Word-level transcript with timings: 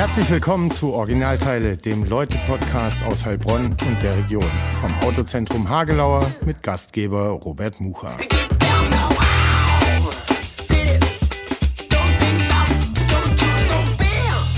Herzlich 0.00 0.30
willkommen 0.30 0.70
zu 0.70 0.94
Originalteile, 0.94 1.76
dem 1.76 2.04
Leute-Podcast 2.04 3.02
aus 3.02 3.26
Heilbronn 3.26 3.76
und 3.86 4.02
der 4.02 4.16
Region. 4.16 4.50
Vom 4.80 4.94
Autozentrum 5.00 5.68
Hagelauer 5.68 6.34
mit 6.42 6.62
Gastgeber 6.62 7.28
Robert 7.28 7.82
Mucha. 7.82 8.16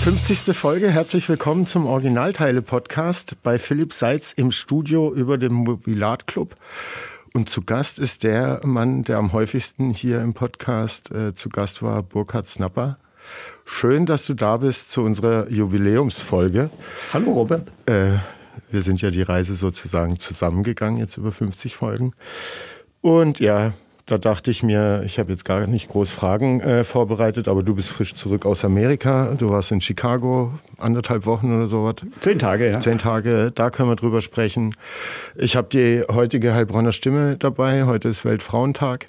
50. 0.04 0.56
Folge. 0.56 0.92
Herzlich 0.92 1.28
willkommen 1.28 1.66
zum 1.66 1.86
Originalteile-Podcast 1.86 3.42
bei 3.42 3.58
Philipp 3.58 3.92
Seitz 3.92 4.30
im 4.30 4.52
Studio 4.52 5.12
über 5.12 5.38
dem 5.38 5.54
Mobilat 5.54 6.28
Club. 6.28 6.54
Und 7.34 7.50
zu 7.50 7.62
Gast 7.62 7.98
ist 7.98 8.22
der 8.22 8.60
Mann, 8.62 9.02
der 9.02 9.18
am 9.18 9.32
häufigsten 9.32 9.90
hier 9.90 10.20
im 10.20 10.34
Podcast 10.34 11.10
äh, 11.10 11.34
zu 11.34 11.48
Gast 11.48 11.82
war, 11.82 12.04
Burkhard 12.04 12.46
Snapper. 12.46 12.96
Schön, 13.64 14.06
dass 14.06 14.26
du 14.26 14.34
da 14.34 14.56
bist 14.56 14.90
zu 14.90 15.02
unserer 15.02 15.48
Jubiläumsfolge. 15.48 16.70
Hallo 17.12 17.32
Robert. 17.32 17.68
Äh, 17.86 18.18
wir 18.70 18.82
sind 18.82 19.00
ja 19.00 19.10
die 19.10 19.22
Reise 19.22 19.54
sozusagen 19.54 20.18
zusammengegangen, 20.18 20.98
jetzt 20.98 21.16
über 21.16 21.32
50 21.32 21.76
Folgen. 21.76 22.12
Und 23.00 23.40
ja, 23.40 23.72
da 24.06 24.18
dachte 24.18 24.50
ich 24.50 24.62
mir, 24.62 25.02
ich 25.06 25.18
habe 25.18 25.30
jetzt 25.30 25.44
gar 25.44 25.66
nicht 25.66 25.88
groß 25.88 26.10
Fragen 26.10 26.60
äh, 26.60 26.82
vorbereitet, 26.82 27.46
aber 27.46 27.62
du 27.62 27.74
bist 27.74 27.90
frisch 27.90 28.14
zurück 28.14 28.44
aus 28.46 28.64
Amerika. 28.64 29.34
Du 29.38 29.50
warst 29.50 29.70
in 29.70 29.80
Chicago 29.80 30.52
anderthalb 30.78 31.24
Wochen 31.24 31.54
oder 31.54 31.68
sowas. 31.68 31.96
Zehn 32.20 32.38
Tage, 32.38 32.70
ja. 32.70 32.80
Zehn 32.80 32.98
Tage, 32.98 33.52
da 33.54 33.70
können 33.70 33.88
wir 33.88 33.96
drüber 33.96 34.20
sprechen. 34.20 34.74
Ich 35.36 35.56
habe 35.56 35.68
die 35.72 36.02
heutige 36.12 36.52
Heilbronner 36.52 36.92
Stimme 36.92 37.36
dabei. 37.36 37.84
Heute 37.84 38.08
ist 38.08 38.24
Weltfrauentag. 38.24 39.06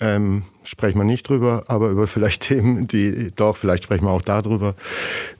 Ähm, 0.00 0.44
sprechen 0.64 0.98
wir 0.98 1.04
nicht 1.04 1.28
drüber, 1.28 1.64
aber 1.68 1.88
über 1.88 2.06
vielleicht 2.06 2.42
Themen, 2.48 2.86
die, 2.86 3.32
doch, 3.34 3.56
vielleicht 3.56 3.84
sprechen 3.84 4.04
wir 4.04 4.10
auch 4.10 4.22
darüber, 4.22 4.74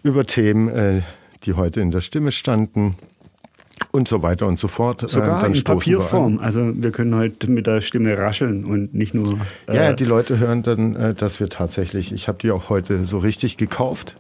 über 0.03 0.25
Themen, 0.25 0.69
äh, 0.69 1.03
die 1.45 1.55
heute 1.55 1.81
in 1.81 1.91
der 1.91 2.01
Stimme 2.01 2.33
standen 2.33 2.97
und 3.93 4.09
so 4.09 4.23
weiter 4.23 4.47
und 4.47 4.59
so 4.59 4.69
fort. 4.69 5.09
Sogar 5.09 5.45
ähm, 5.45 5.55
in 5.55 5.65
Papierform. 5.65 6.39
Also 6.39 6.73
wir 6.75 6.91
können 6.91 7.15
heute 7.15 7.51
mit 7.51 7.67
der 7.67 7.81
Stimme 7.81 8.17
rascheln 8.17 8.65
und 8.65 8.95
nicht 8.95 9.15
nur. 9.15 9.39
Äh 9.67 9.77
ja, 9.77 9.93
die 9.93 10.05
Leute 10.05 10.39
hören 10.39 10.63
dann, 10.63 10.95
äh, 10.97 11.15
dass 11.15 11.41
wir 11.41 11.49
tatsächlich. 11.49 12.13
Ich 12.13 12.29
habe 12.29 12.39
die 12.39 12.51
auch 12.51 12.69
heute 12.69 13.05
so 13.05 13.19
richtig 13.19 13.57
gekauft 13.57 14.17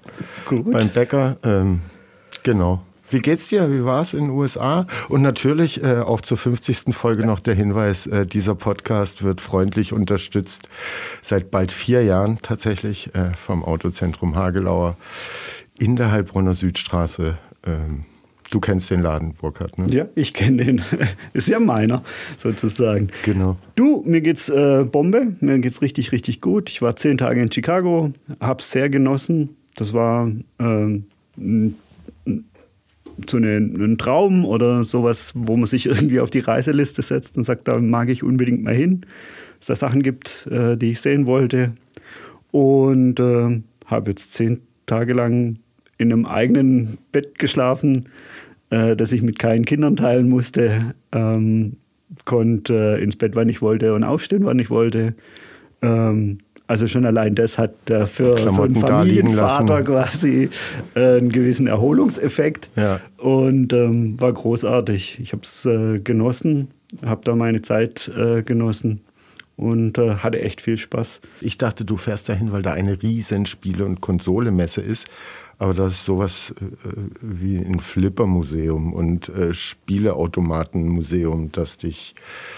Gut. 0.47 0.71
beim 0.71 0.89
Bäcker. 0.89 1.37
Ähm, 1.43 1.81
genau. 2.43 2.83
Wie 3.11 3.21
geht's 3.21 3.49
dir? 3.49 3.71
Wie 3.73 3.85
war 3.85 4.03
es 4.03 4.15
in 4.15 4.27
den 4.27 4.31
USA? 4.31 4.87
Und 5.09 5.23
natürlich 5.23 5.83
äh, 5.83 5.99
auch 5.99 6.21
zur 6.21 6.39
50. 6.39 6.95
Folge 6.95 7.27
noch 7.27 7.41
der 7.41 7.55
Hinweis, 7.55 8.07
äh, 8.07 8.25
dieser 8.25 8.55
Podcast 8.55 9.23
wird 9.23 9.41
freundlich 9.41 9.93
unterstützt 9.93 10.69
seit 11.23 11.51
bald 11.51 11.73
vier 11.73 12.05
Jahren 12.05 12.39
tatsächlich 12.41 13.15
äh, 13.15 13.35
vom 13.35 13.65
Autozentrum 13.65 14.37
Hagelauer 14.37 14.97
in 15.79 15.97
der 15.97 16.13
Heilbronner 16.13 16.55
Südstraße. 16.55 17.37
Ähm, 17.67 18.05
Du 18.51 18.59
kennst 18.59 18.91
den 18.91 19.01
Laden, 19.01 19.35
Burkhard, 19.35 19.79
ne? 19.79 19.87
Ja, 19.95 20.07
ich 20.17 20.35
kenne 20.35 20.65
den. 20.65 20.83
Ist 21.33 21.49
ja 21.49 21.61
meiner, 21.61 22.03
sozusagen. 22.37 23.11
Genau. 23.25 23.57
Du, 23.77 24.03
mir 24.05 24.21
geht's 24.21 24.49
äh, 24.49 24.85
Bombe. 24.85 25.37
Mir 25.39 25.61
geht's 25.61 25.83
richtig, 25.83 26.11
richtig 26.11 26.41
gut. 26.41 26.69
Ich 26.69 26.83
war 26.83 26.97
zehn 26.97 27.17
Tage 27.17 27.41
in 27.41 27.53
Chicago, 27.53 28.13
hab's 28.41 28.73
sehr 28.73 28.91
genossen. 28.91 29.57
Das 29.77 29.95
war 29.95 30.29
ähm, 30.59 31.05
so 33.29 33.37
eine, 33.37 33.57
ein 33.57 33.99
Traum 33.99 34.45
oder 34.45 34.85
sowas, 34.85 35.33
wo 35.35 35.57
man 35.57 35.67
sich 35.67 35.87
irgendwie 35.87 36.21
auf 36.21 36.31
die 36.31 36.41
Reiseliste 36.41 37.03
setzt 37.03 37.37
und 37.37 37.45
sagt, 37.45 37.69
da 37.69 37.79
mag 37.79 38.09
ich 38.09 38.23
unbedingt 38.23 38.63
mal 38.63 38.75
hin. 38.75 39.03
Dass 39.59 39.67
da 39.67 39.77
Sachen 39.77 40.03
gibt, 40.03 40.47
äh, 40.51 40.77
die 40.77 40.93
ich 40.93 41.01
sehen 41.01 41.27
wollte. 41.27 41.75
Und 42.51 43.21
äh, 43.21 43.61
habe 43.87 44.11
jetzt 44.11 44.33
zehn 44.33 44.61
Tage 44.87 45.13
lang 45.13 45.59
in 45.99 46.13
einem 46.13 46.25
eigenen 46.25 46.97
Bett 47.13 47.39
geschlafen, 47.39 48.09
äh, 48.71 48.97
das 48.97 49.13
ich 49.13 49.21
mit 49.21 49.39
keinen 49.39 49.67
Kindern 49.67 49.97
teilen 49.97 50.29
musste. 50.31 50.95
Ähm, 51.13 51.77
konnte 52.25 52.99
äh, 52.99 53.03
ins 53.03 53.17
Bett, 53.17 53.37
wann 53.37 53.49
ich 53.49 53.63
wollte 53.63 53.95
und 53.95 54.05
aufstehen, 54.05 54.45
wann 54.45 54.59
ich 54.59 54.71
wollte. 54.71 55.15
Ähm, 55.83 56.39
also 56.71 56.87
schon 56.87 57.05
allein 57.05 57.35
das 57.35 57.59
hat 57.59 57.91
äh, 57.91 58.07
für 58.07 58.39
so 58.39 58.63
einen 58.63 58.77
Familienvater 58.77 59.83
quasi 59.83 60.51
äh, 60.95 61.19
einen 61.19 61.33
gewissen 61.33 61.67
Erholungseffekt 61.67 62.71
ja. 62.77 63.01
und 63.17 63.73
ähm, 63.73 64.21
war 64.21 64.33
großartig. 64.33 65.19
Ich 65.21 65.33
habe 65.33 65.43
es 65.43 65.67
äh, 65.67 65.99
genossen, 65.99 66.69
habe 67.05 67.23
da 67.25 67.35
meine 67.35 67.61
Zeit 67.63 68.09
äh, 68.17 68.45
genossen 68.45 69.01
und 69.57 69.99
äh, 69.99 70.15
hatte 70.19 70.41
echt 70.41 70.61
viel 70.61 70.79
Spaß. 70.79 71.21
Ich 71.41 71.59
dachte, 71.59 71.85
du 71.85 71.97
fährst 71.97 72.29
dahin, 72.29 72.53
weil 72.53 72.63
da 72.63 72.73
eine 72.73 73.03
riesen 73.03 73.47
Spiele- 73.47 73.85
und 73.85 74.01
Konsolemesse 74.01 74.81
ist. 74.81 75.09
Aber 75.61 75.75
das 75.75 75.93
ist 75.93 76.05
sowas 76.07 76.55
äh, 76.59 76.65
wie 77.21 77.59
ein 77.59 77.81
Flipper-Museum 77.81 78.95
und 78.95 79.29
äh, 79.29 79.53
Spieleautomaten-Museum, 79.53 81.53
das 81.53 81.77
dich 81.77 82.15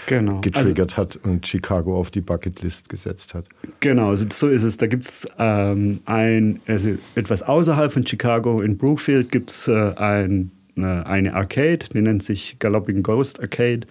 genau. 0.07 0.39
getriggert 0.39 0.97
also, 0.97 1.01
hat 1.01 1.19
und 1.21 1.45
Chicago 1.45 1.99
auf 1.99 2.11
die 2.11 2.21
Bucketlist 2.21 2.87
gesetzt 2.87 3.33
hat. 3.33 3.43
Genau, 3.81 4.11
also 4.11 4.25
so 4.31 4.47
ist 4.47 4.63
es. 4.63 4.77
Da 4.77 4.87
gibt 4.87 5.03
es 5.03 5.27
ähm, 5.37 5.99
ein, 6.05 6.61
also 6.65 6.91
etwas 7.15 7.43
außerhalb 7.43 7.91
von 7.91 8.07
Chicago, 8.07 8.61
in 8.61 8.77
Brookfield 8.77 9.33
gibt 9.33 9.49
es 9.49 9.67
äh, 9.67 9.93
ein, 9.97 10.51
äh, 10.77 10.83
eine 10.83 11.35
Arcade, 11.35 11.79
die 11.93 11.99
nennt 11.99 12.23
sich 12.23 12.57
Galloping 12.59 13.03
Ghost 13.03 13.41
Arcade. 13.41 13.85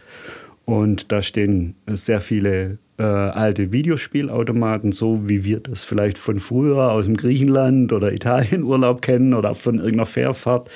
Und 0.64 1.12
da 1.12 1.20
stehen 1.20 1.74
sehr 1.86 2.22
viele 2.22 2.78
äh, 2.98 3.02
alte 3.02 3.72
Videospielautomaten, 3.72 4.92
so 4.92 5.28
wie 5.28 5.44
wir 5.44 5.60
das 5.60 5.82
vielleicht 5.82 6.18
von 6.18 6.38
früher 6.38 6.92
aus 6.92 7.06
dem 7.06 7.16
Griechenland 7.16 7.92
oder 7.92 8.12
Italienurlaub 8.12 9.00
kennen 9.02 9.34
oder 9.34 9.54
von 9.54 9.76
irgendeiner 9.76 10.06
Fährfahrt. 10.06 10.70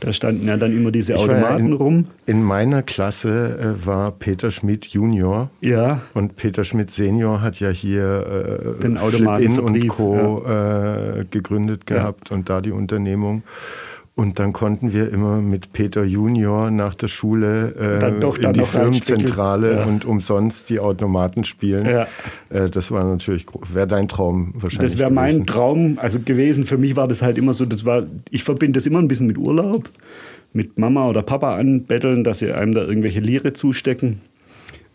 Da 0.00 0.12
standen 0.12 0.48
ja 0.48 0.56
dann 0.56 0.76
immer 0.76 0.90
diese 0.90 1.12
ich 1.12 1.18
Automaten 1.18 1.66
in, 1.66 1.72
rum. 1.74 2.06
In 2.26 2.42
meiner 2.42 2.82
Klasse 2.82 3.58
äh, 3.58 3.86
war 3.86 4.12
Peter 4.12 4.50
Schmidt 4.50 4.86
Junior. 4.86 5.50
Ja. 5.60 6.02
Und 6.14 6.36
Peter 6.36 6.64
Schmidt 6.64 6.90
Senior 6.90 7.42
hat 7.42 7.60
ja 7.60 7.70
hier 7.70 8.76
äh, 8.78 8.82
Den 8.82 8.96
Flip-In 8.96 9.58
und 9.58 9.88
Co. 9.88 10.42
Ja. 10.46 11.18
Äh, 11.18 11.24
gegründet 11.30 11.86
gehabt 11.86 12.30
ja. 12.30 12.36
und 12.36 12.48
da 12.48 12.60
die 12.60 12.72
Unternehmung. 12.72 13.42
Und 14.18 14.40
dann 14.40 14.52
konnten 14.52 14.92
wir 14.92 15.12
immer 15.12 15.40
mit 15.40 15.72
Peter 15.72 16.02
Junior 16.02 16.72
nach 16.72 16.96
der 16.96 17.06
Schule 17.06 17.72
äh, 17.78 18.00
dann 18.00 18.20
doch, 18.20 18.36
dann 18.36 18.46
in 18.52 18.60
die 18.60 18.66
Firmenzentrale 18.66 19.76
ja. 19.76 19.84
und 19.84 20.04
umsonst 20.04 20.70
die 20.70 20.80
Automaten 20.80 21.44
spielen. 21.44 21.86
Ja. 21.86 22.08
Äh, 22.50 22.68
das 22.68 22.90
war 22.90 23.04
natürlich, 23.04 23.46
wäre 23.72 23.86
dein 23.86 24.08
Traum 24.08 24.54
wahrscheinlich. 24.56 24.90
Das 24.94 24.98
wäre 24.98 25.12
mein 25.12 25.46
Traum, 25.46 26.00
also 26.00 26.18
gewesen. 26.18 26.64
Für 26.64 26.78
mich 26.78 26.96
war 26.96 27.06
das 27.06 27.22
halt 27.22 27.38
immer 27.38 27.54
so, 27.54 27.64
das 27.64 27.84
war, 27.84 28.08
ich 28.32 28.42
verbinde 28.42 28.80
das 28.80 28.86
immer 28.86 28.98
ein 28.98 29.06
bisschen 29.06 29.28
mit 29.28 29.38
Urlaub, 29.38 29.88
mit 30.52 30.80
Mama 30.80 31.08
oder 31.08 31.22
Papa 31.22 31.54
anbetteln, 31.54 32.24
dass 32.24 32.40
sie 32.40 32.50
einem 32.50 32.74
da 32.74 32.84
irgendwelche 32.84 33.20
Lire 33.20 33.52
zustecken, 33.52 34.18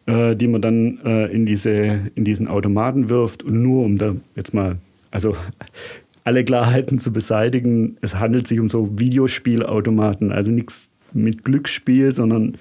äh, 0.05 0.35
die 0.35 0.49
man 0.49 0.61
dann 0.61 0.99
äh, 1.05 1.27
in, 1.27 1.45
diese, 1.45 1.71
in 2.15 2.25
diesen 2.25 2.49
Automaten 2.49 3.07
wirft. 3.07 3.41
Und 3.43 3.63
nur 3.63 3.85
um 3.85 3.97
da 3.97 4.15
jetzt 4.35 4.53
mal 4.53 4.79
also 5.13 5.35
alle 6.23 6.43
Klarheiten 6.43 6.99
zu 6.99 7.11
beseitigen. 7.11 7.97
Es 8.01 8.15
handelt 8.15 8.47
sich 8.47 8.59
um 8.59 8.69
so 8.69 8.97
Videospielautomaten, 8.97 10.31
also 10.31 10.51
nichts 10.51 10.91
mit 11.13 11.43
Glücksspiel, 11.43 12.13
sondern 12.13 12.57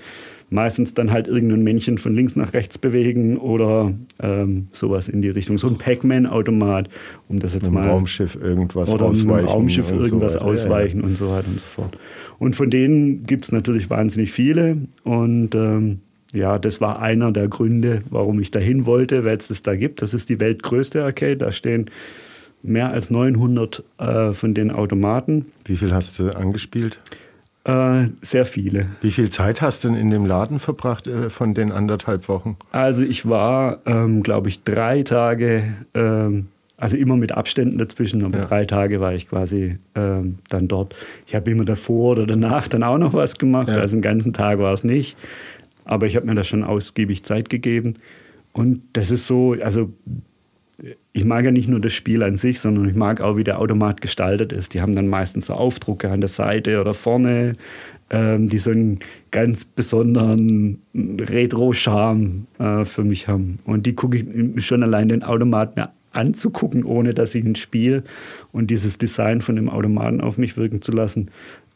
meistens 0.52 0.92
dann 0.94 1.10
halt 1.10 1.28
irgendein 1.28 1.62
Männchen 1.62 1.96
von 1.96 2.14
links 2.14 2.36
nach 2.36 2.52
rechts 2.52 2.76
bewegen 2.76 3.38
oder 3.38 3.94
ähm, 4.20 4.68
sowas 4.72 5.08
in 5.08 5.22
die 5.22 5.30
Richtung. 5.30 5.56
So 5.56 5.66
ein 5.66 5.78
Pac-Man-Automat, 5.78 6.88
um 7.28 7.38
das 7.38 7.54
jetzt 7.54 7.66
Im 7.66 7.74
mal. 7.74 7.88
Raumschiff 7.88 8.36
irgendwas 8.36 8.90
oder 8.90 9.06
ausweichen. 9.06 9.48
Raumschiff 9.48 9.90
irgendwas 9.90 10.34
so 10.34 10.40
ausweichen 10.40 10.98
ja, 10.98 11.02
ja. 11.02 11.08
und 11.08 11.16
so 11.16 11.30
weiter 11.30 11.48
und 11.48 11.58
so 11.58 11.66
fort. 11.66 11.98
Und 12.38 12.54
von 12.54 12.70
denen 12.70 13.24
gibt 13.24 13.44
es 13.44 13.52
natürlich 13.52 13.88
wahnsinnig 13.88 14.30
viele. 14.30 14.76
Und 15.04 15.54
ähm, 15.54 16.00
ja, 16.34 16.58
das 16.58 16.80
war 16.80 17.00
einer 17.00 17.32
der 17.32 17.48
Gründe, 17.48 18.02
warum 18.10 18.38
ich 18.40 18.50
dahin 18.50 18.84
wollte, 18.84 19.24
weil 19.24 19.36
es 19.36 19.48
das 19.48 19.62
da 19.62 19.74
gibt. 19.74 20.02
Das 20.02 20.12
ist 20.12 20.28
die 20.28 20.38
weltgrößte 20.38 21.02
Arcade. 21.02 21.38
Da 21.38 21.50
stehen 21.50 21.86
mehr 22.62 22.90
als 22.90 23.10
900 23.10 23.82
äh, 23.98 24.32
von 24.32 24.54
den 24.54 24.70
Automaten. 24.70 25.46
Wie 25.64 25.76
viel 25.76 25.92
hast 25.92 26.18
du 26.18 26.30
angespielt? 26.30 27.00
Äh, 27.64 28.08
sehr 28.20 28.44
viele. 28.44 28.88
Wie 29.00 29.12
viel 29.12 29.30
Zeit 29.30 29.62
hast 29.62 29.84
du 29.84 29.88
denn 29.88 29.96
in 29.96 30.10
dem 30.10 30.26
Laden 30.26 30.58
verbracht 30.58 31.06
äh, 31.06 31.30
von 31.30 31.54
den 31.54 31.70
anderthalb 31.70 32.28
Wochen? 32.28 32.56
Also 32.72 33.04
ich 33.04 33.28
war, 33.28 33.78
ähm, 33.86 34.22
glaube 34.24 34.48
ich, 34.48 34.64
drei 34.64 35.04
Tage, 35.04 35.72
ähm, 35.94 36.48
also 36.76 36.96
immer 36.96 37.16
mit 37.16 37.30
Abständen 37.30 37.78
dazwischen, 37.78 38.24
aber 38.24 38.38
ja. 38.38 38.44
drei 38.44 38.64
Tage 38.64 39.00
war 39.00 39.14
ich 39.14 39.28
quasi 39.28 39.78
ähm, 39.94 40.38
dann 40.48 40.66
dort. 40.66 40.96
Ich 41.28 41.36
habe 41.36 41.48
immer 41.52 41.64
davor 41.64 42.12
oder 42.12 42.26
danach 42.26 42.66
dann 42.66 42.82
auch 42.82 42.98
noch 42.98 43.14
was 43.14 43.38
gemacht, 43.38 43.68
ja. 43.68 43.76
also 43.76 43.94
den 43.94 44.02
ganzen 44.02 44.32
Tag 44.32 44.58
war 44.58 44.74
es 44.74 44.82
nicht. 44.82 45.16
Aber 45.84 46.06
ich 46.06 46.16
habe 46.16 46.26
mir 46.26 46.34
da 46.34 46.42
schon 46.42 46.64
ausgiebig 46.64 47.22
Zeit 47.22 47.48
gegeben. 47.48 47.94
Und 48.52 48.82
das 48.92 49.12
ist 49.12 49.28
so, 49.28 49.56
also 49.62 49.92
ich 51.14 51.24
mag 51.24 51.44
ja 51.44 51.50
nicht 51.50 51.68
nur 51.68 51.80
das 51.80 51.92
Spiel 51.92 52.22
an 52.22 52.36
sich, 52.36 52.60
sondern 52.60 52.88
ich 52.88 52.94
mag 52.94 53.20
auch, 53.20 53.36
wie 53.36 53.44
der 53.44 53.58
Automat 53.60 54.00
gestaltet 54.00 54.52
ist. 54.52 54.72
Die 54.72 54.80
haben 54.80 54.96
dann 54.96 55.08
meistens 55.08 55.46
so 55.46 55.54
Aufdrucke 55.54 56.10
an 56.10 56.20
der 56.20 56.28
Seite 56.28 56.80
oder 56.80 56.94
vorne, 56.94 57.56
ähm, 58.10 58.48
die 58.48 58.58
so 58.58 58.70
einen 58.70 59.00
ganz 59.30 59.64
besonderen 59.64 60.80
Retro-Charme 60.94 62.46
äh, 62.58 62.84
für 62.86 63.04
mich 63.04 63.28
haben. 63.28 63.58
Und 63.64 63.84
die 63.84 63.94
gucke 63.94 64.18
ich 64.18 64.64
schon 64.64 64.82
allein 64.82 65.08
den 65.08 65.22
Automat 65.22 65.76
mir 65.76 65.90
anzugucken, 66.12 66.84
ohne 66.84 67.12
dass 67.12 67.34
ich 67.34 67.44
ein 67.44 67.56
Spiel 67.56 68.04
und 68.52 68.70
dieses 68.70 68.96
Design 68.98 69.42
von 69.42 69.56
dem 69.56 69.68
Automaten 69.68 70.20
auf 70.20 70.38
mich 70.38 70.56
wirken 70.56 70.80
zu 70.80 70.92
lassen. 70.92 71.30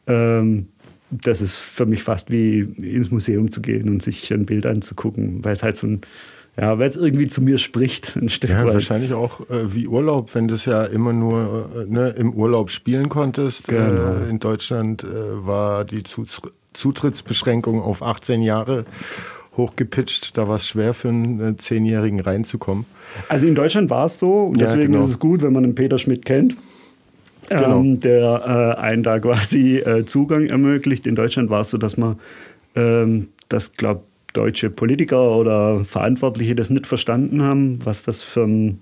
Ähm, 0.07 0.69
das 1.11 1.41
ist 1.41 1.57
für 1.57 1.87
mich 1.87 2.03
fast 2.03 2.31
wie 2.31 2.61
ins 2.61 3.11
Museum 3.11 3.51
zu 3.51 3.61
gehen 3.61 3.89
und 3.89 4.03
sich 4.03 4.33
ein 4.33 4.47
Bild 4.47 4.67
anzugucken, 4.67 5.45
weil 5.45 5.53
es 5.53 5.63
halt 5.63 5.77
so 5.77 5.87
ein 5.87 6.01
ja, 6.59 6.79
weil 6.79 6.89
es 6.89 6.97
irgendwie 6.97 7.27
zu 7.27 7.43
mir 7.43 7.59
spricht. 7.59 8.17
Ein 8.17 8.29
Stück 8.29 8.51
ja, 8.51 8.65
weit. 8.65 8.75
wahrscheinlich 8.75 9.13
auch 9.13 9.41
äh, 9.51 9.75
wie 9.75 9.87
Urlaub, 9.87 10.35
wenn 10.35 10.49
du 10.49 10.55
es 10.55 10.65
ja 10.65 10.85
immer 10.85 11.13
nur 11.13 11.71
äh, 11.77 11.93
ne, 11.93 12.09
im 12.11 12.33
Urlaub 12.33 12.71
spielen 12.71 13.09
konntest. 13.09 13.69
Genau. 13.69 14.15
Äh, 14.15 14.31
in 14.31 14.39
Deutschland 14.39 15.05
äh, 15.05 15.07
war 15.47 15.85
die 15.85 16.03
Zutrittsbeschränkung 16.73 17.83
auf 17.83 18.03
18 18.03 18.43
Jahre 18.43 18.87
hochgepitcht. 19.57 20.37
Da 20.39 20.49
war 20.49 20.57
es 20.57 20.67
schwer 20.67 20.95
für 20.95 21.09
einen 21.09 21.59
Zehnjährigen 21.59 22.21
reinzukommen. 22.21 22.87
Also 23.29 23.47
in 23.47 23.55
Deutschland 23.55 23.91
war 23.91 24.07
es 24.07 24.19
so 24.19 24.45
und 24.45 24.61
deswegen 24.61 24.81
ja, 24.81 24.87
genau. 24.87 25.05
ist 25.05 25.11
es 25.11 25.19
gut, 25.19 25.43
wenn 25.43 25.53
man 25.53 25.63
den 25.63 25.75
Peter 25.75 25.99
Schmidt 25.99 26.25
kennt. 26.25 26.57
Genau. 27.49 27.81
Ähm, 27.81 28.01
der 28.01 28.77
äh, 28.79 28.81
einen 28.81 29.03
da 29.03 29.19
quasi 29.21 29.77
äh, 29.77 30.05
Zugang 30.05 30.47
ermöglicht. 30.47 31.07
In 31.07 31.15
Deutschland 31.15 31.51
war 31.51 31.61
es 31.61 31.71
so, 31.71 31.79
dass 31.79 31.97
man 31.97 32.19
ähm, 32.75 33.29
das, 33.49 33.73
glaube 33.75 34.03
deutsche 34.37 34.71
Politiker 34.71 35.37
oder 35.37 35.85
Verantwortliche 35.85 36.55
das 36.55 36.71
nicht 36.71 36.87
verstanden 36.87 37.43
haben, 37.43 37.79
was 37.85 38.03
das 38.03 38.23
für 38.23 38.45
ein 38.45 38.81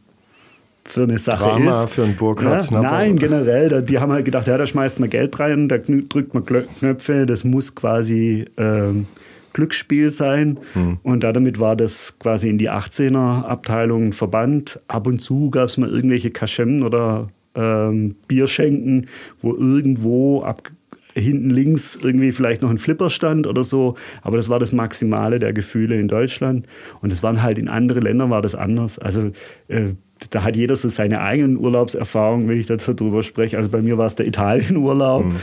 für 0.87 1.05
eine 1.05 1.19
Sache 1.19 1.45
Drama 1.45 1.85
ist. 1.85 1.95
für 1.95 2.05
einen 2.05 2.15
Burkhardt 2.15 2.71
ja, 2.71 2.83
Nein, 2.83 3.17
generell. 3.17 3.83
die 3.83 3.99
haben 3.99 4.12
halt 4.12 4.27
gedacht, 4.27 4.47
ja, 4.47 4.59
da 4.59 4.67
schmeißt 4.67 5.01
man 5.01 5.09
Geld 5.09 5.41
rein, 5.41 5.67
da 5.69 5.79
drückt 5.79 6.35
man 6.35 6.45
Knöpfe, 6.45 7.25
das 7.25 7.43
muss 7.43 7.75
quasi 7.75 8.45
ähm, 8.59 9.06
Glücksspiel 9.55 10.11
sein. 10.11 10.59
Hm. 10.75 10.99
Und 11.03 11.25
damit 11.25 11.59
war 11.59 11.75
das 11.75 12.15
quasi 12.19 12.51
in 12.51 12.59
die 12.59 12.71
18er-Abteilung 12.71 14.12
verbannt. 14.12 14.79
Ab 14.87 15.06
und 15.06 15.21
zu 15.21 15.51
gab 15.51 15.69
es 15.69 15.79
mal 15.79 15.89
irgendwelche 15.89 16.31
Kaschemmen 16.31 16.83
oder 16.83 17.29
ähm, 17.55 18.17
Bierschenken, 18.29 19.06
wo 19.41 19.55
irgendwo 19.55 20.43
ab 20.43 20.71
hinten 21.15 21.51
links 21.51 21.99
irgendwie 22.01 22.33
vielleicht 22.33 22.63
noch 22.63 22.71
ein 22.71 22.79
Flipper 22.79 23.11
stand 23.11 23.47
oder 23.47 23.65
so. 23.65 23.95
Aber 24.23 24.37
das 24.37 24.49
war 24.49 24.59
das 24.59 24.73
Maximale 24.73 25.39
der 25.39 25.53
Gefühle 25.53 25.99
in 25.99 26.09
Deutschland. 26.09 26.67
Und 27.01 27.13
es 27.13 27.23
waren 27.23 27.43
halt 27.43 27.59
in 27.59 27.69
anderen 27.69 28.03
Ländern 28.03 28.31
war 28.31 28.43
das 28.43 28.55
anders. 28.55 28.99
Also 28.99 29.31
äh, 29.69 29.95
da 30.31 30.45
hat 30.45 30.57
jeder 30.57 30.77
so 30.77 30.89
seine 30.89 31.21
eigenen 31.21 31.57
Urlaubserfahrungen, 31.57 32.49
wenn 32.49 32.59
ich 32.59 32.67
darüber 32.67 33.23
spreche. 33.23 33.57
Also 33.57 33.69
bei 33.69 33.83
mir 33.83 33.99
war 33.99 34.07
es 34.07 34.15
der 34.15 34.27
Italienurlaub 34.27 35.27
mhm. 35.27 35.37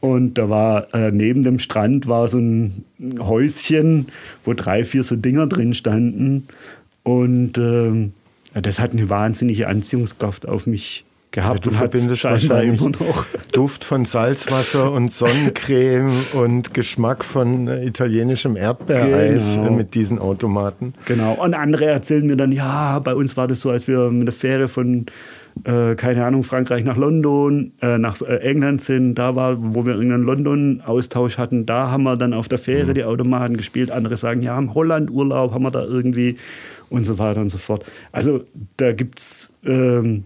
und 0.00 0.34
da 0.38 0.48
war 0.48 0.94
äh, 0.94 1.10
neben 1.10 1.42
dem 1.42 1.58
Strand 1.58 2.06
war 2.06 2.28
so 2.28 2.38
ein 2.38 2.84
Häuschen, 3.18 4.06
wo 4.44 4.54
drei, 4.54 4.84
vier 4.84 5.02
so 5.02 5.16
Dinger 5.16 5.46
drin 5.46 5.74
standen 5.74 6.46
und 7.02 7.58
äh, 7.58 8.10
das 8.60 8.80
hat 8.80 8.92
eine 8.92 9.08
wahnsinnige 9.10 9.68
Anziehungskraft 9.68 10.46
auf 10.46 10.66
mich 10.66 11.04
gehabt 11.30 11.64
ja, 11.64 11.70
du 11.70 11.76
verbindest 11.76 12.24
wahrscheinlich 12.24 12.80
Duft 13.52 13.84
von 13.84 14.04
Salzwasser 14.04 14.92
und 14.92 15.12
Sonnencreme 15.12 16.12
und 16.34 16.74
Geschmack 16.74 17.24
von 17.24 17.68
äh, 17.68 17.84
italienischem 17.84 18.56
Erdbeereis 18.56 19.56
genau. 19.56 19.72
mit 19.72 19.94
diesen 19.94 20.18
Automaten. 20.18 20.94
Genau. 21.06 21.34
Und 21.34 21.54
andere 21.54 21.86
erzählen 21.86 22.26
mir 22.26 22.36
dann, 22.36 22.52
ja, 22.52 22.98
bei 22.98 23.14
uns 23.14 23.36
war 23.36 23.46
das 23.48 23.60
so, 23.60 23.70
als 23.70 23.88
wir 23.88 24.10
mit 24.10 24.26
der 24.26 24.34
Fähre 24.34 24.68
von 24.68 25.06
äh, 25.64 25.94
keine 25.96 26.24
Ahnung, 26.24 26.44
Frankreich 26.44 26.84
nach 26.84 26.96
London, 26.96 27.72
äh, 27.80 27.98
nach 27.98 28.20
äh, 28.22 28.36
England 28.36 28.80
sind, 28.80 29.16
da 29.16 29.34
war, 29.34 29.56
wo 29.58 29.84
wir 29.84 29.94
irgendeinen 29.94 30.22
London-Austausch 30.24 31.38
hatten, 31.38 31.66
da 31.66 31.90
haben 31.90 32.04
wir 32.04 32.16
dann 32.16 32.32
auf 32.32 32.48
der 32.48 32.58
Fähre 32.58 32.90
mhm. 32.90 32.94
die 32.94 33.04
Automaten 33.04 33.56
gespielt. 33.56 33.90
Andere 33.90 34.16
sagen, 34.16 34.42
ja, 34.42 34.58
im 34.58 34.74
Holland-Urlaub 34.74 35.52
haben 35.52 35.62
wir 35.62 35.70
da 35.70 35.82
irgendwie 35.82 36.36
und 36.90 37.04
so 37.04 37.18
weiter 37.18 37.40
und 37.40 37.50
so 37.50 37.58
fort. 37.58 37.84
Also 38.12 38.44
da 38.76 38.92
gibt 38.92 39.18
es 39.18 39.52
ähm, 39.64 40.24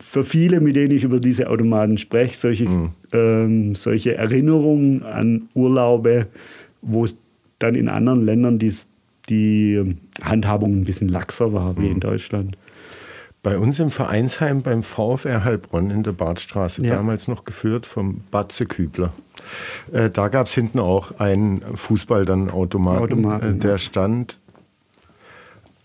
für 0.00 0.24
viele, 0.24 0.60
mit 0.60 0.76
denen 0.76 0.92
ich 0.92 1.04
über 1.04 1.20
diese 1.20 1.48
Automaten 1.48 1.98
spreche, 1.98 2.36
solche, 2.36 2.68
mhm. 2.68 2.90
ähm, 3.12 3.74
solche 3.74 4.14
Erinnerungen 4.14 5.02
an 5.02 5.48
Urlaube, 5.54 6.26
wo 6.82 7.04
es 7.04 7.16
dann 7.58 7.74
in 7.74 7.88
anderen 7.88 8.24
Ländern 8.24 8.58
die, 8.58 8.72
die 9.28 9.96
Handhabung 10.22 10.72
ein 10.72 10.84
bisschen 10.84 11.08
laxer 11.08 11.52
war, 11.52 11.72
mhm. 11.72 11.82
wie 11.82 11.88
in. 11.88 12.00
Deutschland. 12.00 12.56
Bei 13.42 13.56
uns 13.56 13.78
im 13.78 13.90
Vereinsheim 13.90 14.62
beim 14.62 14.82
VfR 14.82 15.44
Heilbronn 15.44 15.90
in 15.90 16.02
der 16.02 16.12
Badstraße, 16.12 16.84
ja. 16.84 16.96
damals 16.96 17.28
noch 17.28 17.44
geführt 17.44 17.86
vom 17.86 18.22
Batze 18.30 18.66
Kübler. 18.66 19.12
Äh, 19.92 20.10
da 20.10 20.28
gab 20.28 20.48
es 20.48 20.54
hinten 20.54 20.80
auch 20.80 21.18
einen 21.20 21.62
Fußball 21.74 22.24
dann 22.24 22.50
Automaten. 22.50 23.04
Automaten 23.04 23.56
äh, 23.56 23.58
der 23.58 23.78
stand 23.78 24.40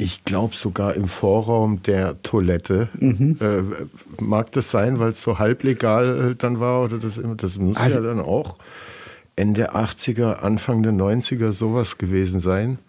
ich 0.04 0.26
glaube 0.26 0.54
sogar 0.56 0.96
im 0.96 1.08
Vorraum 1.08 1.82
der 1.84 2.22
Toilette. 2.22 2.90
Mhm. 3.00 3.38
Äh, 3.40 4.22
mag 4.22 4.52
das 4.52 4.70
sein, 4.70 5.00
weil 5.00 5.12
es 5.12 5.22
so 5.22 5.40
halblegal 5.40 6.32
äh, 6.32 6.36
dann 6.36 6.60
war? 6.60 6.84
Oder 6.84 6.98
das, 6.98 7.20
das 7.38 7.58
muss 7.58 7.78
also, 7.78 8.02
ja 8.02 8.08
dann 8.08 8.20
auch 8.20 8.58
Ende 9.36 9.74
80er, 9.74 10.40
Anfang 10.40 10.84
der 10.84 10.92
90er 10.92 11.52
sowas 11.52 11.98
gewesen 11.98 12.40
sein. 12.40 12.80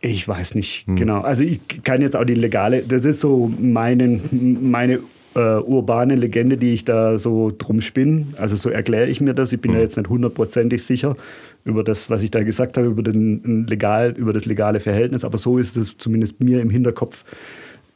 Ich 0.00 0.26
weiß 0.28 0.54
nicht 0.54 0.86
hm. 0.86 0.96
genau. 0.96 1.20
Also 1.20 1.44
ich 1.44 1.60
kann 1.82 2.02
jetzt 2.02 2.16
auch 2.16 2.24
die 2.24 2.34
legale, 2.34 2.82
das 2.82 3.04
ist 3.04 3.20
so 3.20 3.50
meine, 3.58 4.20
meine 4.30 4.98
äh, 5.34 5.58
urbane 5.58 6.14
Legende, 6.14 6.56
die 6.56 6.74
ich 6.74 6.84
da 6.84 7.18
so 7.18 7.52
drum 7.56 7.80
spinne. 7.80 8.26
Also 8.36 8.56
so 8.56 8.70
erkläre 8.70 9.08
ich 9.08 9.20
mir 9.20 9.34
das. 9.34 9.52
Ich 9.52 9.60
bin 9.60 9.72
mhm. 9.72 9.78
ja 9.78 9.82
jetzt 9.82 9.96
nicht 9.96 10.08
hundertprozentig 10.08 10.82
sicher 10.82 11.16
über 11.64 11.82
das, 11.82 12.10
was 12.10 12.22
ich 12.22 12.30
da 12.30 12.42
gesagt 12.42 12.76
habe, 12.76 12.88
über, 12.88 13.02
den, 13.02 13.66
legal, 13.66 14.14
über 14.16 14.32
das 14.32 14.44
legale 14.44 14.80
Verhältnis. 14.80 15.24
Aber 15.24 15.38
so 15.38 15.58
ist 15.58 15.76
es 15.76 15.96
zumindest 15.98 16.40
mir 16.40 16.60
im 16.60 16.70
Hinterkopf, 16.70 17.24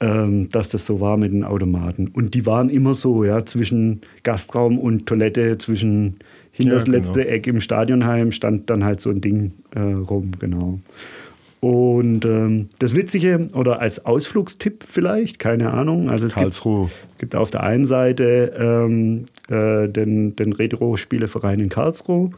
ähm, 0.01 0.49
dass 0.51 0.69
das 0.69 0.87
so 0.87 1.01
war 1.01 1.17
mit 1.17 1.33
den 1.33 1.45
Automaten. 1.45 2.09
Und 2.09 2.35
die 2.35 2.47
waren 2.47 2.71
immer 2.71 2.95
so, 2.95 3.25
ja, 3.25 3.45
zwischen 3.45 4.01
Gastraum 4.23 4.79
und 4.79 5.07
Toilette, 5.07 5.59
zwischen 5.59 6.17
hinter 6.51 6.75
das 6.75 6.87
ja, 6.87 6.93
genau. 6.93 6.97
letzte 6.99 7.29
Eck 7.29 7.47
im 7.47 7.61
Stadionheim 7.61 8.33
stand 8.33 8.69
dann 8.69 8.85
halt 8.85 9.01
so 9.01 9.11
ein 9.11 9.21
Ding 9.21 9.53
äh, 9.75 9.81
rum, 9.81 10.33
genau. 10.41 10.81
Und 11.61 12.25
ähm, 12.25 12.69
das 12.79 12.95
Witzige, 12.95 13.49
oder 13.55 13.81
als 13.81 14.05
Ausflugstipp 14.07 14.85
vielleicht, 14.87 15.39
keine 15.39 15.73
Ahnung. 15.73 16.09
Also 16.09 16.27
es 16.27 16.35
Karlsruhe. 16.35 16.85
Gibt, 16.87 17.19
gibt 17.19 17.37
auf 17.37 17.51
der 17.51 17.65
einen 17.65 17.87
Seite 17.87 18.53
ähm, 18.57 19.25
äh, 19.49 19.89
den, 19.89 20.37
den 20.37 20.53
Retro-Spieleverein 20.53 21.59
in 21.59 21.69
Karlsruhe. 21.69 22.31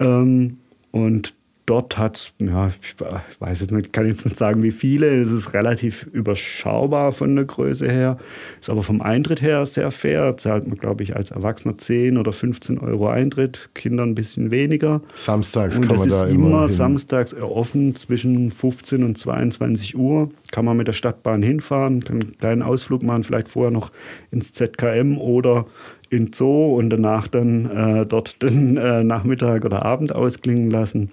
Ähm, 0.00 0.58
und 0.90 1.34
dort 1.66 1.98
hat 1.98 2.16
es, 2.16 2.32
ja, 2.38 2.68
ich 2.68 3.40
weiß 3.40 3.60
jetzt 3.60 3.70
nicht, 3.70 3.92
kann 3.92 4.06
jetzt 4.06 4.24
nicht 4.24 4.36
sagen, 4.36 4.62
wie 4.62 4.72
viele. 4.72 5.06
Es 5.06 5.30
ist 5.30 5.54
relativ 5.54 6.08
überschaubar 6.12 7.12
von 7.12 7.36
der 7.36 7.44
Größe 7.44 7.90
her. 7.90 8.16
Ist 8.60 8.70
aber 8.70 8.82
vom 8.82 9.00
Eintritt 9.00 9.40
her 9.42 9.64
sehr 9.66 9.90
fair. 9.90 10.36
Zahlt 10.36 10.66
man, 10.66 10.78
glaube 10.78 11.02
ich, 11.02 11.16
als 11.16 11.30
Erwachsener 11.30 11.78
10 11.78 12.18
oder 12.18 12.32
15 12.32 12.78
Euro 12.78 13.08
Eintritt, 13.08 13.70
Kinder 13.74 14.02
ein 14.02 14.14
bisschen 14.14 14.50
weniger. 14.50 15.00
Samstags 15.14 15.76
und 15.76 15.86
kann 15.86 15.96
man 15.96 16.08
da 16.08 16.24
immer. 16.24 16.46
immer 16.48 16.60
hin. 16.66 16.68
samstags 16.68 17.34
offen 17.34 17.94
zwischen 17.94 18.50
15 18.50 19.04
und 19.04 19.16
22 19.16 19.96
Uhr. 19.96 20.30
Kann 20.50 20.64
man 20.64 20.76
mit 20.76 20.88
der 20.88 20.92
Stadtbahn 20.92 21.42
hinfahren, 21.42 22.02
kann 22.02 22.20
einen 22.20 22.38
kleinen 22.38 22.62
Ausflug 22.62 23.02
machen, 23.02 23.22
vielleicht 23.22 23.48
vorher 23.48 23.70
noch 23.70 23.92
ins 24.30 24.52
ZKM 24.52 25.18
oder 25.18 25.66
in 26.10 26.32
Zoo 26.32 26.76
und 26.76 26.90
danach 26.90 27.28
dann 27.28 27.66
äh, 27.70 28.06
dort 28.06 28.42
den 28.42 28.76
äh, 28.76 29.04
Nachmittag 29.04 29.64
oder 29.64 29.84
Abend 29.84 30.14
ausklingen 30.14 30.70
lassen. 30.70 31.10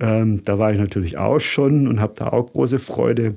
Ähm, 0.00 0.42
da 0.44 0.58
war 0.58 0.72
ich 0.72 0.78
natürlich 0.78 1.18
auch 1.18 1.40
schon 1.40 1.88
und 1.88 2.00
habe 2.00 2.14
da 2.16 2.28
auch 2.28 2.52
große 2.52 2.78
Freude. 2.78 3.36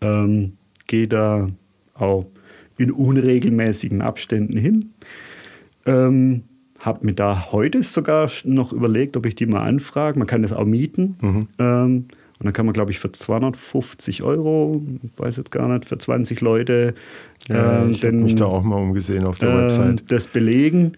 Ähm, 0.00 0.54
Gehe 0.86 1.08
da 1.08 1.48
auch 1.94 2.26
in 2.76 2.90
unregelmäßigen 2.90 4.02
Abständen 4.02 4.56
hin. 4.56 4.92
Ähm, 5.86 6.42
habe 6.80 7.06
mir 7.06 7.14
da 7.14 7.52
heute 7.52 7.82
sogar 7.82 8.28
noch 8.44 8.72
überlegt, 8.72 9.16
ob 9.16 9.24
ich 9.26 9.36
die 9.36 9.46
mal 9.46 9.62
anfrage. 9.62 10.18
Man 10.18 10.26
kann 10.26 10.42
das 10.42 10.52
auch 10.52 10.64
mieten. 10.64 11.16
Mhm. 11.20 11.48
Ähm, 11.58 12.04
und 12.42 12.46
dann 12.46 12.54
kann 12.54 12.66
man, 12.66 12.72
glaube 12.72 12.90
ich, 12.90 12.98
für 12.98 13.12
250 13.12 14.24
Euro, 14.24 14.82
weiß 15.16 15.36
jetzt 15.36 15.52
gar 15.52 15.68
nicht, 15.68 15.84
für 15.84 15.96
20 15.96 16.40
Leute. 16.40 16.94
Ja, 17.46 17.84
äh, 17.84 17.90
ich 17.90 18.04
habe 18.04 18.16
mich 18.16 18.34
da 18.34 18.46
auch 18.46 18.64
mal 18.64 18.80
umgesehen 18.80 19.24
auf 19.24 19.38
der 19.38 19.50
äh, 19.50 19.62
Website. 19.62 20.10
Das 20.10 20.26
belegen. 20.26 20.96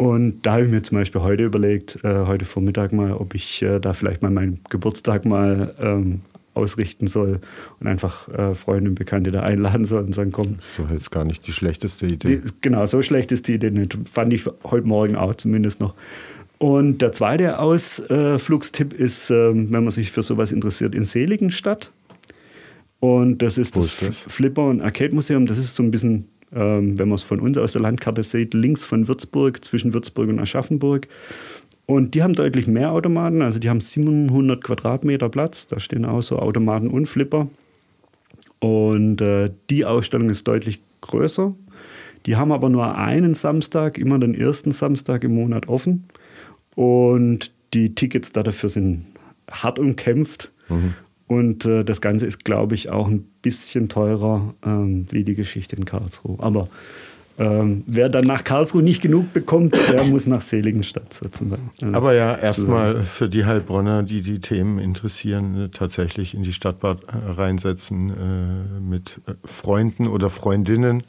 Und 0.00 0.46
da 0.46 0.52
habe 0.52 0.64
ich 0.64 0.70
mir 0.70 0.82
zum 0.82 0.96
Beispiel 0.96 1.20
heute 1.20 1.44
überlegt, 1.44 1.98
äh, 2.04 2.24
heute 2.24 2.46
Vormittag 2.46 2.90
mal, 2.90 3.12
ob 3.12 3.34
ich 3.34 3.60
äh, 3.60 3.80
da 3.80 3.92
vielleicht 3.92 4.22
mal 4.22 4.30
meinen 4.30 4.58
Geburtstag 4.70 5.26
mal 5.26 5.74
ähm, 5.78 6.22
ausrichten 6.54 7.06
soll 7.06 7.40
und 7.80 7.86
einfach 7.86 8.26
äh, 8.30 8.54
Freunde 8.54 8.88
und 8.88 8.94
Bekannte 8.94 9.30
da 9.30 9.42
einladen 9.42 9.84
soll 9.84 10.02
und 10.04 10.14
sagen, 10.14 10.32
komm. 10.32 10.56
So 10.60 10.86
jetzt 10.90 11.10
gar 11.10 11.24
nicht 11.24 11.46
die 11.46 11.52
schlechteste 11.52 12.06
Idee. 12.06 12.38
Die, 12.38 12.50
genau, 12.62 12.86
so 12.86 13.02
schlecht 13.02 13.30
ist 13.30 13.46
die 13.46 13.52
Idee 13.52 13.72
nicht. 13.72 13.94
Fand 14.08 14.32
ich 14.32 14.46
heute 14.64 14.86
Morgen 14.86 15.16
auch 15.16 15.34
zumindest 15.34 15.80
noch. 15.80 15.94
Und 16.56 17.02
der 17.02 17.12
zweite 17.12 17.58
Ausflugstipp 17.58 18.94
ist, 18.94 19.28
ähm, 19.28 19.70
wenn 19.70 19.84
man 19.84 19.90
sich 19.90 20.12
für 20.12 20.22
sowas 20.22 20.50
interessiert, 20.50 20.94
in 20.94 21.04
Seligenstadt. 21.04 21.92
Und 23.00 23.42
das 23.42 23.58
ist 23.58 23.76
Wo 23.76 23.80
das, 23.80 24.00
ist 24.00 24.08
das? 24.08 24.32
Flipper 24.32 24.66
und 24.66 24.80
Arcade 24.80 25.14
Museum. 25.14 25.44
Das 25.44 25.58
ist 25.58 25.74
so 25.74 25.82
ein 25.82 25.90
bisschen 25.90 26.29
wenn 26.50 27.08
man 27.08 27.12
es 27.12 27.22
von 27.22 27.40
uns 27.40 27.56
aus 27.58 27.72
der 27.72 27.82
Landkarte 27.82 28.22
sieht, 28.22 28.54
links 28.54 28.84
von 28.84 29.06
Würzburg, 29.08 29.64
zwischen 29.64 29.94
Würzburg 29.94 30.28
und 30.28 30.40
Aschaffenburg. 30.40 31.08
Und 31.86 32.14
die 32.14 32.22
haben 32.22 32.34
deutlich 32.34 32.66
mehr 32.66 32.92
Automaten, 32.92 33.42
also 33.42 33.58
die 33.58 33.68
haben 33.68 33.80
700 33.80 34.62
Quadratmeter 34.62 35.28
Platz, 35.28 35.66
da 35.66 35.80
stehen 35.80 36.04
auch 36.04 36.22
so 36.22 36.38
Automaten 36.38 36.88
und 36.88 37.06
Flipper. 37.06 37.48
Und 38.60 39.20
äh, 39.20 39.50
die 39.70 39.84
Ausstellung 39.84 40.30
ist 40.30 40.46
deutlich 40.46 40.80
größer. 41.00 41.54
Die 42.26 42.36
haben 42.36 42.52
aber 42.52 42.68
nur 42.68 42.96
einen 42.96 43.34
Samstag, 43.34 43.98
immer 43.98 44.18
den 44.18 44.34
ersten 44.34 44.72
Samstag 44.72 45.24
im 45.24 45.34
Monat 45.34 45.68
offen. 45.68 46.04
Und 46.74 47.52
die 47.74 47.94
Tickets 47.94 48.32
dafür 48.32 48.68
sind 48.68 49.06
hart 49.50 49.78
umkämpft. 49.78 50.52
Mhm. 50.68 50.94
Und 51.30 51.64
äh, 51.64 51.84
das 51.84 52.00
Ganze 52.00 52.26
ist, 52.26 52.44
glaube 52.44 52.74
ich, 52.74 52.90
auch 52.90 53.06
ein 53.06 53.22
bisschen 53.40 53.88
teurer 53.88 54.52
ähm, 54.66 55.06
wie 55.10 55.22
die 55.22 55.36
Geschichte 55.36 55.76
in 55.76 55.84
Karlsruhe. 55.84 56.36
Aber 56.40 56.68
ähm, 57.38 57.84
wer 57.86 58.08
dann 58.08 58.24
nach 58.24 58.42
Karlsruhe 58.42 58.82
nicht 58.82 59.00
genug 59.00 59.32
bekommt, 59.32 59.78
der 59.88 60.02
muss 60.02 60.26
nach 60.26 60.40
Seligenstadt 60.40 61.14
sozusagen. 61.14 61.70
Also 61.80 61.94
Aber 61.94 62.14
ja, 62.14 62.34
erstmal 62.34 63.04
für 63.04 63.28
die 63.28 63.44
Heilbronner, 63.44 64.02
die 64.02 64.22
die 64.22 64.40
Themen 64.40 64.80
interessieren, 64.80 65.56
äh, 65.56 65.68
tatsächlich 65.68 66.34
in 66.34 66.42
die 66.42 66.52
Stadtbahn 66.52 66.98
äh, 67.06 67.30
reinsetzen 67.30 68.10
äh, 68.10 68.80
mit 68.80 69.20
äh, 69.28 69.34
Freunden 69.44 70.08
oder 70.08 70.30
Freundinnen 70.30 71.04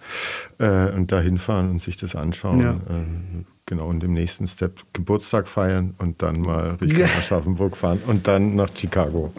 äh, 0.60 0.92
und 0.92 1.12
da 1.12 1.20
hinfahren 1.20 1.72
und 1.72 1.82
sich 1.82 1.98
das 1.98 2.16
anschauen. 2.16 2.62
Ja. 2.62 2.74
Äh, 2.74 3.44
genau, 3.66 3.88
und 3.88 4.04
im 4.04 4.14
nächsten 4.14 4.46
Step 4.46 4.84
Geburtstag 4.94 5.48
feiern 5.48 5.96
und 5.98 6.22
dann 6.22 6.42
mal 6.42 6.78
Richtung 6.80 7.06
Aschaffenburg 7.18 7.76
fahren 7.76 8.02
und 8.06 8.28
dann 8.28 8.56
nach 8.56 8.70
Chicago. 8.78 9.34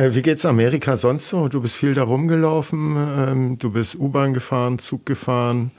Äh, 0.00 0.14
wie 0.14 0.22
geht's 0.22 0.46
Amerika 0.46 0.96
sonst 0.96 1.28
so? 1.28 1.48
Du 1.48 1.60
bist 1.60 1.74
viel 1.74 1.92
da 1.92 2.04
rumgelaufen, 2.04 2.96
ähm, 2.96 3.58
du 3.58 3.70
bist 3.70 3.96
U-Bahn 3.96 4.32
gefahren, 4.32 4.78
Zug 4.78 5.04
gefahren, 5.04 5.72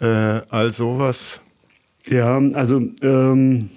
äh, 0.00 0.42
all 0.48 0.72
sowas. 0.72 1.40
Ja, 2.06 2.38
also 2.54 2.80
ähm, 3.02 3.70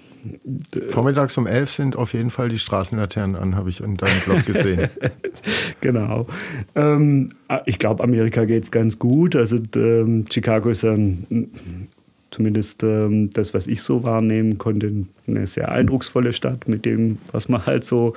Vormittags 0.90 1.36
um 1.40 1.48
elf 1.48 1.72
sind 1.72 1.96
auf 1.96 2.14
jeden 2.14 2.30
Fall 2.30 2.50
die 2.50 2.60
Straßenlaternen 2.60 3.36
an, 3.36 3.56
habe 3.56 3.72
ich 3.72 3.82
in 3.82 3.98
deinem 3.98 4.20
Blog 4.26 4.46
gesehen. 4.46 4.88
genau. 5.82 6.28
Ähm, 6.76 7.32
ich 7.66 7.80
glaube, 7.80 8.04
Amerika 8.04 8.46
geht 8.46 8.66
es 8.66 8.72
ganz 8.72 9.00
gut. 9.00 9.36
Also 9.36 9.58
ähm, 9.76 10.26
Chicago 10.32 10.70
ist 10.70 10.84
ein 10.84 11.90
zumindest 12.36 12.84
ähm, 12.84 13.30
das, 13.30 13.54
was 13.54 13.66
ich 13.66 13.82
so 13.82 14.04
wahrnehmen 14.04 14.58
konnte, 14.58 14.92
eine 15.26 15.48
sehr 15.48 15.72
eindrucksvolle 15.72 16.34
Stadt 16.34 16.68
mit 16.68 16.84
dem, 16.84 17.18
was 17.32 17.48
man 17.48 17.66
halt 17.66 17.86
so 17.86 18.14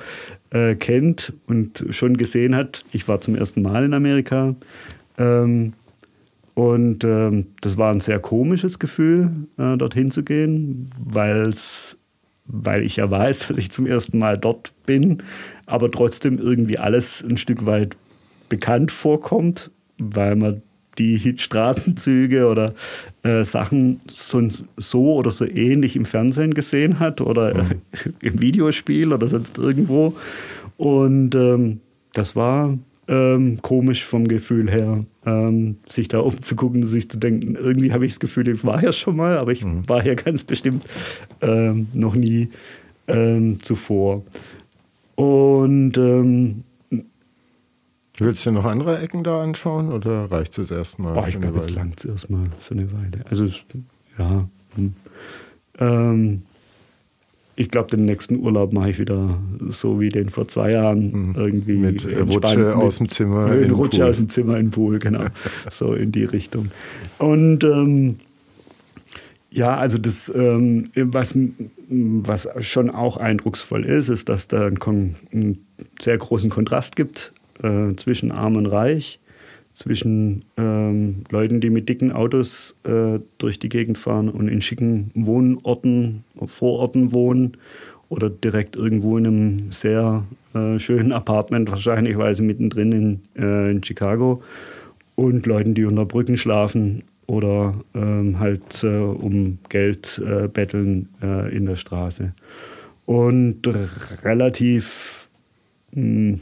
äh, 0.51 0.75
kennt 0.75 1.35
und 1.47 1.85
schon 1.91 2.17
gesehen 2.17 2.57
hat. 2.57 2.85
Ich 2.91 3.07
war 3.07 3.21
zum 3.21 3.37
ersten 3.37 3.63
Mal 3.63 3.85
in 3.85 3.95
Amerika 3.95 4.57
ähm, 5.19 5.73
und 6.55 7.05
ähm, 7.05 7.47
das 7.61 7.77
war 7.77 7.93
ein 7.93 8.01
sehr 8.01 8.19
komisches 8.19 8.81
Gefühl, 8.81 9.31
äh, 9.57 9.77
dorthin 9.77 10.11
zu 10.11 10.25
gehen, 10.25 10.91
weil's, 10.99 11.97
weil 12.45 12.83
ich 12.83 12.97
ja 12.97 13.09
weiß, 13.09 13.39
dass 13.49 13.57
ich 13.57 13.71
zum 13.71 13.87
ersten 13.87 14.19
Mal 14.19 14.37
dort 14.37 14.73
bin, 14.85 15.23
aber 15.67 15.93
trotzdem 15.93 16.39
irgendwie 16.39 16.79
alles 16.79 17.23
ein 17.23 17.37
Stück 17.37 17.67
weit 17.67 17.97
bekannt 18.49 18.91
vorkommt, 18.91 19.71
weil 19.99 20.35
man 20.35 20.63
die 20.99 21.35
Straßenzüge 21.39 22.47
oder 22.47 22.75
äh, 23.23 23.45
Sachen 23.45 24.01
so, 24.09 24.47
so, 24.77 25.15
oder 25.15 25.31
so 25.31 25.45
ähnlich 25.45 25.97
im 25.97 26.05
Fernsehen 26.05 26.55
gesehen 26.55 26.99
hat 26.99 27.21
oder 27.21 27.55
mhm. 27.55 27.71
im 28.21 28.41
Videospiel 28.41 29.13
oder 29.13 29.29
sonst 29.29 29.59
irgendwo. 29.59 30.15
Und 30.77 31.35
ähm, 31.35 31.81
das 32.13 32.37
war 32.37 32.77
ähm, 33.09 33.61
komisch 33.63 34.05
vom 34.05 34.29
Gefühl 34.29 34.71
her, 34.71 35.05
ähm, 35.25 35.77
sich 35.87 36.09
da 36.09 36.21
umzugucken, 36.21 36.85
sich 36.85 37.09
zu 37.09 37.19
denken, 37.19 37.57
irgendwie 37.57 37.93
habe 37.93 38.05
ich 38.05 38.13
das 38.13 38.21
Gefühl, 38.21 38.49
ich 38.49 38.65
war 38.65 38.79
hier 38.79 38.93
schon 38.93 39.17
mal, 39.17 39.39
aber 39.39 39.53
ich 39.53 39.65
mhm. 39.65 39.89
war 39.89 40.03
hier 40.03 40.15
ganz 40.15 40.45
bestimmt 40.45 40.85
ähm, 41.41 41.89
noch 41.95 42.15
nie 42.15 42.51
ähm, 43.07 43.59
zuvor. 43.63 44.23
Und 45.17 45.97
ähm, 45.97 46.65
Willst 48.21 48.45
du 48.47 48.51
noch 48.51 48.65
andere 48.65 48.99
Ecken 48.99 49.23
da 49.23 49.43
anschauen 49.43 49.93
oder 49.93 50.31
reicht 50.31 50.59
es 50.59 50.71
erstmal? 50.71 51.17
Oh, 51.17 51.25
ich 51.29 51.41
glaube, 51.41 51.61
es 51.61 51.71
langt 51.71 52.05
erstmal 52.05 52.51
für 52.59 52.75
eine 52.75 52.93
Weile. 52.93 53.25
Also, 53.31 53.47
ja. 54.19 54.49
Hm. 54.75 54.95
Ähm, 55.79 56.43
ich 57.55 57.71
glaube, 57.71 57.91
den 57.91 58.05
nächsten 58.05 58.37
Urlaub 58.41 58.73
mache 58.73 58.91
ich 58.91 58.99
wieder 58.99 59.39
so 59.69 60.01
wie 60.01 60.09
den 60.09 60.31
vor 60.31 60.49
zwei 60.49 60.73
Jahren. 60.73 61.13
Hm. 61.13 61.35
Irgendwie 61.37 61.77
mit 61.77 62.07
Rutsche 62.07 62.77
aus 62.77 62.99
dem 62.99 63.09
Zimmer. 63.09 63.49
Mit 63.49 63.71
Rutsche 63.73 64.01
Pool. 64.01 64.11
aus 64.11 64.17
dem 64.17 64.29
Zimmer 64.29 64.59
in 64.59 64.71
Pool, 64.71 64.99
genau. 64.99 65.27
so 65.71 65.95
in 65.95 66.11
die 66.11 66.25
Richtung. 66.25 66.71
Und 67.19 67.63
ähm, 67.63 68.19
ja, 69.51 69.77
also 69.77 69.97
das, 69.97 70.31
ähm, 70.35 70.91
was, 70.95 71.35
was 71.89 72.49
schon 72.61 72.91
auch 72.91 73.17
eindrucksvoll 73.17 73.85
ist, 73.85 74.09
ist, 74.09 74.29
dass 74.29 74.49
da 74.49 74.67
einen, 74.67 75.17
einen 75.33 75.67
sehr 76.01 76.19
großen 76.19 76.51
Kontrast 76.51 76.97
gibt 76.97 77.33
äh, 77.63 77.95
zwischen 77.97 78.33
Arm 78.33 78.57
und 78.57 78.67
Reich, 78.67 79.21
zwischen 79.73 80.45
ähm, 80.57 81.25
Leuten, 81.31 81.61
die 81.61 81.71
mit 81.71 81.89
dicken 81.89 82.11
Autos 82.11 82.77
äh, 82.85 83.21
durch 83.39 83.59
die 83.59 83.69
Gegend 83.69 83.97
fahren 83.97 84.29
und 84.29 84.49
in 84.49 84.61
schicken 84.61 85.11
Wohnorten, 85.15 86.25
Vororten 86.45 87.13
wohnen 87.13 87.57
oder 88.09 88.31
direkt 88.31 88.77
irgendwo 88.77 89.19
in 89.19 89.27
einem 89.27 89.73
sehr 89.73 90.25
äh, 90.55 90.79
schönen 90.79 91.13
Apartment, 91.23 91.71
wahrscheinlich 91.71 92.17
mittendrin 92.17 92.93
in, 92.93 93.21
äh, 93.37 93.71
in 93.71 93.85
Chicago, 93.85 94.43
und 95.15 95.47
Leuten, 95.47 95.75
die 95.75 95.85
unter 95.85 96.07
Brücken 96.07 96.37
schlafen 96.37 97.03
oder 97.27 97.75
ähm, 97.95 98.39
halt 98.39 98.83
äh, 98.83 98.99
um 98.99 99.59
Geld 99.69 100.21
äh, 100.25 100.49
betteln 100.49 101.09
äh, 101.23 101.55
in 101.55 101.67
der 101.67 101.77
Straße. 101.77 102.33
Und 103.05 103.67
relativ 104.23 105.29
mh, 105.93 106.39
hm, 106.39 106.41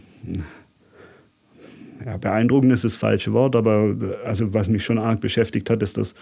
ja, 2.05 2.17
beeindruckend 2.17 2.73
ist 2.73 2.85
das 2.85 2.97
falsche 2.97 3.33
Wort, 3.33 3.57
aber 3.57 3.95
also 4.25 4.53
was 4.53 4.69
mich 4.69 4.85
schon 4.85 4.99
arg 4.99 5.21
beschäftigt 5.21 5.71
hat, 5.71 5.83
ist, 5.83 5.97
dass 5.97 6.15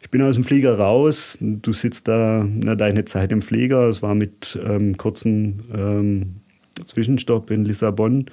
ich 0.00 0.10
bin 0.10 0.22
aus 0.22 0.34
dem 0.34 0.44
Flieger 0.44 0.78
raus, 0.78 1.38
du 1.40 1.72
sitzt 1.72 2.08
da 2.08 2.46
na, 2.48 2.74
deine 2.74 3.04
Zeit 3.04 3.30
im 3.32 3.40
Flieger, 3.40 3.88
es 3.88 4.02
war 4.02 4.14
mit 4.14 4.58
ähm, 4.64 4.96
kurzen 4.96 5.62
ähm, 5.74 6.36
Zwischenstopp 6.84 7.50
in 7.50 7.64
Lissabon. 7.64 8.26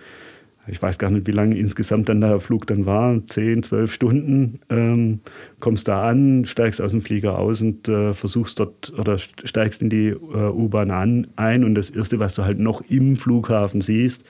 Ich 0.72 0.81
weiß 0.81 1.00
gar 1.00 1.10
nicht, 1.10 1.25
wie 1.25 1.31
lange 1.31 1.58
insgesamt 1.58 2.10
dann 2.10 2.22
der 2.22 2.39
Flug 2.39 2.67
dann 2.67 2.86
war, 2.86 3.25
10, 3.25 3.63
12 3.63 3.91
Stunden. 3.91 4.60
Ähm, 4.69 5.22
kommst 5.60 5.88
da 5.88 6.08
an, 6.08 6.46
steigst 6.46 6.79
aus 6.79 6.91
dem 6.91 7.01
Flieger 7.01 7.39
aus 7.39 7.62
und 7.62 7.88
äh, 7.88 8.13
versuchst 8.13 8.60
dort 8.60 8.93
oder 8.98 9.17
steigst 9.17 9.81
in 9.81 9.89
die 9.89 10.10
äh, 10.10 10.50
U-Bahn 10.51 10.91
ein 11.36 11.63
und 11.63 11.74
das 11.75 11.89
Erste, 11.89 12.19
was 12.19 12.36
du 12.36 12.43
halt 12.43 12.60
noch 12.60 12.81
im 12.88 13.17
Flughafen 13.17 13.81
siehst, 13.81 14.24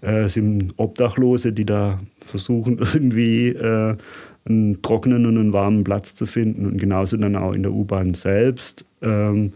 äh, 0.00 0.28
sind 0.28 0.74
Obdachlose, 0.76 1.52
die 1.52 1.66
da 1.66 2.00
versuchen, 2.20 2.78
irgendwie 2.94 3.48
äh, 3.48 3.96
einen 4.48 4.82
trockenen 4.82 5.26
und 5.26 5.36
einen 5.36 5.52
warmen 5.52 5.84
Platz 5.84 6.14
zu 6.14 6.26
finden. 6.26 6.66
Und 6.66 6.78
genauso 6.78 7.16
dann 7.16 7.36
auch 7.36 7.52
in 7.52 7.62
der 7.62 7.72
U-Bahn 7.72 8.14
selbst. 8.14 8.84
Ähm, 9.02 9.52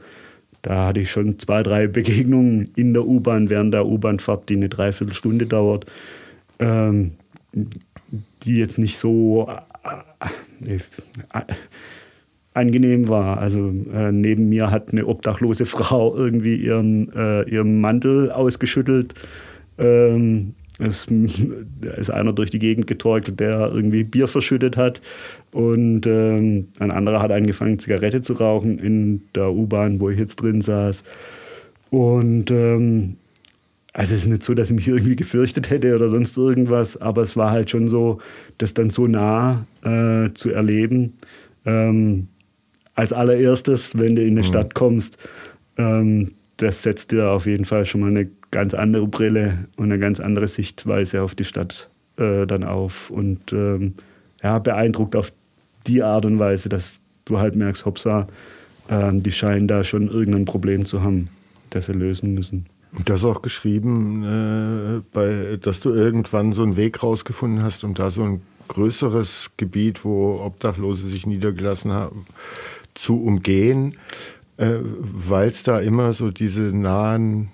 da 0.62 0.88
hatte 0.88 1.00
ich 1.00 1.10
schon 1.10 1.38
zwei, 1.38 1.62
drei 1.62 1.86
Begegnungen 1.88 2.70
in 2.76 2.92
der 2.92 3.06
U-Bahn 3.06 3.50
während 3.50 3.74
der 3.74 3.86
U-Bahnfahrt, 3.86 4.48
die 4.48 4.56
eine 4.56 4.68
Dreiviertelstunde 4.68 5.46
dauert, 5.46 5.86
ähm, 6.58 7.12
die 8.42 8.56
jetzt 8.56 8.78
nicht 8.78 8.98
so 8.98 9.48
äh, 10.64 10.74
äh, 10.74 10.78
angenehm 12.54 13.08
war. 13.08 13.38
Also 13.38 13.72
äh, 13.92 14.12
neben 14.12 14.48
mir 14.48 14.70
hat 14.70 14.92
eine 14.92 15.06
obdachlose 15.06 15.66
Frau 15.66 16.14
irgendwie 16.14 16.56
ihren, 16.56 17.12
äh, 17.12 17.42
ihren 17.42 17.80
Mantel 17.80 18.30
ausgeschüttelt 18.30 19.14
ähm, 19.82 20.54
es 20.78 21.06
ist 21.96 22.10
einer 22.10 22.32
durch 22.32 22.50
die 22.50 22.58
Gegend 22.58 22.86
getorkelt, 22.86 23.40
der 23.40 23.70
irgendwie 23.72 24.04
Bier 24.04 24.28
verschüttet 24.28 24.76
hat. 24.76 25.00
Und 25.52 26.06
ähm, 26.06 26.68
ein 26.78 26.90
anderer 26.90 27.20
hat 27.20 27.32
angefangen, 27.32 27.78
Zigarette 27.78 28.22
zu 28.22 28.34
rauchen 28.34 28.78
in 28.78 29.22
der 29.34 29.52
U-Bahn, 29.52 30.00
wo 30.00 30.08
ich 30.10 30.18
jetzt 30.18 30.36
drin 30.36 30.62
saß. 30.62 31.04
Und 31.90 32.50
ähm, 32.50 33.16
also 33.92 34.14
es 34.14 34.22
ist 34.22 34.28
nicht 34.28 34.42
so, 34.42 34.54
dass 34.54 34.70
ich 34.70 34.76
mich 34.76 34.88
irgendwie 34.88 35.16
gefürchtet 35.16 35.68
hätte 35.68 35.94
oder 35.94 36.08
sonst 36.08 36.36
irgendwas, 36.38 36.96
aber 36.96 37.22
es 37.22 37.36
war 37.36 37.50
halt 37.50 37.68
schon 37.68 37.90
so, 37.90 38.20
das 38.56 38.72
dann 38.72 38.88
so 38.88 39.06
nah 39.06 39.66
äh, 39.84 40.32
zu 40.32 40.50
erleben. 40.50 41.14
Ähm, 41.66 42.28
als 42.94 43.12
allererstes, 43.12 43.98
wenn 43.98 44.16
du 44.16 44.22
in 44.22 44.30
eine 44.30 44.40
mhm. 44.40 44.44
Stadt 44.44 44.74
kommst, 44.74 45.18
ähm, 45.76 46.30
das 46.56 46.82
setzt 46.82 47.12
dir 47.12 47.30
auf 47.30 47.46
jeden 47.46 47.66
Fall 47.66 47.84
schon 47.84 48.00
mal 48.00 48.08
eine 48.10 48.30
ganz 48.52 48.74
andere 48.74 49.08
Brille 49.08 49.66
und 49.76 49.86
eine 49.86 49.98
ganz 49.98 50.20
andere 50.20 50.46
Sichtweise 50.46 51.22
auf 51.22 51.34
die 51.34 51.44
Stadt 51.44 51.90
äh, 52.16 52.46
dann 52.46 52.62
auf. 52.62 53.10
Und 53.10 53.52
ähm, 53.52 53.94
ja, 54.40 54.60
beeindruckt 54.60 55.16
auf 55.16 55.32
die 55.88 56.04
Art 56.04 56.24
und 56.26 56.38
Weise, 56.38 56.68
dass 56.68 57.00
du 57.24 57.38
halt 57.38 57.56
merkst, 57.56 57.84
hoppsa, 57.84 58.28
äh, 58.88 59.10
die 59.12 59.32
scheinen 59.32 59.66
da 59.66 59.82
schon 59.82 60.08
irgendein 60.08 60.44
Problem 60.44 60.84
zu 60.84 61.02
haben, 61.02 61.28
das 61.70 61.86
sie 61.86 61.92
lösen 61.92 62.34
müssen. 62.34 62.66
Du 63.04 63.14
hast 63.14 63.24
auch 63.24 63.40
geschrieben, 63.40 64.22
äh, 64.22 65.02
bei, 65.12 65.58
dass 65.60 65.80
du 65.80 65.90
irgendwann 65.90 66.52
so 66.52 66.62
einen 66.62 66.76
Weg 66.76 67.02
rausgefunden 67.02 67.64
hast, 67.64 67.84
um 67.84 67.94
da 67.94 68.10
so 68.10 68.22
ein 68.22 68.42
größeres 68.68 69.52
Gebiet, 69.56 70.04
wo 70.04 70.40
Obdachlose 70.44 71.08
sich 71.08 71.26
niedergelassen 71.26 71.90
haben, 71.92 72.26
zu 72.94 73.22
umgehen, 73.22 73.96
äh, 74.58 74.76
weil 74.82 75.48
es 75.48 75.62
da 75.62 75.80
immer 75.80 76.12
so 76.12 76.30
diese 76.30 76.76
nahen 76.76 77.48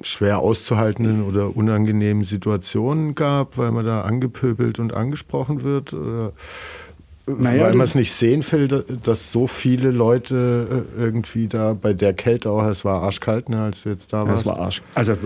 schwer 0.00 0.38
auszuhaltenden 0.38 1.22
oder 1.22 1.56
unangenehmen 1.56 2.24
Situationen 2.24 3.14
gab, 3.14 3.58
weil 3.58 3.70
man 3.70 3.84
da 3.84 4.02
angepöbelt 4.02 4.78
und 4.78 4.94
angesprochen 4.94 5.62
wird? 5.62 5.92
Oder 5.92 6.32
naja, 7.26 7.64
weil 7.64 7.74
man 7.74 7.86
es 7.86 7.94
nicht 7.94 8.12
sehen 8.12 8.44
will, 8.50 8.66
dass 8.68 9.30
so 9.30 9.46
viele 9.46 9.92
Leute 9.92 10.84
äh, 10.98 11.00
irgendwie 11.00 11.46
da 11.46 11.72
bei 11.74 11.92
der 11.92 12.14
Kälte 12.14 12.50
auch, 12.50 12.64
es 12.64 12.84
war 12.84 13.02
arschkalt, 13.02 13.48
ne, 13.48 13.62
als 13.62 13.82
du 13.82 13.90
jetzt 13.90 14.12
da 14.12 14.26
warst. 14.26 14.40
Es 14.40 14.46
war 14.46 14.58
arsch, 14.58 14.82
also 14.94 15.16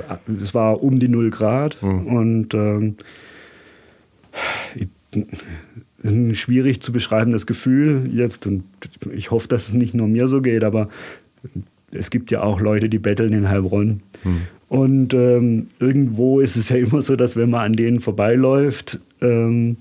es 0.42 0.52
war 0.52 0.82
um 0.82 0.98
die 0.98 1.08
0 1.08 1.30
Grad 1.30 1.82
mhm. 1.82 2.06
und 2.06 2.54
ähm, 2.54 2.96
ein 6.04 6.34
schwierig 6.34 6.82
zu 6.82 6.92
beschreibendes 6.92 7.46
Gefühl 7.46 8.10
jetzt 8.12 8.46
und 8.46 8.64
ich 9.12 9.30
hoffe, 9.30 9.48
dass 9.48 9.68
es 9.68 9.72
nicht 9.72 9.94
nur 9.94 10.06
mir 10.06 10.28
so 10.28 10.42
geht, 10.42 10.64
aber 10.64 10.90
es 11.92 12.10
gibt 12.10 12.30
ja 12.30 12.42
auch 12.42 12.60
Leute, 12.60 12.90
die 12.90 12.98
betteln 12.98 13.32
in 13.32 13.48
Heilbronn. 13.48 14.02
Mhm. 14.22 14.42
Und 14.68 15.14
ähm, 15.14 15.68
irgendwo 15.78 16.40
ist 16.40 16.56
es 16.56 16.68
ja 16.70 16.76
immer 16.76 17.02
so, 17.02 17.16
dass 17.16 17.36
wenn 17.36 17.50
man 17.50 17.60
an 17.60 17.72
denen 17.74 18.00
vorbeiläuft 18.00 18.98
ähm, 19.20 19.76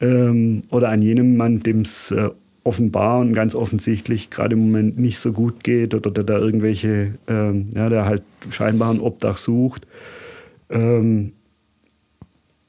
ähm, 0.00 0.64
oder 0.70 0.90
an 0.90 1.00
jenem 1.00 1.36
Mann, 1.36 1.60
dem 1.60 1.80
es 1.80 2.10
äh, 2.10 2.28
offenbar 2.64 3.20
und 3.20 3.32
ganz 3.32 3.54
offensichtlich 3.54 4.30
gerade 4.30 4.54
im 4.54 4.66
Moment 4.66 4.98
nicht 4.98 5.18
so 5.18 5.32
gut 5.32 5.64
geht 5.64 5.94
oder 5.94 6.10
der 6.10 6.24
da 6.24 6.38
irgendwelche, 6.38 7.14
ähm, 7.26 7.70
ja, 7.74 7.88
der 7.88 8.04
halt 8.04 8.22
scheinbar 8.50 8.92
ein 8.92 9.00
Obdach 9.00 9.36
sucht, 9.36 9.86
ähm, 10.70 11.32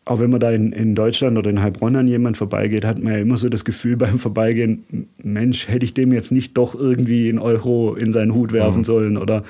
auch 0.05 0.19
wenn 0.19 0.31
man 0.31 0.39
da 0.39 0.51
in, 0.51 0.73
in 0.73 0.95
Deutschland 0.95 1.37
oder 1.37 1.49
in 1.49 1.61
Heilbronn 1.61 1.95
an 1.95 2.07
jemand 2.07 2.35
vorbeigeht, 2.35 2.83
hat 2.83 3.01
man 3.01 3.13
ja 3.13 3.19
immer 3.19 3.37
so 3.37 3.47
das 3.47 3.63
Gefühl 3.63 3.95
beim 3.95 4.19
Vorbeigehen, 4.19 5.07
Mensch, 5.21 5.67
hätte 5.69 5.85
ich 5.85 5.93
dem 5.93 6.11
jetzt 6.11 6.31
nicht 6.31 6.57
doch 6.57 6.75
irgendwie 6.75 7.29
einen 7.29 7.39
Euro 7.39 7.95
in 7.95 8.11
seinen 8.11 8.33
Hut 8.33 8.51
werfen 8.51 8.79
mhm. 8.79 8.85
sollen 8.85 9.17
oder 9.17 9.43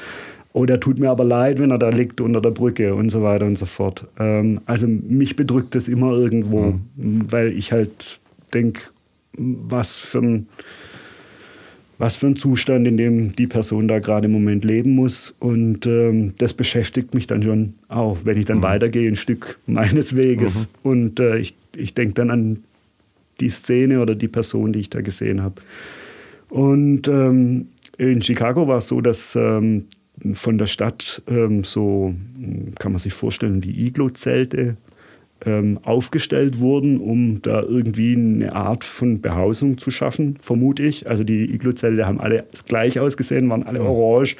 oder 0.53 0.79
tut 0.79 0.99
mir 0.99 1.09
aber 1.09 1.23
leid, 1.23 1.59
wenn 1.59 1.71
er 1.71 1.79
da 1.79 1.89
liegt 1.89 2.21
unter 2.21 2.39
der 2.39 2.51
Brücke 2.51 2.93
und 2.93 3.09
so 3.09 3.23
weiter 3.23 3.45
und 3.45 3.57
so 3.57 3.65
fort. 3.65 4.07
Ähm, 4.19 4.61
also 4.65 4.87
mich 4.87 5.35
bedrückt 5.35 5.75
das 5.75 5.87
immer 5.87 6.11
irgendwo, 6.13 6.79
mhm. 6.95 7.31
weil 7.31 7.51
ich 7.51 7.71
halt 7.71 8.19
denke, 8.53 8.81
was 9.35 9.97
für 9.97 10.19
ein 10.19 10.47
was 11.99 12.15
für 12.15 12.27
ein 12.27 12.35
Zustand, 12.35 12.87
in 12.87 12.97
dem 12.97 13.35
die 13.35 13.47
Person 13.47 13.87
da 13.87 13.99
gerade 13.99 14.25
im 14.25 14.33
Moment 14.33 14.65
leben 14.65 14.95
muss. 14.95 15.33
Und 15.39 15.85
ähm, 15.85 16.33
das 16.37 16.53
beschäftigt 16.53 17.13
mich 17.13 17.27
dann 17.27 17.43
schon 17.43 17.75
auch, 17.87 18.17
wenn 18.25 18.37
ich 18.37 18.45
dann 18.45 18.57
mhm. 18.57 18.63
weitergehe, 18.63 19.07
ein 19.07 19.15
Stück 19.15 19.59
meines 19.67 20.15
Weges. 20.15 20.67
Mhm. 20.83 20.89
Und 20.89 21.19
äh, 21.19 21.37
ich, 21.37 21.55
ich 21.77 21.93
denke 21.93 22.15
dann 22.15 22.29
an 22.29 22.59
die 23.39 23.49
Szene 23.49 24.01
oder 24.01 24.15
die 24.15 24.27
Person, 24.27 24.73
die 24.73 24.79
ich 24.79 24.89
da 24.89 25.01
gesehen 25.01 25.43
habe. 25.43 25.61
Und 26.49 27.07
ähm, 27.07 27.67
in 27.97 28.21
Chicago 28.21 28.67
war 28.67 28.79
es 28.79 28.87
so, 28.87 28.99
dass 28.99 29.35
ähm, 29.35 29.85
von 30.33 30.57
der 30.57 30.67
Stadt 30.67 31.21
ähm, 31.27 31.63
so, 31.63 32.13
kann 32.79 32.91
man 32.91 32.99
sich 32.99 33.13
vorstellen, 33.13 33.63
wie 33.63 33.87
Iglo-Zelte 33.87 34.77
ähm, 35.45 35.79
aufgestellt 35.83 36.59
wurden, 36.59 36.99
um 36.99 37.41
da 37.41 37.61
irgendwie 37.61 38.15
eine 38.15 38.55
Art 38.55 38.83
von 38.83 39.21
Behausung 39.21 39.77
zu 39.77 39.91
schaffen, 39.91 40.37
vermute 40.41 40.83
ich. 40.83 41.09
Also 41.09 41.23
die 41.23 41.53
Iglo-Zelte 41.53 42.05
haben 42.05 42.19
alle 42.19 42.45
gleich 42.67 42.99
ausgesehen, 42.99 43.49
waren 43.49 43.63
alle 43.63 43.81
orange. 43.81 44.37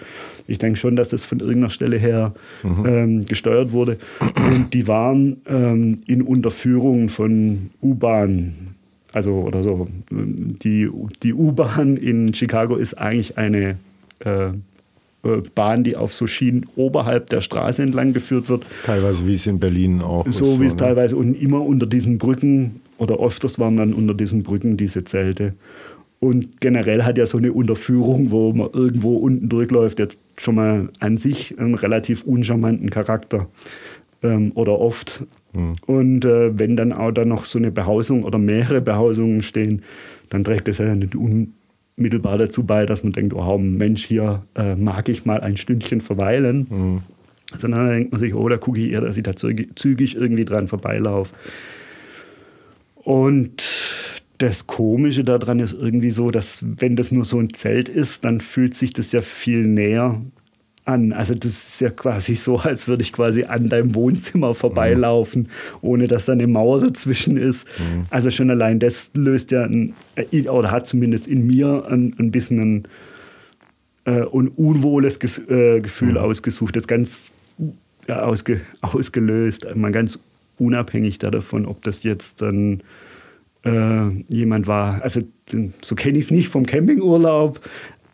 Ich 0.47 0.59
denke 0.59 0.77
schon, 0.77 0.95
dass 0.95 1.09
das 1.09 1.25
von 1.25 1.39
irgendeiner 1.39 1.69
Stelle 1.69 1.97
her 1.97 2.33
mhm. 2.63 2.85
ähm, 2.85 3.25
gesteuert 3.25 3.71
wurde. 3.71 3.97
Und 4.35 4.73
die 4.73 4.87
waren 4.87 5.41
ähm, 5.47 6.01
in 6.07 6.21
Unterführung 6.21 7.09
von 7.09 7.71
U-Bahn. 7.81 8.75
Also 9.11 9.33
oder 9.41 9.61
so. 9.61 9.87
Die, 10.09 10.89
die 11.21 11.33
U-Bahn 11.33 11.97
in 11.97 12.33
Chicago 12.33 12.75
ist 12.75 12.95
eigentlich 12.95 13.37
eine 13.37 13.77
äh, 14.19 14.51
Bahn, 15.55 15.83
die 15.83 15.95
auf 15.95 16.13
so 16.13 16.27
Schienen 16.27 16.65
oberhalb 16.75 17.29
der 17.29 17.41
Straße 17.41 17.81
entlang 17.81 18.13
geführt 18.13 18.49
wird. 18.49 18.65
Teilweise 18.85 19.25
wie 19.25 19.35
es 19.35 19.47
in 19.47 19.59
Berlin 19.59 20.01
auch 20.01 20.27
so 20.27 20.59
wie 20.59 20.65
es 20.65 20.73
ne? 20.73 20.77
teilweise 20.77 21.15
und 21.15 21.33
immer 21.35 21.61
unter 21.61 21.85
diesen 21.85 22.17
Brücken 22.17 22.81
oder 22.97 23.19
öfters 23.19 23.57
waren 23.57 23.77
dann 23.77 23.93
unter 23.93 24.13
diesen 24.13 24.43
Brücken 24.43 24.75
diese 24.75 25.03
Zelte. 25.05 25.53
Und 26.19 26.61
generell 26.61 27.03
hat 27.03 27.17
ja 27.17 27.25
so 27.25 27.37
eine 27.37 27.51
Unterführung, 27.51 28.31
wo 28.31 28.53
man 28.53 28.69
irgendwo 28.71 29.17
unten 29.17 29.49
durchläuft, 29.49 29.99
jetzt 29.99 30.19
schon 30.37 30.55
mal 30.55 30.89
an 30.99 31.17
sich 31.17 31.59
einen 31.59 31.75
relativ 31.75 32.23
uncharmanten 32.23 32.89
Charakter. 32.89 33.47
Ähm, 34.21 34.53
oder 34.55 34.79
oft. 34.79 35.25
Mhm. 35.53 35.73
Und 35.85 36.25
äh, 36.25 36.57
wenn 36.57 36.77
dann 36.77 36.93
auch 36.93 37.11
da 37.11 37.25
noch 37.25 37.43
so 37.43 37.59
eine 37.59 37.71
Behausung 37.71 38.23
oder 38.23 38.37
mehrere 38.37 38.79
Behausungen 38.79 39.41
stehen, 39.41 39.81
dann 40.29 40.45
trägt 40.45 40.69
das 40.69 40.77
ja 40.77 40.85
einen 40.85 41.09
un 41.13 41.53
mittelbar 41.95 42.37
dazu 42.37 42.63
bei, 42.63 42.85
dass 42.85 43.03
man 43.03 43.13
denkt, 43.13 43.33
oh 43.33 43.57
Mensch, 43.57 44.05
hier 44.05 44.43
äh, 44.55 44.75
mag 44.75 45.09
ich 45.09 45.25
mal 45.25 45.41
ein 45.41 45.57
Stündchen 45.57 46.01
verweilen. 46.01 46.67
Mhm. 46.69 47.01
Sondern 47.55 47.85
dann 47.85 47.93
denkt 47.93 48.11
man 48.11 48.19
sich, 48.19 48.33
oh, 48.33 48.49
da 48.49 48.57
gucke 48.57 48.79
ich 48.79 48.91
eher, 48.91 49.01
dass 49.01 49.15
ich 49.15 49.23
da 49.23 49.35
zügig 49.35 50.15
irgendwie 50.15 50.45
dran 50.45 50.67
vorbeilaufe. 50.67 51.35
Und 52.95 53.63
das 54.39 54.65
Komische 54.65 55.23
daran 55.23 55.59
ist 55.59 55.73
irgendwie 55.73 56.09
so, 56.09 56.31
dass 56.31 56.63
wenn 56.63 56.95
das 56.95 57.11
nur 57.11 57.25
so 57.25 57.39
ein 57.39 57.53
Zelt 57.53 57.89
ist, 57.89 58.25
dann 58.25 58.39
fühlt 58.39 58.73
sich 58.73 58.91
das 58.91 59.11
ja 59.11 59.21
viel 59.21 59.67
näher 59.67 60.19
an. 60.85 61.13
Also 61.13 61.33
das 61.33 61.51
ist 61.51 61.81
ja 61.81 61.89
quasi 61.89 62.35
so, 62.35 62.57
als 62.57 62.87
würde 62.87 63.03
ich 63.03 63.13
quasi 63.13 63.43
an 63.43 63.69
deinem 63.69 63.95
Wohnzimmer 63.95 64.53
vorbeilaufen, 64.53 65.49
ohne 65.81 66.05
dass 66.05 66.25
da 66.25 66.33
eine 66.33 66.47
Mauer 66.47 66.81
dazwischen 66.81 67.37
ist. 67.37 67.67
Mhm. 67.79 68.05
Also 68.09 68.31
schon 68.31 68.49
allein 68.49 68.79
das 68.79 69.11
löst 69.13 69.51
ja 69.51 69.63
ein, 69.63 69.93
äh, 70.15 70.47
oder 70.49 70.71
hat 70.71 70.87
zumindest 70.87 71.27
in 71.27 71.47
mir 71.47 71.85
ein, 71.89 72.15
ein 72.19 72.31
bisschen 72.31 72.59
ein, 72.59 72.83
äh, 74.05 74.21
ein 74.21 74.47
unwohles 74.49 75.19
Ges 75.19 75.39
äh, 75.47 75.81
Gefühl 75.81 76.11
mhm. 76.11 76.17
ausgesucht, 76.17 76.75
das 76.75 76.87
ganz 76.87 77.31
ja, 78.07 78.23
ausge 78.23 78.61
ausgelöst, 78.81 79.67
mal 79.75 79.91
ganz 79.91 80.19
unabhängig 80.57 81.19
davon, 81.19 81.65
ob 81.65 81.81
das 81.83 82.03
jetzt 82.03 82.41
dann 82.41 82.81
äh, 83.63 84.09
jemand 84.27 84.67
war. 84.67 85.01
Also 85.01 85.21
so 85.81 85.95
kenne 85.95 86.17
ich 86.17 86.25
es 86.25 86.31
nicht 86.31 86.49
vom 86.49 86.65
Campingurlaub, 86.65 87.59